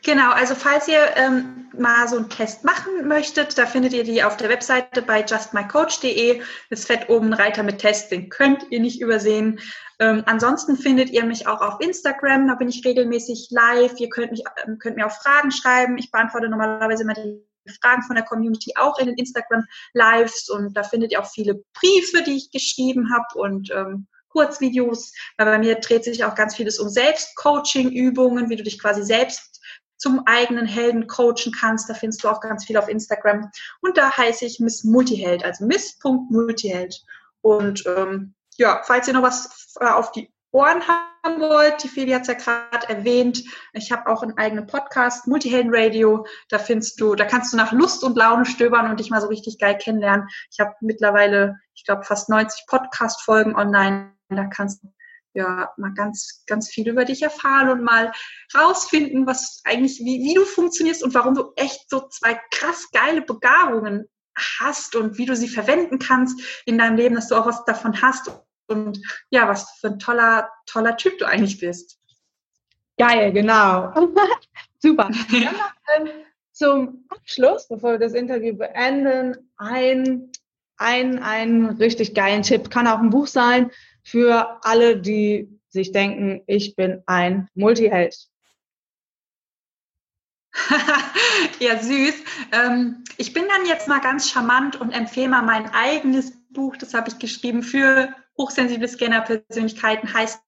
Genau, 0.04 0.32
also 0.32 0.56
falls 0.56 0.88
ihr 0.88 1.00
ähm, 1.16 1.68
mal 1.78 2.08
so 2.08 2.18
einen 2.18 2.30
Test 2.30 2.64
machen 2.64 3.08
möchtet, 3.08 3.58
da 3.58 3.66
findet 3.66 3.94
ihr 3.94 4.04
die 4.04 4.24
auf 4.24 4.38
der 4.38 4.50
Webseite 4.50 5.02
bei 5.02 5.24
justmycoach.de. 5.24 6.42
Es 6.70 6.86
fett 6.86 7.10
oben 7.10 7.34
Reiter 7.34 7.64
mit 7.64 7.80
Test, 7.80 8.12
den 8.12 8.30
könnt 8.30 8.66
ihr 8.70 8.80
nicht 8.80 9.02
übersehen. 9.02 9.60
Ähm, 10.00 10.24
ansonsten 10.26 10.78
findet 10.78 11.10
ihr 11.10 11.26
mich 11.26 11.48
auch 11.48 11.62
auf 11.62 11.80
Instagram, 11.82 12.48
da 12.48 12.56
bin 12.56 12.70
ich 12.70 12.86
regelmäßig 12.86 13.50
live. 13.52 14.00
Ihr 14.00 14.10
könnt, 14.10 14.32
mich, 14.32 14.44
ähm, 14.66 14.78
könnt 14.80 14.98
mir 14.98 15.08
auch 15.08 15.12
Fragen 15.12 15.52
schreiben. 15.52 15.98
Ich 15.98 16.12
beantworte 16.12 16.50
normalerweise 16.50 17.04
immer 17.04 17.14
die 17.14 17.44
Fragen 17.82 18.02
von 18.04 18.16
der 18.16 18.26
Community 18.26 18.74
auch 18.78 18.98
in 18.98 19.08
den 19.08 19.18
Instagram 19.18 19.66
Lives 19.94 20.50
und 20.50 20.76
da 20.76 20.84
findet 20.84 21.12
ihr 21.12 21.22
auch 21.22 21.30
viele 21.30 21.64
Briefe, 21.74 22.24
die 22.24 22.38
ich 22.38 22.52
geschrieben 22.52 23.14
habe 23.14 23.40
und 23.40 23.70
ähm, 23.72 24.08
Kurzvideos, 24.32 25.14
weil 25.38 25.46
bei 25.46 25.60
mir 25.60 25.76
dreht 25.76 26.04
sich 26.04 26.24
auch 26.24 26.36
ganz 26.36 26.56
vieles 26.56 26.80
um 26.80 26.90
Selbstcoaching-Übungen, 26.90 28.50
wie 28.50 28.56
du 28.56 28.64
dich 28.64 28.80
quasi 28.80 29.04
selbst 29.04 29.62
zum 29.98 30.24
eigenen 30.26 30.66
Helden 30.66 31.08
coachen 31.08 31.54
kannst. 31.58 31.90
Da 31.90 31.94
findest 31.94 32.24
du 32.24 32.30
auch 32.30 32.42
ganz 32.42 32.66
viel 32.66 32.78
auf 32.78 32.90
Instagram. 32.90 33.52
Und 33.82 33.98
da 33.98 34.16
heiße 34.18 34.46
ich 34.46 34.60
Miss 34.60 34.84
Multiheld, 34.84 35.46
also 35.46 35.66
Miss.multiheld. 35.66 37.04
Und 37.42 37.84
ähm, 37.86 38.34
ja, 38.58 38.82
falls 38.84 39.08
ihr 39.08 39.14
noch 39.14 39.22
was 39.22 39.76
äh, 39.80 39.86
auf 39.86 40.12
die 40.12 40.34
Ohren 40.52 40.82
haben 40.88 41.40
wollt, 41.40 41.82
die 41.84 41.88
Feli 41.88 42.12
hat 42.12 42.24
es 42.24 42.28
ja 42.28 42.34
gerade 42.34 42.90
erwähnt, 42.90 43.44
ich 43.72 43.92
habe 43.92 44.12
auch 44.12 44.22
einen 44.22 44.38
eigenen 44.38 44.68
Podcast, 44.68 45.26
Multihelden 45.28 45.74
Radio, 45.74 46.26
da 46.50 46.60
findest 46.60 47.00
du, 47.00 47.16
da 47.16 47.24
kannst 47.24 47.54
du 47.54 47.58
nach 47.58 47.72
Lust 47.72 48.04
und 48.04 48.18
Laune 48.18 48.46
stöbern 48.46 48.90
und 48.90 49.00
dich 49.00 49.10
mal 49.10 49.22
so 49.22 49.28
richtig 49.28 49.60
geil 49.60 49.78
kennenlernen. 49.78 50.28
Ich 50.52 50.60
habe 50.60 50.74
mittlerweile, 50.82 51.58
ich 51.74 51.86
glaube, 51.86 52.04
fast 52.04 52.28
90 52.28 52.66
Podcast-Folgen 52.68 53.56
online 53.56 54.12
da 54.36 54.46
kannst 54.46 54.84
du 54.84 54.92
ja 55.34 55.72
mal 55.78 55.94
ganz, 55.94 56.44
ganz 56.48 56.70
viel 56.70 56.88
über 56.90 57.06
dich 57.06 57.22
erfahren 57.22 57.70
und 57.70 57.84
mal 57.84 58.12
rausfinden, 58.56 59.26
was 59.26 59.62
eigentlich, 59.64 60.00
wie, 60.00 60.24
wie 60.24 60.34
du 60.34 60.46
funktionierst 60.46 61.04
und 61.04 61.14
warum 61.14 61.36
du 61.36 61.54
echt 61.56 61.90
so 61.90 62.08
zwei 62.10 62.40
krass 62.52 62.90
geile 62.92 63.22
Begabungen 63.22 64.08
hast 64.36 64.96
und 64.96 65.18
wie 65.18 65.26
du 65.26 65.36
sie 65.36 65.48
verwenden 65.48 66.00
kannst 66.00 66.42
in 66.66 66.78
deinem 66.78 66.98
Leben, 66.98 67.16
dass 67.16 67.28
du 67.28 67.36
auch 67.36 67.46
was 67.46 67.64
davon 67.66 68.02
hast 68.02 68.32
und 68.68 69.00
ja, 69.30 69.48
was 69.48 69.72
für 69.80 69.88
ein 69.88 70.00
toller, 70.00 70.50
toller 70.66 70.96
Typ 70.98 71.18
du 71.18 71.26
eigentlich 71.26 71.60
bist. 71.60 72.00
Geil, 72.98 73.32
genau. 73.32 73.94
Super. 74.80 75.10
Ja. 75.30 75.52
Ähm, 75.98 76.10
zum 76.52 77.06
Abschluss, 77.10 77.68
bevor 77.68 77.94
wir 77.94 78.00
das 78.00 78.14
Interview 78.14 78.56
beenden, 78.56 79.50
ein, 79.58 80.32
ein, 80.78 81.20
ein 81.20 81.66
richtig 81.80 82.14
geilen 82.14 82.44
Tipp. 82.44 82.70
Kann 82.70 82.88
auch 82.88 83.00
ein 83.00 83.10
Buch 83.10 83.28
sein 83.28 83.72
für 84.04 84.60
alle, 84.64 84.98
die 84.98 85.50
sich 85.70 85.92
denken, 85.92 86.42
ich 86.48 86.76
bin 86.76 87.02
ein 87.06 87.48
Multiheld. 87.54 88.16
ja, 91.60 91.82
süß. 91.82 92.16
Ähm, 92.52 93.04
ich 93.18 93.34
bin 93.34 93.46
dann 93.48 93.66
jetzt 93.66 93.88
mal 93.88 94.02
ganz 94.02 94.30
charmant 94.30 94.80
und 94.80 94.92
empfehle 94.92 95.30
mal 95.30 95.44
mein 95.44 95.70
eigenes 95.74 96.34
Buch, 96.50 96.76
das 96.76 96.94
habe 96.94 97.10
ich 97.10 97.20
geschrieben 97.20 97.64
für 97.64 98.14
hochsensible 98.38 98.88
Scanner-Persönlichkeiten, 98.88 100.14
heißt 100.14 100.42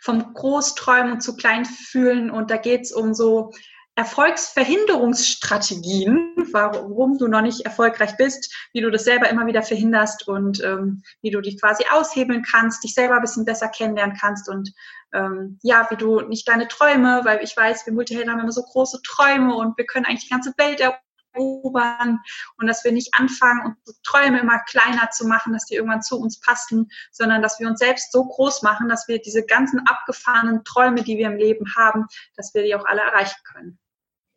vom 0.00 0.34
Großträumen 0.34 1.20
zu 1.20 1.36
Kleinfühlen 1.36 2.30
und 2.30 2.50
da 2.50 2.58
geht 2.58 2.82
es 2.82 2.92
um 2.92 3.14
so 3.14 3.52
Erfolgsverhinderungsstrategien, 3.96 6.34
warum 6.52 7.16
du 7.16 7.28
noch 7.28 7.40
nicht 7.40 7.62
erfolgreich 7.62 8.18
bist, 8.18 8.54
wie 8.74 8.82
du 8.82 8.90
das 8.90 9.04
selber 9.04 9.30
immer 9.30 9.46
wieder 9.46 9.62
verhinderst 9.62 10.28
und 10.28 10.62
ähm, 10.62 11.02
wie 11.22 11.30
du 11.30 11.40
dich 11.40 11.58
quasi 11.58 11.86
aushebeln 11.90 12.42
kannst, 12.42 12.84
dich 12.84 12.92
selber 12.92 13.16
ein 13.16 13.22
bisschen 13.22 13.46
besser 13.46 13.68
kennenlernen 13.68 14.18
kannst 14.20 14.50
und 14.50 14.74
ähm, 15.14 15.58
ja, 15.62 15.86
wie 15.90 15.96
du 15.96 16.20
nicht 16.20 16.46
deine 16.46 16.68
Träume, 16.68 17.22
weil 17.24 17.42
ich 17.42 17.56
weiß, 17.56 17.86
wir 17.86 17.94
Multihelden 17.94 18.30
haben 18.30 18.40
immer 18.40 18.52
so 18.52 18.64
große 18.64 19.00
Träume 19.02 19.56
und 19.56 19.78
wir 19.78 19.86
können 19.86 20.04
eigentlich 20.04 20.24
die 20.24 20.30
ganze 20.30 20.52
Welt 20.58 20.80
erobern 20.80 22.18
und 22.58 22.66
dass 22.66 22.84
wir 22.84 22.92
nicht 22.92 23.14
anfangen, 23.14 23.62
unsere 23.64 23.96
Träume 24.02 24.40
immer 24.40 24.58
kleiner 24.64 25.08
zu 25.10 25.26
machen, 25.26 25.54
dass 25.54 25.64
die 25.64 25.76
irgendwann 25.76 26.02
zu 26.02 26.20
uns 26.20 26.38
passen, 26.40 26.90
sondern 27.12 27.40
dass 27.40 27.60
wir 27.60 27.66
uns 27.66 27.78
selbst 27.78 28.12
so 28.12 28.26
groß 28.26 28.60
machen, 28.60 28.90
dass 28.90 29.08
wir 29.08 29.22
diese 29.22 29.46
ganzen 29.46 29.80
abgefahrenen 29.86 30.64
Träume, 30.64 31.02
die 31.02 31.16
wir 31.16 31.28
im 31.28 31.36
Leben 31.36 31.64
haben, 31.78 32.04
dass 32.36 32.52
wir 32.52 32.62
die 32.62 32.74
auch 32.74 32.84
alle 32.84 33.00
erreichen 33.00 33.40
können. 33.44 33.78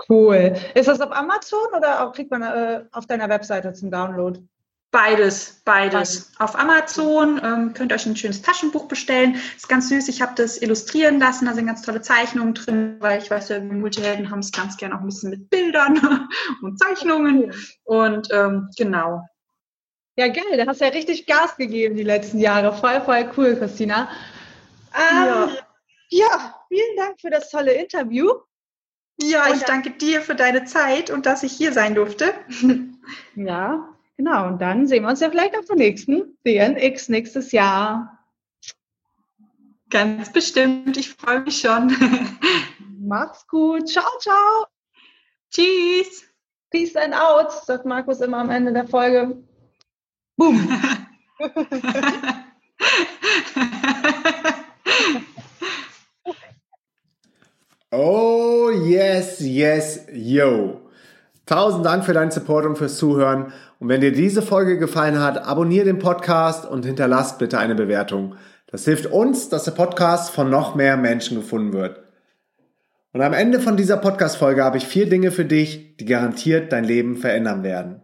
Cool. 0.08 0.56
Ist 0.76 0.88
das 0.88 1.02
auf 1.02 1.12
Amazon 1.12 1.68
oder 1.76 2.06
auch 2.06 2.14
kriegt 2.14 2.32
man 2.32 2.41
äh, 2.41 2.86
auf 2.91 3.06
deiner 3.06 3.28
Webseite 3.30 3.74
zum 3.74 3.91
Download? 3.91 4.39
Beides, 4.91 5.62
beides. 5.66 6.32
Auf 6.39 6.58
Amazon 6.58 7.39
ähm, 7.43 7.74
könnt 7.74 7.91
ihr 7.91 7.95
euch 7.95 8.08
ein 8.08 8.16
schönes 8.16 8.41
Taschenbuch 8.41 8.88
bestellen. 8.88 9.36
Ist 9.56 9.70
ganz 9.70 9.89
süß. 9.89 10.08
Ich 10.08 10.20
habe 10.20 10.34
das 10.36 10.60
illustrieren 10.60 11.20
lassen. 11.20 11.45
Da 11.45 11.54
sind 11.54 11.68
ganz 11.68 11.84
tolle 11.84 12.02
Zeichnungen 12.02 12.56
drin, 12.56 12.95
weil 13.00 13.22
ich 13.22 13.30
weiß 13.30 13.50
ja, 13.50 13.58
wir 13.58 13.72
Multihelden 13.72 14.32
haben 14.32 14.39
es 14.39 14.52
ganz 14.52 14.78
gerne 14.78 14.95
auch 14.95 15.02
ein 15.02 15.06
bisschen 15.06 15.30
mit 15.30 15.52
Bildern 15.52 16.28
und 16.64 16.80
Zeichnungen. 16.80 17.54
Und 17.84 18.30
ähm, 18.32 18.70
genau. 18.78 19.22
Ja, 20.18 20.28
geil. 20.28 20.58
Da 20.58 20.66
hast 20.66 20.82
du 20.82 20.86
ja 20.86 20.91
richtig 20.91 21.28
Gas 21.28 21.56
gegeben 21.56 21.95
die 21.95 22.04
letzten 22.04 22.39
Jahre. 22.39 22.74
Voll, 22.74 23.00
voll 23.02 23.30
cool, 23.38 23.56
Christina. 23.58 24.10
Ähm, 24.95 25.28
ja. 25.28 25.50
ja, 26.10 26.56
vielen 26.68 26.97
Dank 26.97 27.22
für 27.22 27.30
das 27.30 27.52
tolle 27.52 27.74
Interview. 27.74 28.32
Ja, 29.22 29.53
ich 29.53 29.63
danke 29.63 29.91
dir 29.91 30.22
für 30.22 30.36
deine 30.36 30.65
Zeit 30.65 31.09
und 31.09 31.26
dass 31.26 31.43
ich 31.43 31.51
hier 31.51 31.74
sein 31.74 31.95
durfte. 31.95 32.34
Ja, 33.36 33.89
genau. 34.17 34.45
Und 34.45 34.61
dann 34.61 34.86
sehen 34.86 35.01
wir 35.01 35.09
uns 35.09 35.20
ja 35.20 35.32
vielleicht 35.32 35.57
auf 35.57 35.65
der 35.65 35.78
nächsten 35.78 36.38
DNX 36.45 37.09
nächstes 37.09 37.51
Jahr. 37.51 38.20
Ganz 39.89 40.32
bestimmt. 40.32 40.95
Ich 40.95 41.09
freue 41.09 41.41
mich 41.41 41.59
schon. 41.59 41.89
Macht's 42.99 43.47
gut. 43.47 43.89
Ciao, 43.89 44.05
ciao. 44.20 44.67
Tschüss. 45.49 46.24
Peace 46.70 46.95
and 46.95 47.15
out, 47.15 47.51
sagt 47.51 47.86
Markus 47.86 48.22
immer 48.22 48.38
am 48.38 48.51
Ende 48.51 48.72
der 48.72 48.88
Folge. 48.88 49.41
Boom. 50.38 50.70
Oh, 57.92 58.70
yes, 58.70 59.40
yes, 59.40 60.06
yo. 60.14 60.82
Tausend 61.48 61.84
Dank 61.84 62.06
für 62.06 62.14
deinen 62.14 62.30
Support 62.30 62.68
und 62.68 62.78
fürs 62.78 62.98
Zuhören. 62.98 63.52
Und 63.80 63.90
wenn 63.90 64.02
dir 64.02 64.12
diese 64.12 64.44
Folge 64.44 64.78
gefallen 64.78 65.20
hat, 65.20 65.44
abonniere 65.44 65.86
den 65.86 65.98
Podcast 65.98 66.68
und 66.68 66.86
hinterlass 66.86 67.40
bitte 67.40 67.58
eine 67.58 67.74
Bewertung. 67.74 68.36
Das 68.68 68.86
hilft 68.86 69.08
uns, 69.08 69.50
dass 69.50 69.64
der 69.64 69.72
Podcast 69.72 70.30
von 70.30 70.52
noch 70.52 70.76
mehr 70.76 70.98
Menschen 70.98 71.38
gefunden 71.38 71.74
wird. 71.74 72.04
Und 73.12 73.22
am 73.22 73.34
Ende 73.34 73.60
von 73.60 73.76
dieser 73.76 73.98
Podcast-Folge 73.98 74.64
habe 74.64 74.78
ich 74.78 74.86
vier 74.86 75.10
Dinge 75.10 75.32
für 75.32 75.46
dich, 75.46 75.98
die 75.98 76.06
garantiert 76.06 76.72
dein 76.72 76.84
Leben 76.84 77.18
verändern 77.18 77.64
werden. 77.64 78.04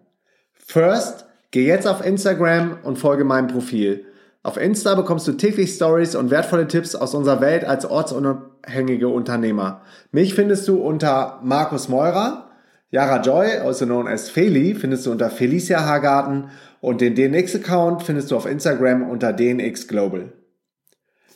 First, 0.54 1.28
geh 1.52 1.68
jetzt 1.68 1.88
auf 1.88 2.04
Instagram 2.04 2.80
und 2.82 2.98
folge 2.98 3.24
meinem 3.24 3.50
Profil. 3.50 4.08
Auf 4.46 4.58
Insta 4.58 4.93
bekommst 4.93 5.28
du 5.28 5.32
täglich 5.32 5.74
Stories 5.74 6.14
und 6.14 6.30
wertvolle 6.30 6.68
Tipps 6.68 6.93
aus 6.93 7.16
unserer 7.16 7.41
Welt 7.41 7.64
als 7.64 7.84
ortsunabhängige 7.84 9.08
Unternehmer. 9.08 9.82
Mich 10.12 10.36
findest 10.36 10.68
du 10.68 10.84
unter 10.84 11.39
Markus 11.41 11.89
Meurer, 11.89 12.52
Yara 12.91 13.22
Joy, 13.24 13.58
also 13.58 13.88
known 13.88 14.08
as 14.08 14.30
Feli, 14.30 14.76
findest 14.76 15.08
du 15.08 15.12
unter 15.12 15.32
Felicia 15.32 15.84
Hagarten 15.84 16.52
und 16.80 17.02
den 17.02 17.16
DNX-Account 17.16 18.04
findest 18.04 18.30
du 18.30 18.36
auf 18.36 18.46
Instagram 18.46 19.10
unter 19.10 19.34
DNX 19.34 19.88
Global. 19.88 20.32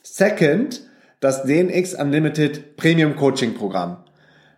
Second, 0.03 0.87
das 1.19 1.41
DNX 1.45 1.95
Unlimited 1.95 2.77
Premium 2.77 3.15
Coaching 3.15 3.55
Programm. 3.55 4.03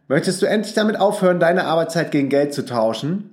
Möchtest 0.09 0.41
du 0.41 0.45
endlich 0.45 0.73
damit 0.73 0.99
aufhören, 0.99 1.39
deine 1.39 1.67
Arbeitszeit 1.67 2.11
gegen 2.11 2.27
Geld 2.27 2.53
zu 2.53 2.65
tauschen? 2.65 3.30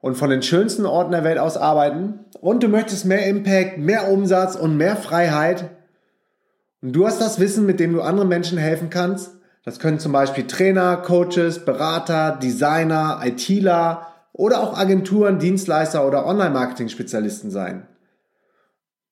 Und 0.00 0.16
von 0.16 0.30
den 0.30 0.42
schönsten 0.42 0.86
Orten 0.86 1.12
der 1.12 1.24
Welt 1.24 1.38
aus 1.38 1.56
arbeiten 1.56 2.20
und 2.40 2.62
du 2.62 2.68
möchtest 2.68 3.04
mehr 3.04 3.26
Impact, 3.26 3.78
mehr 3.78 4.10
Umsatz 4.10 4.56
und 4.56 4.76
mehr 4.76 4.96
Freiheit 4.96 5.70
und 6.82 6.92
du 6.92 7.06
hast 7.06 7.20
das 7.20 7.38
Wissen, 7.38 7.66
mit 7.66 7.78
dem 7.80 7.92
du 7.92 8.00
anderen 8.00 8.28
Menschen 8.28 8.58
helfen 8.58 8.90
kannst. 8.90 9.32
Das 9.64 9.78
können 9.78 9.98
zum 9.98 10.12
Beispiel 10.12 10.46
Trainer, 10.46 10.96
Coaches, 10.96 11.64
Berater, 11.64 12.38
Designer, 12.42 13.20
ITler 13.22 14.06
oder 14.32 14.60
auch 14.60 14.78
Agenturen, 14.78 15.38
Dienstleister 15.38 16.06
oder 16.06 16.24
Online-Marketing-Spezialisten 16.26 17.50
sein. 17.50 17.86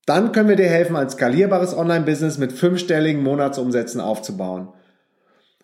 Dann 0.07 0.33
können 0.33 0.49
wir 0.49 0.57
dir 0.57 0.69
helfen, 0.71 0.97
ein 0.97 1.11
skalierbares 1.11 1.77
Online-Business 1.77 2.39
mit 2.39 2.53
fünfstelligen 2.53 3.23
Monatsumsätzen 3.23 4.01
aufzubauen. 4.01 4.69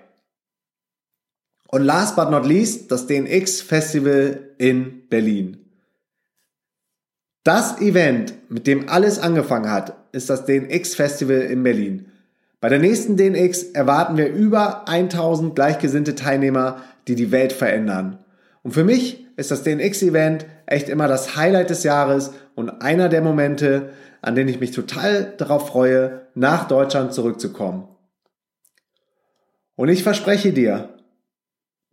Und 1.68 1.80
last 1.80 2.14
but 2.14 2.30
not 2.30 2.44
least, 2.44 2.92
das 2.92 3.06
DNX 3.06 3.62
Festival 3.62 4.50
in 4.58 5.08
Berlin. 5.08 5.64
Das 7.42 7.80
Event, 7.80 8.34
mit 8.50 8.66
dem 8.66 8.90
alles 8.90 9.18
angefangen 9.18 9.70
hat, 9.70 9.96
ist 10.12 10.28
das 10.28 10.44
DNX 10.44 10.94
Festival 10.94 11.40
in 11.40 11.62
Berlin. 11.62 12.12
Bei 12.60 12.68
der 12.68 12.80
nächsten 12.80 13.16
DNX 13.16 13.62
erwarten 13.62 14.18
wir 14.18 14.28
über 14.28 14.86
1000 14.86 15.54
gleichgesinnte 15.54 16.16
Teilnehmer, 16.16 16.82
die 17.08 17.14
die 17.14 17.32
Welt 17.32 17.54
verändern. 17.54 18.18
Und 18.62 18.72
für 18.72 18.84
mich 18.84 19.24
ist 19.36 19.50
das 19.50 19.62
DNX-Event 19.62 20.44
echt 20.66 20.90
immer 20.90 21.08
das 21.08 21.34
Highlight 21.34 21.70
des 21.70 21.82
Jahres 21.82 22.32
und 22.54 22.82
einer 22.82 23.08
der 23.08 23.22
Momente, 23.22 23.92
an 24.22 24.34
denen 24.34 24.48
ich 24.48 24.60
mich 24.60 24.70
total 24.70 25.34
darauf 25.36 25.68
freue, 25.68 26.28
nach 26.34 26.68
Deutschland 26.68 27.12
zurückzukommen. 27.12 27.88
Und 29.76 29.88
ich 29.88 30.02
verspreche 30.02 30.52
dir, 30.52 30.96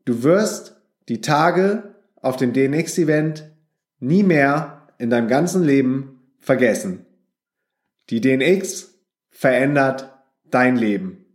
du 0.06 0.24
wirst 0.24 0.82
die 1.10 1.22
Tage 1.22 1.96
auf 2.16 2.38
dem 2.38 2.54
DNX-Event 2.54 3.52
nie 4.00 4.24
mehr 4.24 4.88
in 4.98 5.10
deinem 5.10 5.28
ganzen 5.28 5.64
Leben 5.64 6.22
vergessen. 6.40 7.06
Die 8.10 8.22
DNX 8.22 8.96
verändert 9.30 10.12
dein 10.50 10.76
Leben. 10.76 11.26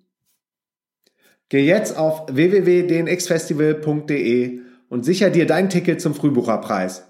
Geh 1.49 1.65
jetzt 1.65 1.97
auf 1.97 2.27
www.dnxfestival.de 2.29 4.61
und 4.89 5.05
sicher 5.05 5.31
dir 5.31 5.47
dein 5.47 5.71
Ticket 5.71 6.01
zum 6.01 6.15
Frühbucherpreis. 6.15 7.07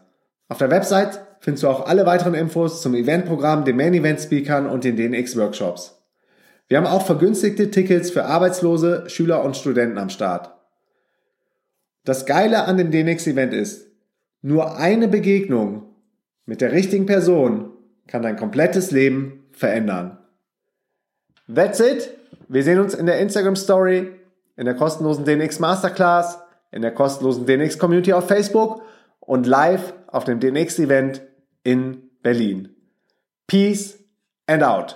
Auf 0.49 0.59
der 0.59 0.71
Website 0.71 1.26
findest 1.41 1.65
du 1.65 1.69
auch 1.69 1.87
alle 1.87 2.07
weiteren 2.07 2.35
Infos 2.35 2.83
zum 2.83 2.95
Eventprogramm, 2.95 3.65
den 3.65 3.77
Main 3.77 3.95
Event 3.95 4.21
Speakern 4.21 4.67
und 4.67 4.85
den 4.85 4.97
DNX 4.97 5.37
Workshops. 5.37 6.03
Wir 6.69 6.79
haben 6.79 6.87
auch 6.87 7.07
vergünstigte 7.07 7.71
Tickets 7.71 8.11
für 8.11 8.25
Arbeitslose, 8.25 9.05
Schüler 9.09 9.45
und 9.45 9.57
Studenten 9.57 9.99
am 9.99 10.11
Start. 10.11 10.53
Das 12.05 12.27
Geile 12.27 12.65
an 12.65 12.77
dem 12.77 12.91
DNX 12.91 13.27
Event 13.27 13.53
ist, 13.53 13.87
nur 14.43 14.77
eine 14.77 15.09
Begegnung 15.09 15.95
mit 16.45 16.61
der 16.61 16.73
richtigen 16.73 17.07
Person 17.07 17.71
kann 18.07 18.23
dein 18.23 18.37
komplettes 18.37 18.91
Leben 18.91 19.45
verändern. 19.53 20.19
That's 21.53 21.81
it. 21.81 22.11
Wir 22.49 22.63
sehen 22.63 22.79
uns 22.79 22.95
in 22.95 23.07
der 23.07 23.19
Instagram 23.19 23.57
Story, 23.57 24.13
in 24.57 24.65
der 24.65 24.75
kostenlosen 24.75 25.25
DNX 25.25 25.59
Masterclass, 25.59 26.39
in 26.71 26.83
der 26.83 26.93
kostenlosen 26.93 27.47
DNX 27.47 27.79
Community 27.79 28.13
auf 28.13 28.29
Facebook 28.29 28.83
und 29.21 29.47
live 29.47 29.95
auf 30.07 30.25
dem 30.25 30.41
DNX 30.41 30.79
Event 30.79 31.23
in 31.67 32.03
Berlin. 32.23 32.71
Peace 33.49 33.97
and 34.47 34.63
out. 34.63 34.95